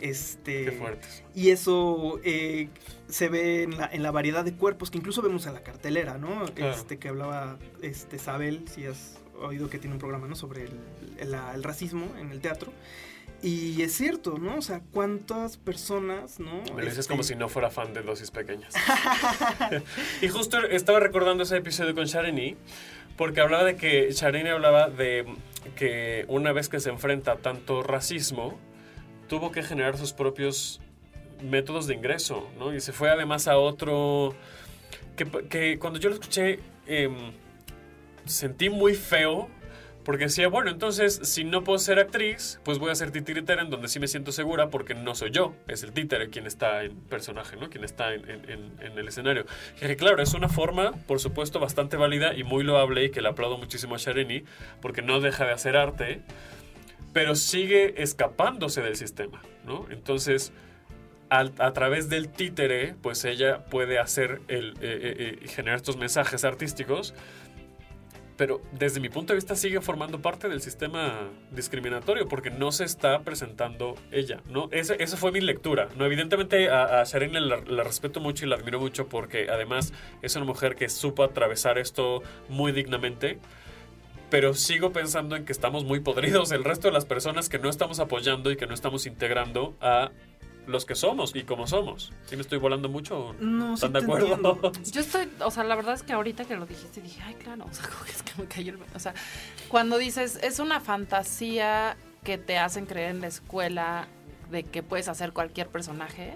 Este, 0.00 0.66
Qué 0.66 0.72
fuertes. 0.72 1.24
Y 1.34 1.50
eso 1.50 2.20
eh, 2.22 2.68
se 3.08 3.28
ve 3.28 3.64
en 3.64 3.76
la, 3.76 3.88
en 3.90 4.02
la, 4.02 4.10
variedad 4.10 4.44
de 4.44 4.52
cuerpos 4.52 4.90
que 4.90 4.98
incluso 4.98 5.22
vemos 5.22 5.46
en 5.46 5.54
la 5.54 5.62
cartelera, 5.62 6.18
¿no? 6.18 6.44
Este, 6.56 6.98
que 6.98 7.08
hablaba 7.08 7.58
este, 7.82 8.18
Sabel, 8.18 8.68
si 8.68 8.86
has 8.86 9.18
oído 9.40 9.68
que 9.68 9.78
tiene 9.78 9.94
un 9.94 9.98
programa 10.00 10.26
¿no? 10.26 10.34
sobre 10.34 10.64
el, 10.64 11.34
el, 11.34 11.62
racismo 11.62 12.06
en 12.18 12.30
el 12.30 12.40
teatro. 12.40 12.72
Y 13.42 13.82
es 13.82 13.94
cierto, 13.94 14.38
¿no? 14.38 14.56
O 14.56 14.62
sea, 14.62 14.80
cuántas 14.92 15.56
personas, 15.56 16.40
¿no? 16.40 16.62
Me 16.74 16.82
lo 16.82 16.88
dices 16.88 17.06
como 17.06 17.20
este 17.20 17.34
si 17.34 17.38
no 17.38 17.48
fuera 17.48 17.70
fan 17.70 17.92
de 17.94 18.02
dosis 18.02 18.30
pequeñas. 18.30 18.74
y 20.22 20.28
justo 20.28 20.58
estaba 20.58 20.98
recordando 20.98 21.44
ese 21.44 21.56
episodio 21.56 21.94
con 21.94 22.06
Shareni, 22.06 22.56
porque 23.16 23.40
hablaba 23.40 23.64
de 23.64 23.76
que 23.76 24.10
Shareni 24.10 24.48
hablaba 24.48 24.88
de 24.88 25.24
que 25.76 26.24
una 26.28 26.52
vez 26.52 26.68
que 26.68 26.80
se 26.80 26.90
enfrenta 26.90 27.36
tanto 27.36 27.82
racismo, 27.82 28.58
tuvo 29.28 29.52
que 29.52 29.62
generar 29.62 29.96
sus 29.96 30.12
propios 30.12 30.80
métodos 31.42 31.86
de 31.86 31.94
ingreso, 31.94 32.48
¿no? 32.58 32.74
Y 32.74 32.80
se 32.80 32.92
fue 32.92 33.10
además 33.10 33.46
a 33.46 33.58
otro... 33.58 34.34
Que, 35.16 35.26
que 35.48 35.78
cuando 35.78 35.98
yo 35.98 36.10
lo 36.10 36.14
escuché 36.14 36.60
eh, 36.86 37.10
sentí 38.24 38.70
muy 38.70 38.94
feo 38.94 39.48
porque 40.08 40.24
decía, 40.24 40.48
bueno, 40.48 40.70
entonces 40.70 41.20
si 41.22 41.44
no 41.44 41.64
puedo 41.64 41.78
ser 41.78 41.98
actriz, 41.98 42.60
pues 42.64 42.78
voy 42.78 42.90
a 42.90 42.94
ser 42.94 43.10
titiritera 43.10 43.60
en 43.60 43.68
donde 43.68 43.88
sí 43.88 44.00
me 44.00 44.08
siento 44.08 44.32
segura 44.32 44.70
porque 44.70 44.94
no 44.94 45.14
soy 45.14 45.32
yo, 45.32 45.54
es 45.66 45.82
el 45.82 45.92
títere 45.92 46.30
quien 46.30 46.46
está 46.46 46.82
en 46.82 46.96
personaje, 46.96 47.58
¿no? 47.58 47.68
Quien 47.68 47.84
está 47.84 48.14
en, 48.14 48.26
en, 48.26 48.72
en 48.80 48.98
el 48.98 49.06
escenario. 49.06 49.44
Y 49.82 49.96
claro, 49.96 50.22
es 50.22 50.32
una 50.32 50.48
forma, 50.48 50.92
por 51.06 51.20
supuesto, 51.20 51.60
bastante 51.60 51.98
válida 51.98 52.32
y 52.32 52.42
muy 52.42 52.64
loable 52.64 53.04
y 53.04 53.10
que 53.10 53.20
le 53.20 53.28
aplaudo 53.28 53.58
muchísimo 53.58 53.96
a 53.96 53.98
Shareni 53.98 54.44
porque 54.80 55.02
no 55.02 55.20
deja 55.20 55.44
de 55.44 55.52
hacer 55.52 55.76
arte 55.76 56.22
pero 57.12 57.34
sigue 57.34 58.02
escapándose 58.02 58.80
del 58.80 58.96
sistema, 58.96 59.42
¿no? 59.66 59.88
Entonces, 59.90 60.52
a 61.30 61.72
través 61.72 62.08
del 62.08 62.28
títere, 62.30 62.94
pues 63.02 63.24
ella 63.24 63.64
puede 63.66 63.98
hacer 63.98 64.40
el, 64.48 64.70
eh, 64.70 64.76
eh, 64.80 65.38
eh, 65.42 65.48
generar 65.48 65.76
estos 65.76 65.96
mensajes 65.96 66.44
artísticos, 66.44 67.14
pero 68.38 68.62
desde 68.70 69.00
mi 69.00 69.08
punto 69.08 69.32
de 69.32 69.34
vista 69.34 69.56
sigue 69.56 69.80
formando 69.80 70.22
parte 70.22 70.48
del 70.48 70.62
sistema 70.62 71.28
discriminatorio 71.50 72.28
porque 72.28 72.50
no 72.50 72.70
se 72.70 72.84
está 72.84 73.22
presentando 73.22 73.96
ella, 74.12 74.40
¿no? 74.48 74.68
Esa, 74.70 74.94
fue 75.16 75.32
mi 75.32 75.40
lectura, 75.40 75.88
¿no? 75.96 76.06
Evidentemente 76.06 76.70
a, 76.70 77.02
a 77.02 77.04
la, 77.04 77.56
la, 77.66 77.82
respeto 77.82 78.20
mucho 78.20 78.46
y 78.46 78.48
la 78.48 78.54
admiro 78.54 78.78
mucho 78.78 79.08
porque 79.08 79.48
además 79.50 79.92
es 80.22 80.36
una 80.36 80.44
mujer 80.44 80.76
que 80.76 80.88
supo 80.88 81.24
atravesar 81.24 81.78
esto 81.78 82.22
muy 82.48 82.70
dignamente, 82.70 83.40
pero 84.30 84.54
sigo 84.54 84.92
pensando 84.92 85.34
en 85.34 85.44
que 85.44 85.50
estamos 85.50 85.84
muy 85.84 85.98
podridos 85.98 86.52
el 86.52 86.62
resto 86.62 86.86
de 86.86 86.92
las 86.92 87.06
personas 87.06 87.48
que 87.48 87.58
no 87.58 87.68
estamos 87.68 87.98
apoyando 87.98 88.52
y 88.52 88.56
que 88.56 88.68
no 88.68 88.74
estamos 88.74 89.06
integrando 89.06 89.76
a 89.80 90.12
los 90.68 90.84
que 90.84 90.94
somos 90.94 91.34
y 91.34 91.44
como 91.44 91.66
somos. 91.66 92.12
¿Sí 92.26 92.36
me 92.36 92.42
estoy 92.42 92.58
volando 92.58 92.88
mucho? 92.88 93.34
No, 93.40 93.74
¿Están 93.74 93.90
sí 93.90 93.98
de 93.98 94.04
acuerdo? 94.04 94.72
Yo 94.92 95.00
estoy, 95.00 95.28
o 95.40 95.50
sea, 95.50 95.64
la 95.64 95.74
verdad 95.74 95.94
es 95.94 96.02
que 96.02 96.12
ahorita 96.12 96.44
que 96.44 96.56
lo 96.56 96.66
dijiste 96.66 97.00
dije, 97.00 97.20
ay, 97.24 97.34
claro, 97.34 97.64
o 97.68 97.74
sea, 97.74 97.88
es 98.08 98.22
que 98.22 98.40
me 98.40 98.46
cayó 98.46 98.72
el... 98.74 98.78
O 98.94 98.98
sea, 98.98 99.14
cuando 99.68 99.98
dices, 99.98 100.38
es 100.42 100.58
una 100.58 100.80
fantasía 100.80 101.96
que 102.22 102.36
te 102.36 102.58
hacen 102.58 102.84
creer 102.84 103.10
en 103.10 103.22
la 103.22 103.28
escuela 103.28 104.08
de 104.50 104.62
que 104.62 104.82
puedes 104.82 105.08
hacer 105.08 105.32
cualquier 105.32 105.68
personaje. 105.68 106.34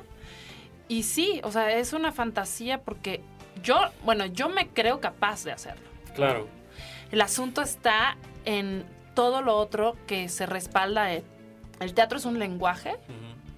Y 0.89 1.03
sí, 1.03 1.41
o 1.45 1.53
sea, 1.53 1.77
es 1.77 1.93
una 1.93 2.11
fantasía 2.11 2.81
porque 2.81 3.21
yo, 3.63 3.79
bueno, 4.03 4.25
yo 4.27 4.49
me 4.49 4.69
creo 4.69 5.01
capaz 5.01 5.45
de 5.45 5.53
hacerlo. 5.53 5.89
Claro. 6.15 6.49
El 7.11 7.21
asunto 7.21 7.61
está 7.61 8.17
en 8.47 8.85
todo 9.15 9.43
lo 9.43 9.57
otro 9.57 9.97
que 10.07 10.31
se 10.31 10.47
respalda. 10.47 11.13
El 11.13 11.95
teatro 11.95 12.17
es 12.17 12.25
un 12.25 12.39
lenguaje 12.39 12.97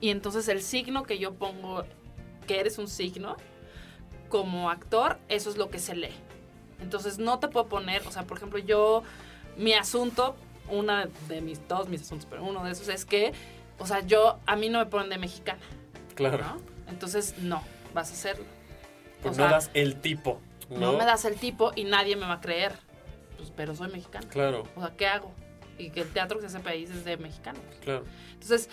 y 0.04 0.10
entonces 0.10 0.48
el 0.48 0.60
signo 0.60 1.04
que 1.04 1.18
yo 1.18 1.32
pongo, 1.32 1.82
que 2.46 2.60
eres 2.60 2.76
un 2.76 2.88
signo, 2.88 3.38
como 4.28 4.68
actor, 4.68 5.16
eso 5.30 5.48
es 5.48 5.56
lo 5.56 5.70
que 5.70 5.78
se 5.78 5.96
lee. 5.96 6.12
Entonces 6.78 7.16
no 7.16 7.38
te 7.38 7.48
puedo 7.48 7.68
poner, 7.68 8.06
o 8.06 8.10
sea, 8.10 8.24
por 8.24 8.36
ejemplo, 8.36 8.58
yo, 8.58 9.02
mi 9.56 9.72
asunto, 9.72 10.36
una 10.68 11.08
de 11.26 11.40
mis, 11.40 11.58
todos 11.66 11.88
mis 11.88 12.02
asuntos, 12.02 12.26
pero 12.28 12.44
uno 12.44 12.62
de 12.64 12.72
esos 12.72 12.88
es 12.88 13.06
que, 13.06 13.32
o 13.78 13.86
sea, 13.86 14.00
yo, 14.00 14.40
a 14.44 14.56
mí 14.56 14.68
no 14.68 14.78
me 14.78 14.84
ponen 14.84 15.08
de 15.08 15.16
mexicana. 15.16 15.62
Claro. 16.14 16.44
Entonces, 16.86 17.38
no, 17.38 17.62
vas 17.94 18.10
a 18.10 18.12
hacerlo. 18.12 18.44
Pues 19.22 19.38
no 19.38 19.44
das 19.44 19.70
el 19.72 20.02
tipo. 20.02 20.38
¿no? 20.68 20.80
no 20.80 20.92
me 20.98 21.06
das 21.06 21.24
el 21.24 21.36
tipo 21.36 21.72
y 21.74 21.84
nadie 21.84 22.14
me 22.16 22.26
va 22.26 22.34
a 22.34 22.40
creer 22.42 22.74
pues, 23.38 23.50
pero 23.56 23.74
soy 23.74 23.90
mexicana. 23.90 24.28
Claro. 24.28 24.64
O 24.76 24.82
sea, 24.82 24.94
¿qué 24.98 25.06
hago? 25.06 25.32
Y 25.78 25.88
que 25.88 26.02
el 26.02 26.10
teatro 26.10 26.40
que 26.40 26.48
se 26.48 26.56
hace 26.56 26.64
país 26.64 26.90
es 26.90 27.06
de 27.06 27.16
mexicanos. 27.16 27.62
Claro. 27.82 28.04
Entonces, 28.34 28.68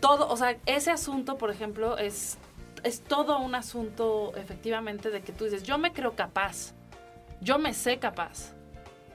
todo, 0.00 0.28
o 0.28 0.36
sea, 0.36 0.56
ese 0.66 0.90
asunto, 0.90 1.36
por 1.36 1.50
ejemplo, 1.50 1.98
es, 1.98 2.38
es 2.82 3.02
todo 3.02 3.38
un 3.38 3.54
asunto 3.54 4.32
efectivamente 4.36 5.10
de 5.10 5.22
que 5.22 5.32
tú 5.32 5.44
dices, 5.44 5.62
yo 5.62 5.78
me 5.78 5.92
creo 5.92 6.14
capaz, 6.16 6.72
yo 7.40 7.58
me 7.58 7.74
sé 7.74 7.98
capaz 7.98 8.54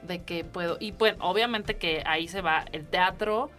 de 0.03 0.23
que 0.23 0.43
puedo, 0.43 0.77
y 0.79 0.91
pues 0.91 1.15
obviamente 1.19 1.77
que 1.77 2.03
ahí 2.05 2.27
se 2.27 2.41
va 2.41 2.65
el 2.71 2.86
teatro 2.86 3.49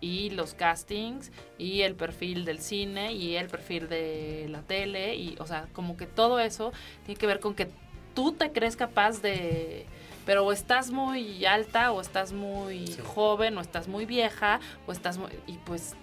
y 0.00 0.30
los 0.30 0.54
castings 0.54 1.30
y 1.58 1.82
el 1.82 1.94
perfil 1.94 2.44
del 2.44 2.58
cine 2.60 3.12
y 3.12 3.36
el 3.36 3.46
perfil 3.48 3.88
de 3.88 4.46
la 4.48 4.62
tele 4.62 5.14
y 5.14 5.36
o 5.38 5.46
sea 5.46 5.68
como 5.72 5.96
que 5.96 6.06
todo 6.06 6.40
eso 6.40 6.72
tiene 7.06 7.18
que 7.18 7.26
ver 7.26 7.38
con 7.38 7.54
que 7.54 7.68
tú 8.14 8.32
te 8.32 8.50
crees 8.50 8.74
capaz 8.74 9.22
de 9.22 9.86
pero 10.26 10.44
o 10.44 10.52
estás 10.52 10.90
muy 10.90 11.44
alta 11.44 11.92
o 11.92 12.00
estás 12.00 12.32
muy 12.32 12.96
joven 13.14 13.56
o 13.58 13.60
estás 13.60 13.86
muy 13.86 14.04
vieja 14.04 14.60
o 14.86 14.92
estás 14.92 15.18
muy, 15.18 15.30
y 15.46 15.58
pues 15.58 15.94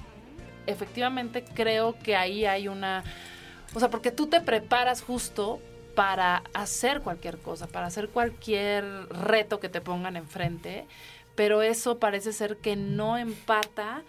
efectivamente 0.69 1.43
creo 1.43 1.97
que 1.99 2.15
ahí 2.15 2.45
hay 2.45 2.67
una 2.67 3.03
o 3.73 3.79
sea 3.79 3.89
porque 3.89 4.11
tú 4.11 4.27
te 4.27 4.41
preparas 4.41 5.01
justo 5.01 5.59
para 5.95 6.43
hacer 6.53 7.01
cualquier 7.01 7.39
cosa 7.39 7.67
para 7.67 7.87
hacer 7.87 8.09
cualquier 8.09 8.85
reto 9.09 9.59
que 9.59 9.69
te 9.69 9.81
pongan 9.81 10.15
enfrente 10.15 10.85
pero 11.35 11.61
eso 11.61 11.99
parece 11.99 12.33
ser 12.33 12.57
que 12.57 12.75
no 12.75 13.17
empata 13.17 14.03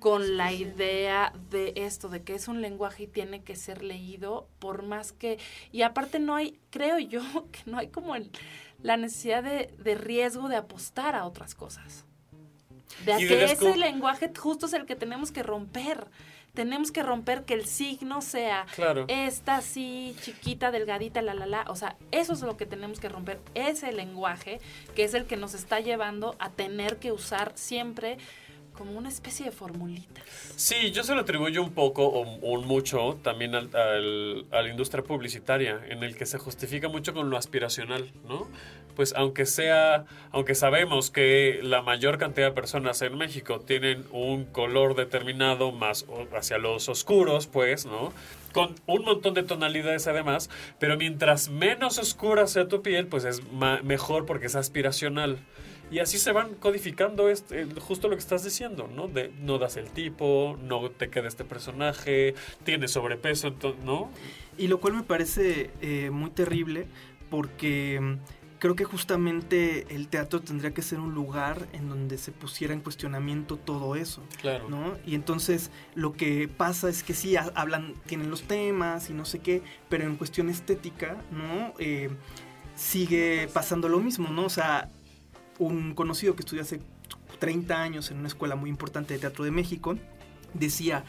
con 0.00 0.38
la 0.38 0.50
idea 0.50 1.32
de 1.50 1.74
esto, 1.76 2.08
de 2.08 2.22
que 2.22 2.34
es 2.34 2.48
un 2.48 2.62
lenguaje 2.62 3.04
y 3.04 3.06
tiene 3.06 3.42
que 3.42 3.54
ser 3.54 3.84
leído 3.84 4.48
por 4.58 4.82
más 4.82 5.12
que... 5.12 5.38
Y 5.70 5.82
aparte 5.82 6.18
no 6.18 6.34
hay, 6.34 6.58
creo 6.70 6.98
yo, 6.98 7.20
que 7.52 7.60
no 7.66 7.78
hay 7.78 7.88
como 7.88 8.16
el, 8.16 8.30
la 8.82 8.96
necesidad 8.96 9.44
de, 9.44 9.72
de 9.78 9.94
riesgo 9.94 10.48
de 10.48 10.56
apostar 10.56 11.14
a 11.14 11.26
otras 11.26 11.54
cosas. 11.54 12.06
De 13.04 13.16
que 13.18 13.44
ese 13.44 13.76
lenguaje 13.76 14.30
justo 14.36 14.66
es 14.66 14.72
el 14.72 14.86
que 14.86 14.96
tenemos 14.96 15.32
que 15.32 15.42
romper. 15.42 16.06
Tenemos 16.54 16.90
que 16.90 17.04
romper 17.04 17.44
que 17.44 17.54
el 17.54 17.64
signo 17.64 18.20
sea 18.22 18.66
esta 19.06 19.56
así, 19.56 20.16
chiquita, 20.20 20.72
delgadita, 20.72 21.22
la, 21.22 21.32
la, 21.32 21.46
la. 21.46 21.64
O 21.68 21.76
sea, 21.76 21.96
eso 22.10 22.32
es 22.32 22.42
lo 22.42 22.56
que 22.56 22.66
tenemos 22.66 22.98
que 22.98 23.08
romper. 23.08 23.40
Ese 23.54 23.92
lenguaje 23.92 24.60
que 24.96 25.04
es 25.04 25.14
el 25.14 25.26
que 25.26 25.36
nos 25.36 25.54
está 25.54 25.78
llevando 25.78 26.34
a 26.40 26.50
tener 26.50 26.98
que 26.98 27.12
usar 27.12 27.52
siempre 27.54 28.18
como 28.80 28.96
una 28.96 29.10
especie 29.10 29.44
de 29.44 29.52
formulita. 29.52 30.22
Sí, 30.56 30.90
yo 30.90 31.04
se 31.04 31.14
lo 31.14 31.20
atribuyo 31.20 31.62
un 31.62 31.72
poco 31.72 32.06
o 32.06 32.22
un 32.22 32.66
mucho 32.66 33.18
también 33.22 33.54
al, 33.54 33.68
al, 33.76 34.46
a 34.50 34.62
la 34.62 34.70
industria 34.70 35.04
publicitaria, 35.04 35.82
en 35.90 36.02
el 36.02 36.16
que 36.16 36.24
se 36.24 36.38
justifica 36.38 36.88
mucho 36.88 37.12
con 37.12 37.28
lo 37.28 37.36
aspiracional, 37.36 38.10
¿no? 38.26 38.48
Pues 38.96 39.12
aunque 39.14 39.44
sea, 39.44 40.06
aunque 40.30 40.54
sabemos 40.54 41.10
que 41.10 41.60
la 41.62 41.82
mayor 41.82 42.16
cantidad 42.16 42.46
de 42.46 42.52
personas 42.54 43.02
en 43.02 43.18
México 43.18 43.60
tienen 43.60 44.06
un 44.12 44.46
color 44.46 44.96
determinado 44.96 45.72
más 45.72 46.06
hacia 46.34 46.56
los 46.56 46.88
oscuros, 46.88 47.48
pues, 47.48 47.84
¿no? 47.84 48.14
Con 48.54 48.76
un 48.86 49.04
montón 49.04 49.34
de 49.34 49.42
tonalidades 49.42 50.06
además, 50.06 50.48
pero 50.78 50.96
mientras 50.96 51.50
menos 51.50 51.98
oscura 51.98 52.46
sea 52.46 52.66
tu 52.66 52.80
piel, 52.80 53.08
pues 53.08 53.24
es 53.26 53.42
mejor 53.82 54.24
porque 54.24 54.46
es 54.46 54.54
aspiracional. 54.54 55.38
Y 55.90 55.98
así 55.98 56.18
se 56.18 56.32
van 56.32 56.54
codificando 56.54 57.28
este, 57.28 57.66
justo 57.80 58.08
lo 58.08 58.14
que 58.14 58.20
estás 58.20 58.44
diciendo, 58.44 58.88
¿no? 58.94 59.08
De 59.08 59.32
no 59.40 59.58
das 59.58 59.76
el 59.76 59.90
tipo, 59.90 60.56
no 60.62 60.90
te 60.90 61.10
queda 61.10 61.26
este 61.26 61.44
personaje, 61.44 62.34
tiene 62.64 62.86
sobrepeso, 62.88 63.54
¿no? 63.84 64.10
Y 64.56 64.68
lo 64.68 64.78
cual 64.78 64.94
me 64.94 65.02
parece 65.02 65.70
eh, 65.80 66.10
muy 66.10 66.30
terrible 66.30 66.86
porque 67.28 67.98
mm, 68.00 68.18
creo 68.60 68.76
que 68.76 68.84
justamente 68.84 69.86
el 69.94 70.06
teatro 70.06 70.40
tendría 70.40 70.72
que 70.72 70.82
ser 70.82 71.00
un 71.00 71.14
lugar 71.14 71.66
en 71.72 71.88
donde 71.88 72.18
se 72.18 72.30
pusiera 72.30 72.72
en 72.74 72.80
cuestionamiento 72.80 73.56
todo 73.56 73.96
eso. 73.96 74.22
Claro. 74.40 74.68
¿no? 74.68 74.96
Y 75.04 75.14
entonces 75.16 75.70
lo 75.94 76.12
que 76.12 76.46
pasa 76.46 76.88
es 76.88 77.02
que 77.02 77.14
sí 77.14 77.34
hablan, 77.36 77.94
tienen 78.06 78.30
los 78.30 78.42
temas 78.42 79.10
y 79.10 79.14
no 79.14 79.24
sé 79.24 79.40
qué, 79.40 79.62
pero 79.88 80.04
en 80.04 80.16
cuestión 80.16 80.50
estética, 80.50 81.16
¿no? 81.32 81.72
Eh, 81.78 82.10
sigue 82.76 83.48
pasando 83.52 83.88
lo 83.88 83.98
mismo, 83.98 84.28
¿no? 84.28 84.44
O 84.44 84.50
sea, 84.50 84.90
un 85.60 85.94
conocido 85.94 86.34
que 86.34 86.40
estudió 86.40 86.62
hace 86.62 86.80
30 87.38 87.80
años 87.80 88.10
en 88.10 88.18
una 88.18 88.28
escuela 88.28 88.56
muy 88.56 88.70
importante 88.70 89.14
de 89.14 89.20
teatro 89.20 89.44
de 89.44 89.50
México, 89.50 89.96
decía, 90.54 91.04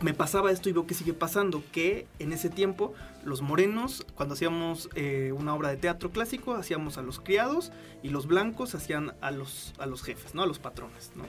me 0.00 0.14
pasaba 0.14 0.50
esto 0.50 0.68
y 0.68 0.72
veo 0.72 0.86
que 0.86 0.94
sigue 0.94 1.14
pasando, 1.14 1.62
que 1.72 2.06
en 2.18 2.32
ese 2.32 2.50
tiempo 2.50 2.94
los 3.24 3.42
morenos, 3.42 4.06
cuando 4.14 4.34
hacíamos 4.34 4.90
eh, 4.94 5.32
una 5.36 5.54
obra 5.54 5.70
de 5.70 5.76
teatro 5.76 6.10
clásico, 6.10 6.54
hacíamos 6.54 6.98
a 6.98 7.02
los 7.02 7.20
criados 7.20 7.72
y 8.02 8.10
los 8.10 8.26
blancos 8.26 8.74
hacían 8.74 9.14
a 9.20 9.30
los, 9.30 9.72
a 9.78 9.86
los 9.86 10.02
jefes, 10.02 10.34
¿no? 10.34 10.42
A 10.42 10.46
los 10.46 10.58
patrones, 10.58 11.12
¿no? 11.16 11.24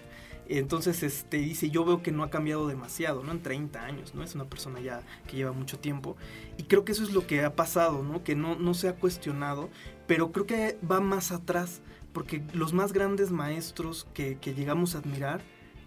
Entonces, 0.47 1.01
este, 1.01 1.38
dice, 1.38 1.71
yo 1.71 1.86
veo 1.86 2.03
que 2.03 2.11
no 2.11 2.23
ha 2.23 2.30
cambiado 2.30 2.67
demasiado, 2.67 3.23
¿no? 3.23 3.32
En 3.32 3.41
30 3.41 3.84
años, 3.84 4.13
¿no? 4.13 4.23
Es 4.23 4.36
una 4.36 4.45
persona 4.45 4.80
ya 4.80 5.01
que 5.28 5.38
lleva 5.38 5.53
mucho 5.53 5.80
tiempo. 5.80 6.17
Y 6.57 6.63
creo 6.63 6.86
que 6.86 6.91
eso 6.91 7.03
es 7.03 7.13
lo 7.13 7.26
que 7.26 7.43
ha 7.43 7.55
pasado, 7.55 8.03
¿no? 8.03 8.23
Que 8.23 8.36
no, 8.36 8.55
no 8.55 8.73
se 8.73 8.88
ha 8.88 8.95
cuestionado, 8.95 9.69
pero 10.05 10.32
creo 10.32 10.45
que 10.45 10.78
va 10.89 10.99
más 10.99 11.32
atrás 11.32 11.82
porque 12.16 12.41
los 12.53 12.72
más 12.72 12.93
grandes 12.93 13.30
maestros 13.30 14.07
que, 14.13 14.38
llegamos 14.41 14.95
a 14.95 14.99
admirar, 14.99 15.41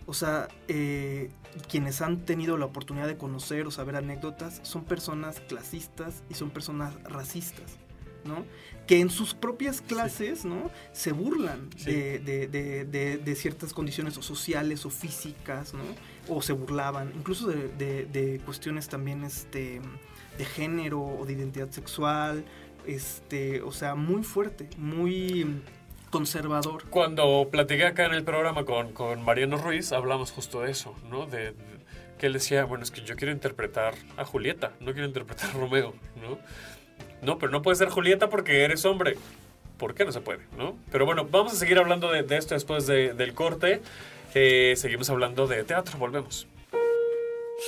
o 0.05 0.13
sea, 0.13 0.49
eh, 0.69 1.31
quienes 1.71 2.03
han 2.03 2.27
tenido 2.27 2.59
la 2.59 2.67
oportunidad 2.67 3.07
de 3.07 3.17
conocer 3.17 3.67
o 3.67 3.71
saber 3.71 3.97
anécdotas, 3.97 4.61
son 4.63 4.85
personas 4.85 5.41
clasistas 5.41 6.23
y 6.29 6.35
son 6.35 6.51
personas 6.51 7.03
racistas, 7.05 7.79
¿no? 8.27 8.45
Que 8.87 9.01
en 9.01 9.09
sus 9.09 9.33
propias 9.33 9.81
clases, 9.81 10.45
¿no? 10.45 10.71
Se 10.93 11.13
burlan 11.13 11.71
de, 11.87 13.35
ciertas 13.35 13.73
condiciones 13.73 14.13
sociales 14.13 14.85
o 14.85 14.91
físicas, 14.91 15.73
¿no? 15.73 15.81
O 16.29 16.43
se 16.43 16.53
burlaban, 16.53 17.11
incluso 17.17 17.49
de, 17.49 18.43
cuestiones 18.45 18.91
también 18.91 19.25
este, 19.25 19.81
de 20.37 20.45
género 20.45 21.01
o 21.01 21.25
de 21.25 21.33
identidad 21.33 21.71
sexual, 21.71 22.45
este, 22.87 23.63
o 23.63 23.73
sea, 23.73 23.95
muy 23.95 24.23
fuerte, 24.23 24.69
muy 24.77 25.63
conservador. 26.11 26.85
Cuando 26.91 27.49
platiqué 27.51 27.87
acá 27.87 28.07
en 28.07 28.15
el 28.15 28.25
programa 28.25 28.65
con, 28.65 28.93
con 28.93 29.23
Mariano 29.23 29.57
Ruiz, 29.57 29.93
hablamos 29.93 30.33
justo 30.33 30.63
de 30.63 30.71
eso, 30.71 30.95
¿no? 31.11 31.27
De, 31.27 31.55
que 32.19 32.27
él 32.27 32.35
decía, 32.35 32.65
bueno, 32.65 32.85
es 32.85 32.91
que 32.91 33.01
yo 33.03 33.17
quiero 33.17 33.33
interpretar 33.33 33.95
a 34.17 34.25
Julieta, 34.25 34.73
no 34.81 34.93
quiero 34.93 35.07
interpretar 35.07 35.51
a 35.51 35.53
Romeo, 35.55 35.95
¿no? 36.21 36.39
No, 37.23 37.39
pero 37.39 37.51
no 37.51 37.63
puedes 37.63 37.79
ser 37.79 37.89
Julieta 37.89 38.29
porque 38.29 38.65
eres 38.65 38.85
hombre. 38.85 39.17
¿Por 39.79 39.95
qué 39.95 40.05
no 40.05 40.13
se 40.13 40.21
puede, 40.21 40.41
no? 40.57 40.77
Pero 40.91 41.07
bueno, 41.07 41.27
vamos 41.31 41.53
a 41.53 41.57
seguir 41.57 41.79
hablando 41.79 42.11
de, 42.11 42.25
esto 42.37 42.55
después 42.55 42.87
del 42.87 43.35
corte. 43.35 43.81
Eh, 44.35 44.75
seguimos 44.77 45.09
hablando 45.09 45.47
de 45.47 45.63
teatro, 45.65 45.99
volvemos. 45.99 46.49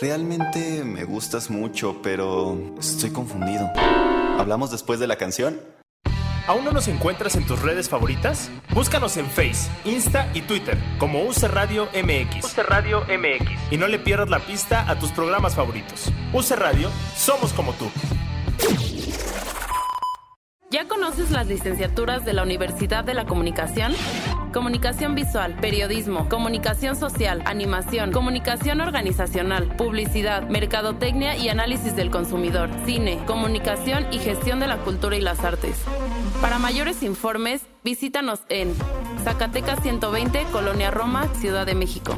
Realmente 0.00 0.84
me 0.84 1.04
gustas 1.04 1.50
mucho, 1.50 2.00
pero 2.02 2.56
estoy 2.78 3.10
confundido. 3.10 3.70
¿Hablamos 4.38 4.70
después 4.70 4.98
de 4.98 5.06
la 5.06 5.16
canción? 5.16 5.60
¿Aún 6.50 6.64
no 6.64 6.72
nos 6.72 6.88
encuentras 6.88 7.36
en 7.36 7.46
tus 7.46 7.62
redes 7.62 7.88
favoritas? 7.88 8.50
Búscanos 8.74 9.16
en 9.16 9.26
Face, 9.26 9.70
Insta 9.84 10.28
y 10.34 10.40
Twitter 10.40 10.76
como 10.98 11.22
Use 11.22 11.46
Radio 11.46 11.88
MX. 11.94 12.44
Use 12.44 12.62
Radio 12.64 13.02
MX. 13.02 13.72
Y 13.72 13.76
no 13.76 13.86
le 13.86 14.00
pierdas 14.00 14.30
la 14.30 14.40
pista 14.40 14.84
a 14.90 14.98
tus 14.98 15.12
programas 15.12 15.54
favoritos. 15.54 16.10
Use 16.32 16.56
Radio, 16.56 16.90
somos 17.14 17.52
como 17.52 17.72
tú. 17.74 17.88
¿Ya 20.72 20.88
conoces 20.88 21.30
las 21.30 21.46
licenciaturas 21.46 22.24
de 22.24 22.32
la 22.32 22.42
Universidad 22.42 23.04
de 23.04 23.14
la 23.14 23.26
Comunicación? 23.26 23.92
Comunicación 24.52 25.14
visual, 25.14 25.54
periodismo, 25.60 26.28
comunicación 26.28 26.96
social, 26.96 27.42
animación, 27.44 28.10
comunicación 28.10 28.80
organizacional, 28.80 29.68
publicidad, 29.76 30.48
mercadotecnia 30.48 31.36
y 31.36 31.48
análisis 31.48 31.94
del 31.94 32.10
consumidor, 32.10 32.70
cine, 32.86 33.20
comunicación 33.26 34.12
y 34.12 34.18
gestión 34.18 34.58
de 34.58 34.66
la 34.66 34.78
cultura 34.78 35.16
y 35.16 35.20
las 35.20 35.44
artes. 35.44 35.76
Para 36.40 36.58
mayores 36.58 37.02
informes, 37.02 37.60
visítanos 37.82 38.40
en 38.48 38.74
Zacatecas 39.24 39.82
120, 39.82 40.44
Colonia 40.52 40.90
Roma, 40.90 41.28
Ciudad 41.34 41.66
de 41.66 41.74
México. 41.74 42.14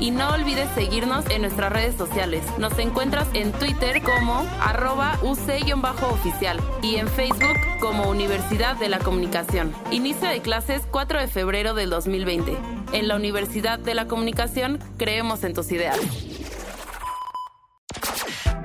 y 0.00 0.10
no 0.10 0.30
olvides 0.30 0.68
seguirnos 0.74 1.28
en 1.30 1.42
nuestras 1.42 1.72
redes 1.72 1.94
sociales. 1.96 2.42
Nos 2.58 2.76
encuentras 2.78 3.28
en 3.34 3.52
Twitter 3.52 4.02
como 4.02 4.46
arroba 4.60 5.18
UC-oficial 5.22 6.58
y 6.82 6.96
en 6.96 7.08
Facebook 7.08 7.56
como 7.80 8.08
Universidad 8.08 8.37
de 8.78 8.88
la 8.88 8.98
Comunicación. 8.98 9.74
Inicio 9.90 10.28
de 10.28 10.40
clases 10.40 10.82
4 10.90 11.20
de 11.20 11.28
febrero 11.28 11.74
del 11.74 11.90
2020. 11.90 12.56
En 12.92 13.08
la 13.08 13.16
Universidad 13.16 13.78
de 13.78 13.94
la 13.94 14.06
Comunicación 14.06 14.78
creemos 14.96 15.44
en 15.44 15.54
tus 15.54 15.72
ideas. 15.72 15.98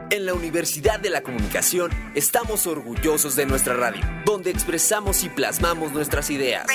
En 0.10 0.26
la 0.26 0.34
Universidad 0.34 1.00
de 1.00 1.10
la 1.10 1.22
Comunicación 1.22 1.92
estamos 2.14 2.68
orgullosos 2.68 3.36
de 3.36 3.46
nuestra 3.46 3.74
radio, 3.74 4.02
donde 4.26 4.52
expresamos 4.52 5.24
y 5.24 5.30
plasmamos 5.30 5.92
nuestras 5.92 6.30
ideas. 6.30 6.68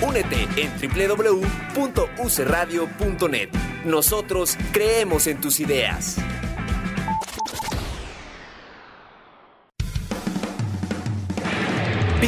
Únete 0.00 0.48
en 0.56 0.72
www.ucradio.net. 0.80 3.48
Nosotros 3.84 4.56
creemos 4.72 5.26
en 5.26 5.40
tus 5.40 5.60
ideas. 5.60 6.16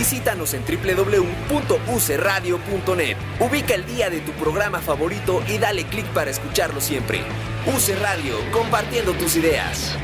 Visítanos 0.04 0.52
en 0.52 0.62
www.ucradio.net. 0.66 3.16
Ubica 3.40 3.74
el 3.74 3.86
día 3.86 4.10
de 4.10 4.20
tu 4.20 4.32
programa 4.32 4.80
favorito 4.80 5.42
y 5.48 5.56
dale 5.56 5.84
clic 5.84 6.04
para 6.08 6.30
escucharlo 6.30 6.82
siempre. 6.82 7.22
UC 7.74 7.98
Radio, 8.02 8.34
compartiendo 8.52 9.14
tus 9.14 9.34
ideas. 9.36 9.96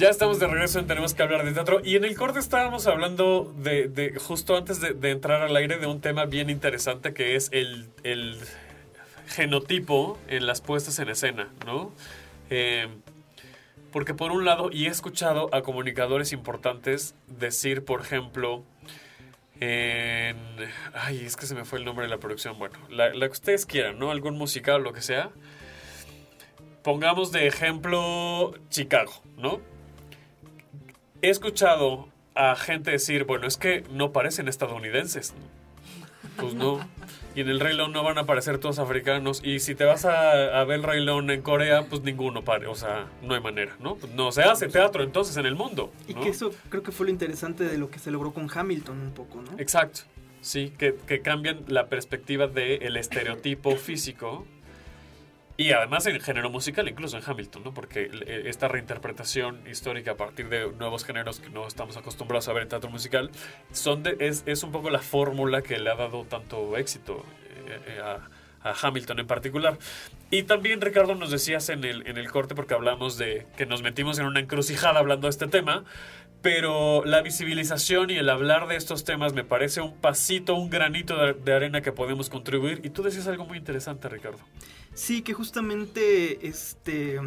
Ya 0.00 0.08
estamos 0.08 0.38
de 0.38 0.46
regreso 0.46 0.78
en 0.78 0.86
Tenemos 0.86 1.12
que 1.12 1.22
hablar 1.22 1.44
de 1.44 1.52
teatro. 1.52 1.82
Y 1.84 1.96
en 1.96 2.06
el 2.06 2.16
corte 2.16 2.38
estábamos 2.38 2.86
hablando 2.86 3.52
de, 3.58 4.14
justo 4.18 4.56
antes 4.56 4.80
de, 4.80 5.10
entrar 5.10 5.42
al 5.42 5.54
aire, 5.54 5.76
de 5.76 5.86
un 5.86 6.00
tema 6.00 6.24
bien 6.24 6.48
interesante 6.48 7.12
que 7.12 7.36
es 7.36 7.50
el, 7.52 7.90
genotipo 9.26 10.18
en 10.26 10.46
las 10.46 10.62
puestas 10.62 10.98
en 11.00 11.10
escena, 11.10 11.50
¿no? 11.66 11.92
Eh, 12.48 12.88
porque 13.92 14.14
por 14.14 14.32
un 14.32 14.46
lado, 14.46 14.70
y 14.72 14.86
he 14.86 14.88
escuchado 14.88 15.54
a 15.54 15.60
comunicadores 15.60 16.32
importantes 16.32 17.14
decir, 17.26 17.84
por 17.84 18.00
ejemplo, 18.00 18.62
en... 19.60 20.38
Ay, 20.94 21.26
es 21.26 21.36
que 21.36 21.44
se 21.44 21.54
me 21.54 21.66
fue 21.66 21.78
el 21.78 21.84
nombre 21.84 22.06
de 22.06 22.10
la 22.10 22.16
producción. 22.16 22.58
Bueno, 22.58 22.78
la, 22.88 23.12
la 23.12 23.26
que 23.26 23.32
ustedes 23.32 23.66
quieran, 23.66 23.98
¿no? 23.98 24.10
Algún 24.10 24.38
musical 24.38 24.76
o 24.76 24.78
lo 24.78 24.92
que 24.94 25.02
sea. 25.02 25.28
Pongamos 26.82 27.32
de 27.32 27.46
ejemplo 27.46 28.54
Chicago, 28.70 29.12
¿no? 29.36 29.60
He 31.22 31.30
escuchado 31.30 32.08
a 32.34 32.56
gente 32.56 32.90
decir, 32.90 33.24
bueno, 33.24 33.46
es 33.46 33.56
que 33.56 33.84
no 33.90 34.12
parecen 34.12 34.48
estadounidenses. 34.48 35.34
Pues 36.36 36.54
no. 36.54 36.80
y 37.34 37.42
en 37.42 37.48
el 37.48 37.60
Rey 37.60 37.76
León 37.76 37.92
no 37.92 38.02
van 38.02 38.16
a 38.16 38.22
aparecer 38.22 38.58
todos 38.58 38.78
africanos. 38.78 39.42
Y 39.44 39.60
si 39.60 39.74
te 39.74 39.84
vas 39.84 40.04
a, 40.06 40.64
ver 40.64 40.78
el 40.78 40.82
Rey 40.82 41.04
León 41.04 41.30
en 41.30 41.42
Corea, 41.42 41.84
pues 41.84 42.02
ninguno 42.02 42.44
pare. 42.44 42.66
O 42.66 42.74
sea, 42.74 43.06
no 43.22 43.34
hay 43.34 43.40
manera, 43.40 43.76
¿no? 43.78 43.98
No 44.14 44.32
se 44.32 44.42
hace 44.42 44.68
teatro 44.68 45.02
entonces 45.02 45.36
en 45.36 45.46
el 45.46 45.54
mundo. 45.54 45.92
Y 46.08 46.14
que 46.14 46.30
eso 46.30 46.50
creo 46.70 46.82
que 46.82 46.92
fue 46.92 47.06
lo 47.06 47.12
interesante 47.12 47.64
de 47.64 47.76
lo 47.76 47.90
que 47.90 47.98
se 47.98 48.10
logró 48.10 48.32
con 48.32 48.48
Hamilton 48.52 49.00
un 49.00 49.12
poco, 49.12 49.42
¿no? 49.42 49.58
Exacto. 49.58 50.02
Sí, 50.40 50.72
que, 50.78 50.96
que 51.06 51.20
cambian 51.20 51.64
la 51.68 51.88
perspectiva 51.88 52.46
del 52.46 52.96
estereotipo 52.96 53.76
físico 53.76 54.46
y 55.60 55.72
además 55.72 56.06
en 56.06 56.18
género 56.22 56.48
musical, 56.48 56.88
incluso 56.88 57.18
en 57.18 57.22
Hamilton, 57.26 57.64
¿no? 57.64 57.74
Porque 57.74 58.08
eh, 58.10 58.44
esta 58.46 58.66
reinterpretación 58.66 59.60
histórica 59.70 60.12
a 60.12 60.16
partir 60.16 60.48
de 60.48 60.72
nuevos 60.72 61.04
géneros 61.04 61.38
que 61.38 61.50
no 61.50 61.66
estamos 61.66 61.98
acostumbrados 61.98 62.48
a 62.48 62.54
ver 62.54 62.62
en 62.62 62.70
teatro 62.70 62.88
musical, 62.88 63.30
son 63.70 64.02
es, 64.20 64.42
es, 64.46 64.62
un 64.62 64.72
poco 64.72 64.88
la 64.88 65.00
fórmula 65.00 65.60
que 65.60 65.78
le 65.78 65.90
ha 65.90 65.96
dado 65.96 66.24
tanto 66.24 66.78
éxito 66.78 67.26
eh, 67.66 67.78
eh, 67.88 68.00
a, 68.02 68.70
a, 68.70 68.74
Hamilton 68.80 69.18
en 69.18 69.26
particular. 69.26 69.78
Y 70.30 70.44
también, 70.44 70.80
Ricardo, 70.80 71.14
nos 71.14 71.30
decías 71.30 71.68
en 71.68 71.84
el, 71.84 72.06
en 72.06 72.16
el 72.16 72.30
corte, 72.30 72.54
porque 72.54 72.72
hablamos 72.72 73.18
de 73.18 73.46
que 73.58 73.66
nos 73.66 73.82
metimos 73.82 74.18
en 74.18 74.24
una 74.24 74.40
encrucijada 74.40 74.98
hablando 74.98 75.26
de 75.26 75.32
este 75.32 75.46
tema, 75.46 75.84
pero 76.40 77.04
la 77.04 77.20
visibilización 77.20 78.08
y 78.08 78.14
el 78.14 78.30
hablar 78.30 78.66
de 78.66 78.76
estos 78.76 79.04
temas 79.04 79.34
me 79.34 79.44
parece 79.44 79.82
un 79.82 79.94
pasito, 79.98 80.54
un 80.54 80.70
granito 80.70 81.34
de 81.34 81.52
arena 81.52 81.82
que 81.82 81.92
podemos 81.92 82.30
contribuir. 82.30 82.80
Y 82.82 82.88
tú 82.88 83.02
decías 83.02 83.26
algo 83.26 83.44
muy 83.44 83.58
interesante, 83.58 84.08
Ricardo. 84.08 84.38
Sí, 85.00 85.22
que 85.22 85.32
justamente 85.32 86.46
este, 86.46 87.18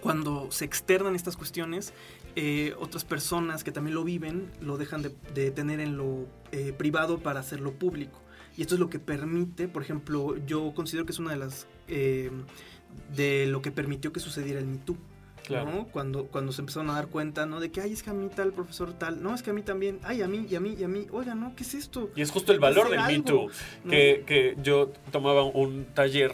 cuando 0.00 0.50
se 0.50 0.64
externan 0.64 1.14
estas 1.14 1.36
cuestiones, 1.36 1.92
eh, 2.34 2.74
otras 2.78 3.04
personas 3.04 3.62
que 3.62 3.72
también 3.72 3.94
lo 3.94 4.04
viven 4.04 4.50
lo 4.62 4.78
dejan 4.78 5.02
de, 5.02 5.50
tener 5.50 5.80
en 5.80 5.98
lo 5.98 6.26
eh, 6.50 6.72
privado 6.72 7.18
para 7.18 7.40
hacerlo 7.40 7.72
público. 7.72 8.22
Y 8.56 8.62
esto 8.62 8.74
es 8.74 8.80
lo 8.80 8.88
que 8.88 8.98
permite, 8.98 9.68
por 9.68 9.82
ejemplo, 9.82 10.38
yo 10.46 10.72
considero 10.74 11.04
que 11.04 11.12
es 11.12 11.18
una 11.18 11.32
de 11.32 11.36
las... 11.36 11.66
Eh, 11.88 12.30
de 13.14 13.46
lo 13.46 13.60
que 13.60 13.70
permitió 13.70 14.10
que 14.10 14.20
sucediera 14.20 14.58
el 14.58 14.66
Me 14.66 14.78
Too. 14.78 14.96
Cuando, 15.92 16.26
cuando 16.26 16.52
se 16.52 16.62
empezaron 16.62 16.88
a 16.90 16.94
dar 16.94 17.08
cuenta, 17.08 17.44
¿no? 17.44 17.60
De 17.60 17.70
que, 17.70 17.82
ay, 17.82 17.92
es 17.92 18.02
que 18.02 18.10
a 18.10 18.14
mí 18.14 18.28
tal 18.34 18.52
profesor 18.52 18.92
tal, 18.94 19.22
no, 19.22 19.34
es 19.34 19.42
que 19.42 19.50
a 19.50 19.52
mí 19.52 19.62
también, 19.62 19.98
ay, 20.02 20.22
a 20.22 20.28
mí, 20.28 20.46
y 20.48 20.54
a 20.54 20.60
mí, 20.60 20.74
y 20.78 20.84
a 20.84 20.88
mí, 20.88 21.06
oiga, 21.10 21.34
¿no? 21.34 21.54
¿Qué 21.54 21.62
es 21.62 21.74
esto? 21.74 22.10
Y 22.16 22.22
es 22.22 22.30
justo 22.30 22.52
el 22.52 22.60
valor 22.60 22.90
del 22.90 23.00
Me 23.00 23.20
Too, 23.20 23.48
que, 23.88 24.24
que 24.26 24.56
yo 24.62 24.92
tomaba 25.10 25.44
un 25.44 25.86
taller 25.94 26.32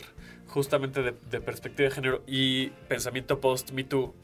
justamente 0.54 1.02
de, 1.02 1.40
perspectiva 1.40 1.88
de 1.88 1.94
género 1.94 2.22
y 2.28 2.68
pensamiento 2.88 3.40
post-Me 3.40 3.82
Too. 3.82 4.14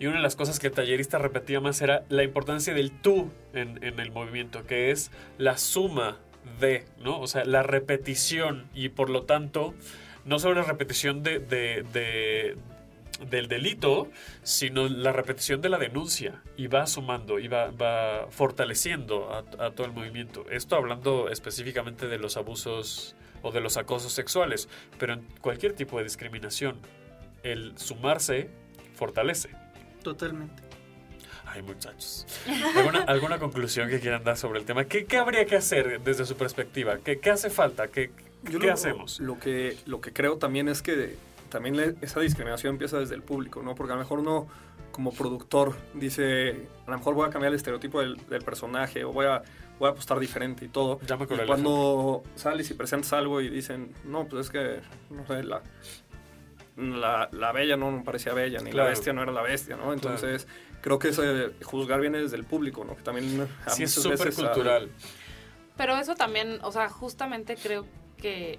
Y 0.00 0.06
una 0.06 0.16
de 0.16 0.22
las 0.22 0.34
cosas 0.34 0.58
que 0.58 0.66
el 0.66 0.72
tallerista 0.72 1.18
repetía 1.18 1.60
más 1.60 1.80
era 1.80 2.04
la 2.08 2.24
importancia 2.24 2.74
del 2.74 2.90
tú 2.90 3.30
en, 3.52 3.78
el 3.82 4.10
movimiento, 4.10 4.66
que 4.66 4.90
es 4.90 5.12
la 5.38 5.56
suma 5.56 6.18
de, 6.60 6.84
¿no? 6.98 7.20
O 7.20 7.28
sea, 7.28 7.44
la 7.44 7.62
repetición 7.62 8.68
y 8.74 8.88
por 8.88 9.08
lo 9.08 9.22
tanto, 9.22 9.72
no 10.24 10.40
solo 10.40 10.56
la 10.56 10.66
repetición 10.66 11.22
de, 11.22 11.38
del 13.30 13.48
delito, 13.48 14.08
sino 14.42 14.88
la 14.88 15.12
repetición 15.12 15.60
de 15.60 15.68
la 15.68 15.78
denuncia 15.78 16.42
y 16.56 16.66
va 16.66 16.88
sumando 16.88 17.38
y 17.38 17.46
va, 17.46 17.70
va 17.70 18.26
fortaleciendo 18.30 19.30
a, 19.32 19.38
a, 19.64 19.70
todo 19.70 19.86
el 19.86 19.92
movimiento. 19.92 20.44
Esto 20.50 20.74
hablando 20.74 21.28
específicamente 21.28 22.08
de 22.08 22.18
los 22.18 22.36
abusos 22.36 23.14
o 23.42 23.52
de 23.52 23.60
los 23.60 23.76
acosos 23.76 24.12
sexuales, 24.12 24.68
pero 24.98 25.14
en 25.14 25.26
cualquier 25.40 25.72
tipo 25.72 25.98
de 25.98 26.04
discriminación, 26.04 26.78
el 27.42 27.76
sumarse 27.78 28.50
fortalece. 28.94 29.50
Totalmente. 30.02 30.62
Ay, 31.46 31.62
muchachos. 31.62 32.26
¿Alguna, 33.06 33.38
conclusión 33.38 33.88
que 33.88 34.00
quieran 34.00 34.22
dar 34.22 34.36
sobre 34.36 34.60
el 34.60 34.66
tema? 34.66 34.84
¿Qué, 34.84 35.06
habría 35.16 35.46
que 35.46 35.56
hacer 35.56 36.00
desde 36.02 36.26
su 36.26 36.36
perspectiva? 36.36 36.98
¿Qué, 36.98 37.18
hace 37.30 37.48
falta? 37.48 37.88
¿Qué, 37.88 38.10
qué 38.60 38.70
hacemos? 38.70 39.18
Lo 39.20 39.38
que, 39.38 39.76
lo 39.86 40.00
que 40.00 40.12
creo 40.12 40.36
también 40.36 40.68
es 40.68 40.82
que 40.82 41.16
también 41.48 41.96
esa 42.02 42.20
discriminación 42.20 42.74
empieza 42.74 42.98
desde 42.98 43.14
el 43.14 43.22
público, 43.22 43.62
¿no? 43.62 43.74
Porque 43.74 43.92
a 43.92 43.96
lo 43.96 44.02
mejor 44.02 44.18
uno 44.18 44.46
como 44.92 45.12
productor 45.12 45.76
dice, 45.94 46.68
a 46.86 46.90
lo 46.90 46.98
mejor 46.98 47.14
voy 47.14 47.28
a 47.28 47.30
cambiar 47.30 47.52
el 47.52 47.56
estereotipo 47.56 48.00
del, 48.00 48.16
del 48.28 48.42
personaje 48.42 49.04
o 49.04 49.12
voy 49.12 49.26
a 49.26 49.42
voy 49.78 49.88
a 49.88 49.92
apostar 49.92 50.18
diferente 50.18 50.64
y 50.64 50.68
todo. 50.68 51.00
y 51.02 51.46
cuando 51.46 52.22
sales 52.34 52.70
y 52.70 52.74
presentas 52.74 53.12
algo 53.12 53.40
y 53.40 53.48
dicen, 53.48 53.94
no, 54.04 54.26
pues 54.26 54.46
es 54.46 54.50
que, 54.50 54.80
no 55.10 55.26
sé, 55.26 55.42
la, 55.44 55.62
la, 57.32 57.52
bella 57.52 57.76
no 57.76 58.02
parecía 58.04 58.32
bella, 58.34 58.60
ni 58.60 58.72
la 58.72 58.84
bestia 58.84 59.12
no 59.12 59.22
era 59.22 59.32
la 59.32 59.42
bestia, 59.42 59.76
¿no? 59.76 59.92
Entonces, 59.92 60.46
creo 60.80 60.98
que 60.98 61.08
ese 61.08 61.52
juzgar 61.62 62.00
viene 62.00 62.18
desde 62.18 62.36
el 62.36 62.44
público, 62.44 62.84
¿no? 62.84 62.96
Que 62.96 63.02
también 63.02 63.48
sí, 63.68 63.84
es 63.84 63.92
súper 63.92 64.32
cultural. 64.32 64.90
Pero 65.76 65.96
eso 65.96 66.14
también, 66.14 66.58
o 66.62 66.72
sea, 66.72 66.88
justamente 66.88 67.56
creo 67.56 67.86
que, 68.16 68.58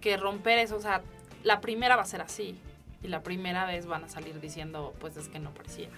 que 0.00 0.16
romper 0.16 0.58
eso, 0.58 0.76
o 0.76 0.80
sea, 0.80 1.02
la 1.42 1.60
primera 1.60 1.96
va 1.96 2.02
a 2.02 2.06
ser 2.06 2.20
así. 2.20 2.58
Y 3.02 3.08
la 3.08 3.22
primera 3.22 3.64
vez 3.64 3.86
van 3.86 4.04
a 4.04 4.08
salir 4.08 4.40
diciendo, 4.40 4.94
pues 5.00 5.16
es 5.16 5.28
que 5.28 5.38
no 5.38 5.52
parecía. 5.54 5.88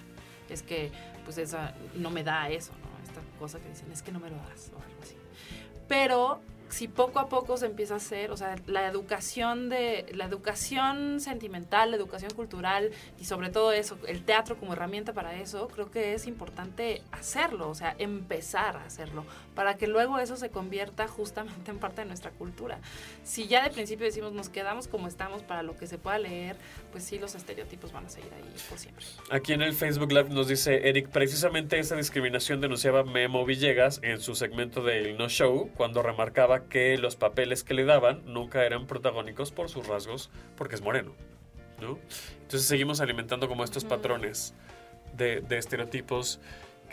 Es 0.49 0.63
que, 0.63 0.89
pues 1.25 1.37
esa 1.37 1.73
no 1.95 2.09
me 2.09 2.23
da 2.23 2.49
eso, 2.49 2.71
¿no? 2.71 2.92
Cosa 3.39 3.59
que 3.59 3.69
dicen, 3.69 3.91
es 3.91 4.01
que 4.01 4.11
no 4.11 4.19
me 4.19 4.29
lo 4.29 4.37
das 4.37 4.71
o 4.73 4.81
algo 4.81 5.01
así. 5.01 5.15
Pero 5.87 6.41
si 6.73 6.87
poco 6.87 7.19
a 7.19 7.29
poco 7.29 7.55
se 7.55 7.67
empieza 7.67 7.93
a 7.93 7.97
hacer, 7.97 8.31
o 8.31 8.37
sea, 8.37 8.55
la 8.65 8.87
educación 8.87 9.69
de 9.69 10.07
la 10.13 10.25
educación 10.25 11.19
sentimental, 11.19 11.91
la 11.91 11.97
educación 11.97 12.31
cultural 12.33 12.89
y 13.19 13.25
sobre 13.25 13.49
todo 13.49 13.71
eso, 13.71 13.97
el 14.07 14.25
teatro 14.25 14.57
como 14.57 14.73
herramienta 14.73 15.13
para 15.13 15.35
eso, 15.35 15.67
creo 15.67 15.91
que 15.91 16.15
es 16.15 16.25
importante 16.25 17.03
hacerlo, 17.11 17.69
o 17.69 17.75
sea, 17.75 17.95
empezar 17.99 18.77
a 18.77 18.85
hacerlo 18.85 19.23
para 19.55 19.75
que 19.75 19.87
luego 19.87 20.19
eso 20.19 20.35
se 20.35 20.49
convierta 20.49 21.07
justamente 21.07 21.71
en 21.71 21.79
parte 21.79 22.01
de 22.01 22.07
nuestra 22.07 22.31
cultura. 22.31 22.79
Si 23.23 23.47
ya 23.47 23.63
de 23.63 23.69
principio 23.69 24.05
decimos 24.05 24.33
nos 24.33 24.49
quedamos 24.49 24.87
como 24.87 25.07
estamos 25.07 25.43
para 25.43 25.63
lo 25.63 25.77
que 25.77 25.87
se 25.87 25.97
pueda 25.97 26.19
leer, 26.19 26.55
pues 26.91 27.03
sí 27.03 27.19
los 27.19 27.35
estereotipos 27.35 27.91
van 27.91 28.05
a 28.05 28.09
seguir 28.09 28.31
ahí 28.33 28.43
por 28.69 28.79
siempre. 28.79 29.05
Aquí 29.29 29.53
en 29.53 29.61
el 29.61 29.73
Facebook 29.73 30.11
Live 30.11 30.29
nos 30.29 30.47
dice 30.47 30.87
Eric, 30.89 31.09
precisamente 31.09 31.79
esa 31.79 31.95
discriminación 31.95 32.61
denunciaba 32.61 33.03
Memo 33.03 33.45
Villegas 33.45 33.99
en 34.03 34.19
su 34.19 34.35
segmento 34.35 34.83
del 34.83 35.17
No 35.17 35.29
Show 35.29 35.69
cuando 35.75 36.01
remarcaba 36.01 36.65
que 36.65 36.97
los 36.97 37.15
papeles 37.15 37.63
que 37.63 37.73
le 37.73 37.85
daban 37.85 38.21
nunca 38.25 38.65
eran 38.65 38.87
protagónicos 38.87 39.51
por 39.51 39.69
sus 39.69 39.87
rasgos, 39.87 40.29
porque 40.55 40.75
es 40.75 40.81
moreno. 40.81 41.13
¿no? 41.81 41.99
Entonces 42.41 42.67
seguimos 42.67 43.01
alimentando 43.01 43.47
como 43.47 43.63
estos 43.63 43.83
patrones 43.85 44.53
de, 45.15 45.43
estereotipos 45.49 46.39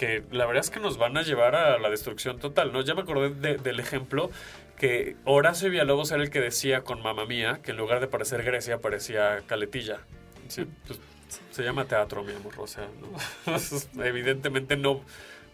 que 0.00 0.22
la 0.30 0.46
verdad 0.46 0.64
es 0.64 0.70
que 0.70 0.80
nos 0.80 0.96
van 0.96 1.18
a 1.18 1.22
llevar 1.22 1.54
a 1.54 1.78
la 1.78 1.90
destrucción 1.90 2.38
total, 2.38 2.72
¿no? 2.72 2.80
Ya 2.80 2.94
me 2.94 3.02
acordé 3.02 3.58
del 3.58 3.80
ejemplo 3.80 4.30
que 4.78 5.16
Horacio 5.26 5.68
Villalobos 5.68 6.10
era 6.10 6.22
el 6.22 6.30
que 6.30 6.40
decía 6.40 6.80
con 6.84 7.02
Mamá 7.02 7.26
Mía 7.26 7.60
que 7.62 7.72
en 7.72 7.76
lugar 7.76 8.00
de 8.00 8.06
parecer 8.06 8.42
Grecia 8.42 8.78
parecía 8.78 9.42
Caletilla. 9.46 9.98
Pues, 10.86 10.98
se 11.50 11.62
llama 11.62 11.84
teatro, 11.84 12.24
mi 12.24 12.32
amor, 12.32 12.54
o 12.56 12.66
sea, 12.66 12.88
evidentemente 14.02 14.78
no, 14.78 15.02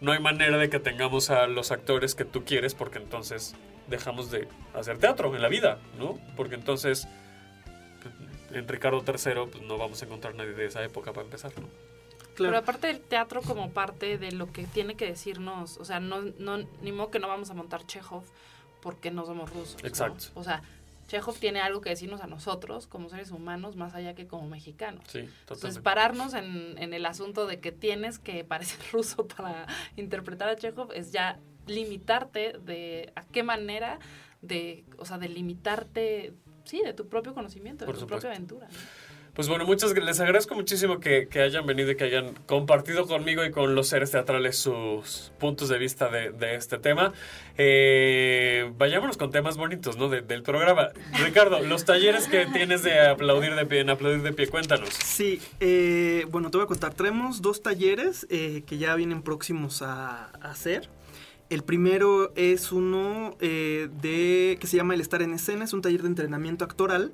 no 0.01 0.13
hay 0.13 0.21
manera 0.21 0.59
de 0.59 0.71
que 0.71 0.79
tengamos 0.79 1.31
a 1.31 1.49
los 1.49 1.73
actores 1.73 2.15
que 2.15 2.25
tú 2.25 2.45
quieres 2.45 2.77
porque 2.77 2.99
entonces 2.99 3.57
dejamos 3.89 4.31
de 4.31 4.47
hacer 4.75 4.99
teatro 4.99 5.35
en 5.35 5.43
la 5.43 5.49
vida, 5.49 5.81
¿no? 5.99 6.21
Porque 6.37 6.55
entonces 6.55 7.09
en 8.53 8.69
Ricardo 8.69 9.03
III 9.05 9.51
pues, 9.51 9.65
no 9.65 9.77
vamos 9.77 10.01
a 10.03 10.05
encontrar 10.05 10.37
nadie 10.37 10.53
de 10.53 10.67
esa 10.67 10.85
época 10.85 11.13
para 11.13 11.25
empezar, 11.25 11.51
¿no? 11.61 11.96
Claro. 12.37 12.53
Pero 12.53 12.59
aparte 12.59 12.87
del 12.89 13.01
teatro 13.01 13.41
como 13.43 13.71
parte 13.71 14.19
de 14.19 14.31
lo 14.31 14.53
que 14.53 14.67
tiene 14.67 14.95
que 14.95 15.07
decirnos, 15.07 15.79
o 15.79 15.85
sea, 15.85 16.01
no, 16.01 16.23
no, 16.39 16.59
ni 16.83 16.93
modo 16.93 17.11
que 17.11 17.19
no 17.19 17.29
vamos 17.29 17.51
a 17.51 17.55
montar 17.55 17.87
Chekhov 17.87 18.25
porque 18.83 19.11
no 19.11 19.25
somos 19.25 19.51
rusos. 19.53 19.83
Exacto. 19.83 20.27
O 20.35 20.45
sea, 20.45 20.63
Chekhov 21.09 21.39
tiene 21.39 21.61
algo 21.61 21.81
que 21.81 21.91
decirnos 21.91 22.21
a 22.21 22.27
nosotros 22.27 22.87
como 22.87 23.09
seres 23.09 23.31
humanos 23.31 23.75
más 23.75 23.95
allá 23.95 24.15
que 24.15 24.27
como 24.27 24.49
mexicanos. 24.49 25.03
Sí, 25.07 25.21
totalmente. 25.21 25.55
Entonces, 25.55 25.79
pararnos 25.79 26.35
en, 26.35 26.77
en 26.79 26.93
el 26.93 27.07
asunto 27.07 27.47
de 27.47 27.61
que 27.61 27.73
tienes 27.73 28.19
que 28.19 28.45
parecer 28.45 28.79
ruso 28.93 29.27
para 29.27 29.67
interpretar 29.97 30.49
a 30.49 30.57
Chekhov 30.57 30.93
es 30.93 31.13
ya 31.13 31.39
limitarte 31.67 32.59
de 32.65 33.13
a 33.17 33.25
qué 33.25 33.43
manera 33.43 33.99
de, 34.43 34.85
o 34.99 35.05
sea, 35.05 35.19
de 35.19 35.29
limitarte, 35.29 36.35
sí, 36.65 36.83
de 36.85 36.93
tu 36.93 37.09
propio 37.09 37.35
conocimiento, 37.35 37.87
de 37.87 37.93
tu 37.93 38.07
propia 38.07 38.31
aventura. 38.31 38.69
Pues 39.37 39.49
bueno, 39.49 39.67
muchas 39.67 39.93
les 39.93 40.19
agradezco 40.19 40.55
muchísimo 40.55 40.99
que, 40.99 41.29
hayan 41.35 41.67
venido 41.67 41.91
y 41.91 41.97
que 41.97 42.05
hayan 42.05 42.33
compartido 42.47 43.07
conmigo 43.07 43.45
y 43.45 43.51
con 43.51 43.75
los 43.75 43.89
seres 43.89 44.11
teatrales 44.11 44.57
sus 44.57 45.31
puntos 45.39 45.69
de 45.69 45.77
vista 45.77 46.09
de, 46.09 46.55
este 46.55 46.79
tema. 46.79 47.13
Eh, 47.59 48.73
vayámonos 48.79 49.19
con 49.19 49.31
temas 49.31 49.59
bonitos, 49.59 49.99
¿no? 49.99 50.09
del 50.09 50.43
programa. 50.43 50.89
Ricardo, 51.23 51.61
los 51.61 51.85
talleres 51.85 52.29
que 52.29 52.47
tienes 52.47 52.83
de 52.83 52.99
aplaudir 52.99 53.55
de 53.55 53.67
pie, 53.67 53.81
en 53.81 53.91
aplaudir 53.91 54.23
de 54.23 54.33
pie, 54.33 54.49
cuéntanos. 54.49 54.89
Sí, 54.89 55.39
eh, 55.61 56.27
bueno, 56.31 56.51
te 56.51 56.57
voy 56.57 56.65
a 56.65 56.69
contar. 56.69 56.95
Tenemos 56.95 57.43
dos 57.43 57.63
talleres 57.63 58.27
eh, 58.31 58.63
que 58.67 58.79
ya 58.79 58.95
vienen 58.95 59.21
próximos 59.21 59.83
a 59.83 60.31
hacer. 60.41 60.89
El 61.49 61.63
primero 61.63 62.33
es 62.35 62.73
uno 62.73 63.37
eh, 63.41 63.89
de 64.03 64.59
que 64.61 64.67
se 64.67 64.77
llama 64.77 64.95
El 64.95 65.01
estar 65.01 65.23
en 65.23 65.33
escena, 65.33 65.65
es 65.65 65.73
un 65.73 65.81
taller 65.81 66.03
de 66.03 66.09
entrenamiento 66.09 66.65
actoral 66.65 67.13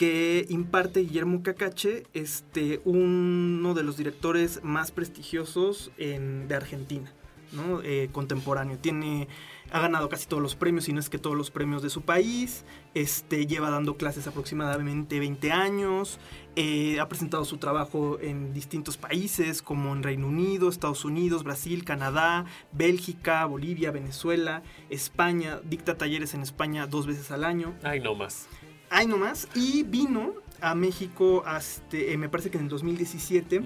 que 0.00 0.46
imparte 0.48 1.00
Guillermo 1.00 1.42
Cacache, 1.42 2.04
este, 2.14 2.80
uno 2.86 3.74
de 3.74 3.82
los 3.82 3.98
directores 3.98 4.64
más 4.64 4.92
prestigiosos 4.92 5.92
de 5.98 6.54
Argentina. 6.54 7.12
¿no? 7.52 7.82
Eh, 7.82 8.08
contemporáneo. 8.10 8.78
Tiene 8.78 9.28
ha 9.72 9.80
ganado 9.80 10.08
casi 10.08 10.26
todos 10.26 10.42
los 10.42 10.56
premios, 10.56 10.84
si 10.84 10.94
no 10.94 11.00
es 11.00 11.10
que 11.10 11.18
todos 11.18 11.36
los 11.36 11.50
premios 11.50 11.82
de 11.82 11.90
su 11.90 12.00
país, 12.00 12.64
este, 12.94 13.46
lleva 13.46 13.68
dando 13.68 13.98
clases 13.98 14.26
aproximadamente 14.26 15.20
20 15.20 15.52
años, 15.52 16.18
eh, 16.56 16.98
ha 16.98 17.06
presentado 17.08 17.44
su 17.44 17.58
trabajo 17.58 18.18
en 18.20 18.54
distintos 18.54 18.96
países 18.96 19.60
como 19.60 19.94
en 19.94 20.02
Reino 20.02 20.28
Unido, 20.28 20.70
Estados 20.70 21.04
Unidos, 21.04 21.44
Brasil, 21.44 21.84
Canadá, 21.84 22.46
Bélgica, 22.72 23.44
Bolivia, 23.44 23.90
Venezuela, 23.90 24.62
España, 24.88 25.60
dicta 25.62 25.98
talleres 25.98 26.32
en 26.32 26.40
España 26.40 26.86
dos 26.86 27.06
veces 27.06 27.30
al 27.30 27.44
año. 27.44 27.74
Ay, 27.82 28.00
no 28.00 28.14
más. 28.14 28.48
Ay, 28.90 29.06
no 29.06 29.16
más. 29.16 29.48
Y 29.54 29.84
vino 29.84 30.34
a 30.60 30.74
México, 30.74 31.42
hasta, 31.46 31.96
eh, 31.96 32.18
me 32.18 32.28
parece 32.28 32.50
que 32.50 32.58
en 32.58 32.64
el 32.64 32.68
2017. 32.68 33.62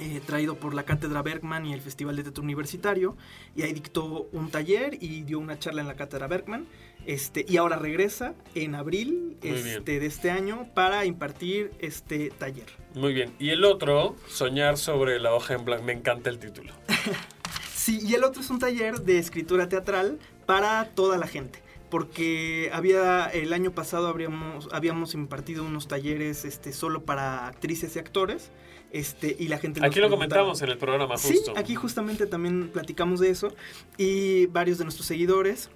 Eh, 0.00 0.20
traído 0.26 0.56
por 0.56 0.74
la 0.74 0.82
Cátedra 0.82 1.22
Bergman 1.22 1.66
y 1.66 1.72
el 1.72 1.80
Festival 1.80 2.16
de 2.16 2.24
Teatro 2.24 2.42
Universitario, 2.42 3.16
y 3.54 3.62
ahí 3.62 3.72
dictó 3.72 4.28
un 4.32 4.50
taller 4.50 4.98
y 5.00 5.22
dio 5.22 5.38
una 5.38 5.56
charla 5.60 5.82
en 5.82 5.86
la 5.86 5.94
Cátedra 5.94 6.26
Bergman, 6.26 6.66
este, 7.06 7.46
y 7.48 7.58
ahora 7.58 7.76
regresa 7.76 8.34
en 8.56 8.74
abril 8.74 9.36
este, 9.40 10.00
de 10.00 10.06
este 10.06 10.32
año 10.32 10.66
para 10.74 11.04
impartir 11.04 11.70
este 11.78 12.30
taller. 12.30 12.66
Muy 12.96 13.14
bien, 13.14 13.34
y 13.38 13.50
el 13.50 13.62
otro, 13.62 14.16
Soñar 14.26 14.78
sobre 14.78 15.20
la 15.20 15.32
hoja 15.32 15.54
en 15.54 15.64
blanco, 15.64 15.84
me 15.84 15.92
encanta 15.92 16.28
el 16.28 16.40
título. 16.40 16.72
sí, 17.72 18.00
y 18.02 18.14
el 18.14 18.24
otro 18.24 18.42
es 18.42 18.50
un 18.50 18.58
taller 18.58 19.00
de 19.02 19.18
escritura 19.18 19.68
teatral 19.68 20.18
para 20.44 20.86
toda 20.86 21.18
la 21.18 21.28
gente 21.28 21.63
porque 21.94 22.70
había 22.72 23.26
el 23.26 23.52
año 23.52 23.70
pasado 23.70 24.08
habríamos, 24.08 24.68
habíamos 24.72 25.14
impartido 25.14 25.62
unos 25.62 25.86
talleres 25.86 26.44
este, 26.44 26.72
solo 26.72 27.04
para 27.04 27.46
actrices 27.46 27.94
y 27.94 28.00
actores 28.00 28.50
este, 28.90 29.36
y 29.38 29.46
la 29.46 29.58
gente 29.58 29.78
Aquí 29.86 30.00
lo 30.00 30.10
comentamos 30.10 30.60
en 30.62 30.70
el 30.70 30.76
programa 30.76 31.16
justo. 31.16 31.52
Sí, 31.52 31.52
aquí 31.54 31.76
justamente 31.76 32.26
también 32.26 32.70
platicamos 32.72 33.20
de 33.20 33.30
eso 33.30 33.54
y 33.96 34.46
varios 34.46 34.78
de 34.78 34.84
nuestros 34.86 35.06
seguidores 35.06 35.70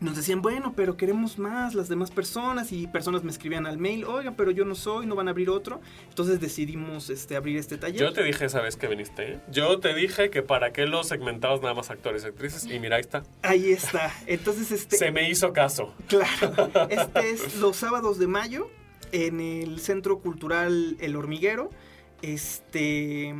nos 0.00 0.16
decían, 0.16 0.40
bueno, 0.40 0.72
pero 0.74 0.96
queremos 0.96 1.38
más 1.38 1.74
las 1.74 1.88
demás 1.88 2.10
personas 2.10 2.72
y 2.72 2.86
personas 2.86 3.22
me 3.22 3.30
escribían 3.30 3.66
al 3.66 3.78
mail, 3.78 4.04
oiga, 4.04 4.32
pero 4.36 4.50
yo 4.50 4.64
no 4.64 4.74
soy, 4.74 5.06
no 5.06 5.14
van 5.14 5.28
a 5.28 5.32
abrir 5.32 5.50
otro. 5.50 5.80
Entonces 6.08 6.40
decidimos 6.40 7.10
este, 7.10 7.36
abrir 7.36 7.58
este 7.58 7.76
taller. 7.76 8.00
Yo 8.00 8.12
te 8.12 8.22
dije 8.22 8.46
esa 8.46 8.60
vez 8.60 8.76
que 8.76 8.86
viniste, 8.86 9.32
¿eh? 9.32 9.40
yo 9.50 9.78
te 9.78 9.94
dije 9.94 10.30
que 10.30 10.42
para 10.42 10.72
qué 10.72 10.86
los 10.86 11.08
segmentados 11.08 11.60
nada 11.60 11.74
más 11.74 11.90
actores 11.90 12.24
y 12.24 12.28
actrices 12.28 12.64
y 12.64 12.78
mira, 12.78 12.96
ahí 12.96 13.02
está. 13.02 13.22
Ahí 13.42 13.70
está. 13.70 14.12
Entonces 14.26 14.70
este... 14.72 14.96
Se 14.96 15.10
me 15.10 15.28
hizo 15.28 15.52
caso. 15.52 15.94
Claro. 16.08 16.70
Este 16.90 17.30
es 17.30 17.56
los 17.56 17.76
sábados 17.76 18.18
de 18.18 18.26
mayo 18.26 18.70
en 19.12 19.40
el 19.40 19.80
Centro 19.80 20.18
Cultural 20.18 20.96
El 21.00 21.16
Hormiguero. 21.16 21.70
Este. 22.22 23.34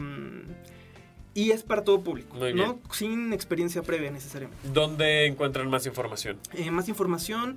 Y 1.33 1.53
es 1.53 1.63
para 1.63 1.85
todo 1.85 2.01
público, 2.01 2.37
¿no? 2.55 2.81
Sin 2.93 3.33
experiencia 3.33 3.83
previa 3.83 4.11
necesariamente. 4.11 4.69
¿Dónde 4.73 5.27
encuentran 5.27 5.71
más 5.71 5.87
información? 5.87 6.39
Eh, 6.55 6.71
más 6.71 6.89
información 6.89 7.57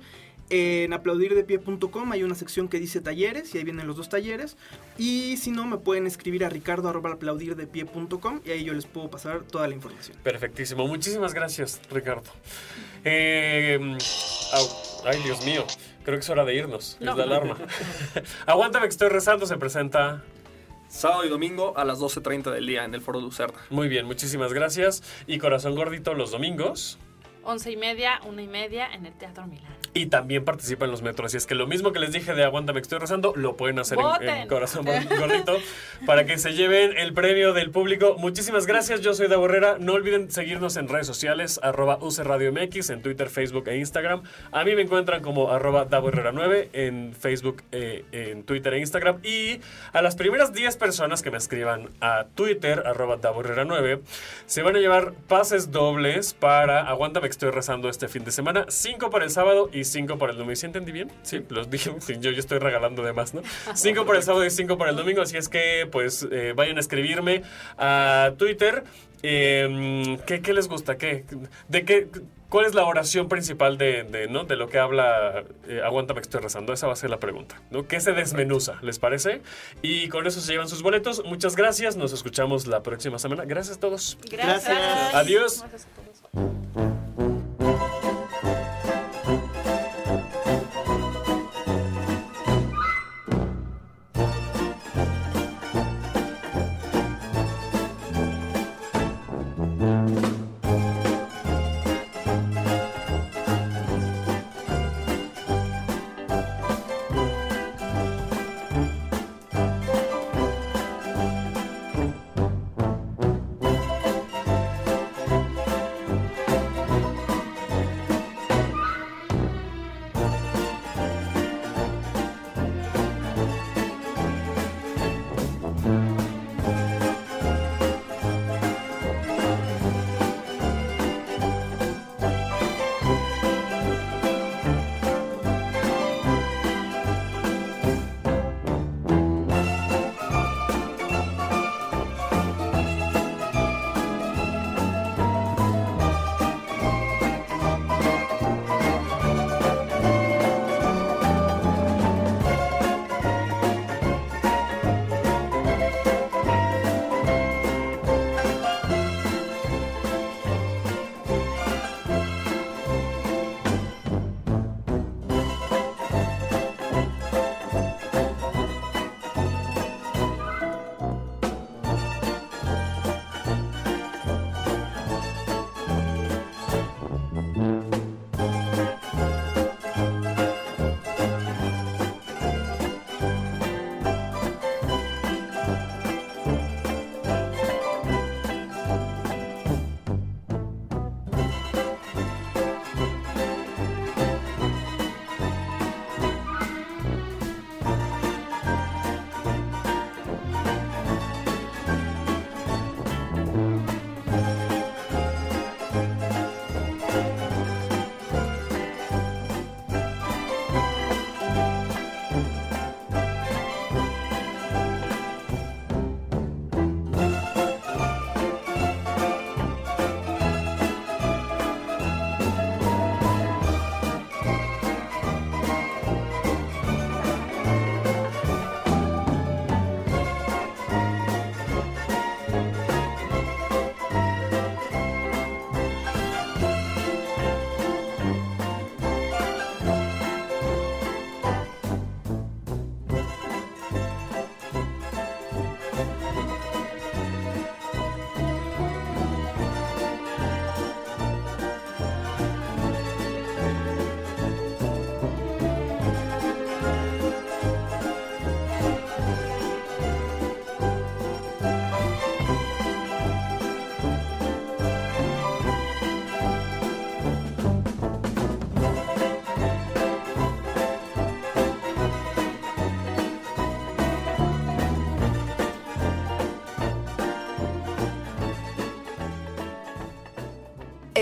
en 0.50 0.92
aplaudirdepie.com 0.92 2.12
hay 2.12 2.22
una 2.22 2.34
sección 2.34 2.68
que 2.68 2.78
dice 2.78 3.00
talleres 3.00 3.54
y 3.54 3.58
ahí 3.58 3.64
vienen 3.64 3.86
los 3.86 3.96
dos 3.96 4.08
talleres. 4.08 4.56
Y 4.98 5.36
si 5.38 5.50
no, 5.50 5.64
me 5.66 5.78
pueden 5.78 6.06
escribir 6.06 6.44
a 6.44 6.50
ricardo.aplaudirdepie.com 6.50 8.40
y 8.44 8.50
ahí 8.50 8.64
yo 8.64 8.74
les 8.74 8.84
puedo 8.84 9.10
pasar 9.10 9.42
toda 9.42 9.66
la 9.68 9.74
información. 9.74 10.18
Perfectísimo. 10.22 10.86
Muchísimas 10.86 11.32
gracias, 11.32 11.80
Ricardo. 11.90 12.30
Eh, 13.04 13.96
ay, 15.04 15.22
Dios 15.24 15.44
mío. 15.44 15.64
Creo 16.04 16.18
que 16.18 16.22
es 16.22 16.28
hora 16.28 16.44
de 16.44 16.54
irnos. 16.54 16.98
Es 17.00 17.06
la 17.06 17.22
alarma. 17.22 17.56
Aguántame 18.46 18.86
que 18.86 18.90
estoy 18.90 19.08
rezando. 19.08 19.46
Se 19.46 19.56
presenta 19.56 20.22
sábado 20.94 21.24
y 21.24 21.28
domingo 21.28 21.76
a 21.76 21.84
las 21.84 21.98
12.30 21.98 22.52
del 22.52 22.66
día 22.66 22.84
en 22.84 22.94
el 22.94 23.00
Foro 23.00 23.20
Lucerna. 23.20 23.58
Muy 23.70 23.88
bien, 23.88 24.06
muchísimas 24.06 24.52
gracias. 24.52 25.02
Y 25.26 25.38
Corazón 25.38 25.74
Gordito 25.74 26.14
los 26.14 26.30
domingos. 26.30 26.98
Once 27.44 27.70
y 27.70 27.76
media, 27.76 28.20
una 28.26 28.42
y 28.42 28.48
media 28.48 28.88
en 28.92 29.06
el 29.06 29.12
Teatro 29.14 29.46
Milán 29.46 29.74
y 29.94 30.06
también 30.06 30.44
participa 30.44 30.84
en 30.84 30.90
los 30.90 31.02
metros. 31.02 31.26
Así 31.26 31.36
es 31.36 31.46
que 31.46 31.54
lo 31.54 31.66
mismo 31.66 31.92
que 31.92 32.00
les 32.00 32.12
dije 32.12 32.34
de 32.34 32.44
Aguanta, 32.44 32.72
me 32.72 32.80
estoy 32.80 32.98
rezando, 32.98 33.32
lo 33.36 33.56
pueden 33.56 33.78
hacer 33.78 33.96
en, 34.20 34.48
Corazón 34.48 34.84
Gordito 35.18 35.56
para 36.04 36.26
que 36.26 36.36
se 36.36 36.52
lleven 36.52 36.98
el 36.98 37.14
premio 37.14 37.52
del 37.52 37.70
público. 37.70 38.16
Muchísimas 38.18 38.66
gracias, 38.66 39.00
yo 39.00 39.14
soy 39.14 39.28
Davo 39.28 39.46
Herrera. 39.46 39.76
No 39.78 39.92
olviden 39.92 40.30
seguirnos 40.30 40.76
en 40.76 40.88
redes 40.88 41.06
sociales, 41.06 41.60
arroba 41.62 41.98
Radio 42.24 42.52
MX, 42.52 42.90
en 42.90 43.02
Twitter, 43.02 43.30
Facebook 43.30 43.68
e 43.68 43.76
Instagram. 43.78 44.24
A 44.50 44.64
mí 44.64 44.74
me 44.74 44.82
encuentran 44.82 45.22
como 45.22 45.52
arroba 45.52 45.84
Davo 45.84 46.08
Herrera 46.08 46.32
9 46.32 46.70
en 46.72 47.14
Facebook, 47.14 47.62
eh, 47.70 48.04
en 48.10 48.42
Twitter 48.42 48.74
e 48.74 48.80
Instagram. 48.80 49.20
Y 49.22 49.60
a 49.92 50.02
las 50.02 50.16
primeras 50.16 50.52
10 50.52 50.76
personas 50.76 51.22
que 51.22 51.30
me 51.30 51.38
escriban 51.38 51.90
a 52.00 52.26
Twitter, 52.34 52.82
arroba 52.84 53.16
Davo 53.18 53.40
Herrera 53.40 53.64
9, 53.64 54.00
se 54.46 54.62
van 54.62 54.74
a 54.74 54.80
llevar 54.80 55.12
pases 55.28 55.70
dobles 55.70 56.34
para 56.34 56.88
Aguanta, 56.88 57.20
me 57.20 57.28
estoy 57.34 57.50
rezando 57.50 57.88
este 57.88 58.08
fin 58.08 58.24
de 58.24 58.30
semana. 58.30 58.66
5 58.68 59.10
para 59.10 59.24
el 59.24 59.30
sábado 59.30 59.68
y 59.72 59.84
5 59.84 60.18
para 60.18 60.32
el 60.32 60.38
domingo. 60.38 60.56
¿Sí 60.56 60.66
entendí 60.66 60.92
bien? 60.92 61.10
Sí, 61.22 61.42
los 61.48 61.70
dije. 61.70 61.92
yo, 62.20 62.30
yo 62.30 62.40
estoy 62.40 62.58
regalando 62.58 63.02
de 63.02 63.12
más, 63.12 63.34
¿no? 63.34 63.42
5 63.74 64.06
para 64.06 64.18
el 64.18 64.24
sábado 64.24 64.44
y 64.44 64.50
5 64.50 64.78
para 64.78 64.90
el 64.90 64.96
domingo. 64.96 65.22
Así 65.22 65.36
es 65.36 65.48
que, 65.48 65.86
pues, 65.90 66.26
eh, 66.30 66.52
vayan 66.56 66.76
a 66.76 66.80
escribirme 66.80 67.42
a 67.76 68.32
Twitter. 68.38 68.84
Eh, 69.22 70.18
¿qué, 70.26 70.42
¿qué, 70.42 70.52
les 70.52 70.68
gusta? 70.68 70.96
¿Qué? 70.96 71.24
¿De 71.68 71.84
qué? 71.84 72.08
¿Cuál 72.50 72.66
es 72.66 72.74
la 72.74 72.84
oración 72.84 73.28
principal 73.28 73.78
de, 73.78 74.04
de, 74.04 74.28
¿no? 74.28 74.44
de 74.44 74.54
lo 74.54 74.68
que 74.68 74.78
habla 74.78 75.42
eh, 75.66 75.80
Aguántame 75.84 76.20
que 76.20 76.26
estoy 76.26 76.40
rezando? 76.40 76.72
Esa 76.72 76.86
va 76.86 76.92
a 76.92 76.96
ser 76.96 77.10
la 77.10 77.18
pregunta. 77.18 77.60
¿no? 77.70 77.88
¿Qué 77.88 77.98
se 78.00 78.12
desmenuza? 78.12 78.78
¿Les 78.82 79.00
parece? 79.00 79.42
Y 79.82 80.08
con 80.08 80.26
eso 80.26 80.40
se 80.40 80.52
llevan 80.52 80.68
sus 80.68 80.82
boletos. 80.82 81.24
Muchas 81.24 81.56
gracias. 81.56 81.96
Nos 81.96 82.12
escuchamos 82.12 82.68
la 82.68 82.84
próxima 82.84 83.18
semana. 83.18 83.44
Gracias 83.44 83.78
a 83.78 83.80
todos. 83.80 84.18
Gracias. 84.30 85.14
Adiós. 85.14 85.60
Gracias 85.62 85.86
a 85.86 86.13
Mm-hmm. 86.34 87.33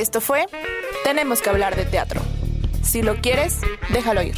Esto 0.03 0.21
fue 0.21 0.47
Tenemos 1.05 1.41
que 1.41 1.49
hablar 1.49 1.77
de 1.77 1.85
teatro. 1.85 2.21
Si 2.83 3.03
lo 3.03 3.21
quieres, 3.21 3.61
déjalo 3.91 4.21
ir. 4.23 4.35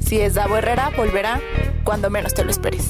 Si 0.00 0.20
es 0.20 0.34
Davo 0.34 0.56
Herrera, 0.56 0.92
volverá 0.96 1.40
cuando 1.82 2.10
menos 2.10 2.32
te 2.32 2.44
lo 2.44 2.50
esperes. 2.52 2.89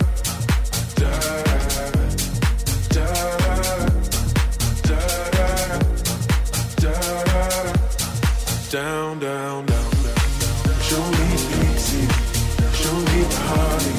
down, 8.71 9.19
down, 9.19 9.65
down. 9.65 9.91
Show 10.79 11.03
me 11.03 11.33
easy, 11.73 12.07
show 12.71 12.95
me 13.11 13.19
party. 13.35 13.95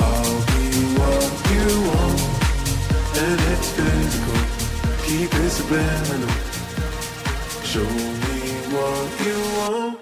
I'll 0.00 0.40
be 0.50 0.66
what 0.98 1.30
you 1.52 1.66
want, 1.86 2.20
and 3.22 3.40
it's 3.52 3.70
physical. 3.76 4.40
Keep 5.06 5.34
it 5.34 5.50
spinning. 5.50 6.28
Show 7.62 7.84
me 7.84 8.40
what 8.74 9.20
you 9.24 9.38
want. 9.56 10.01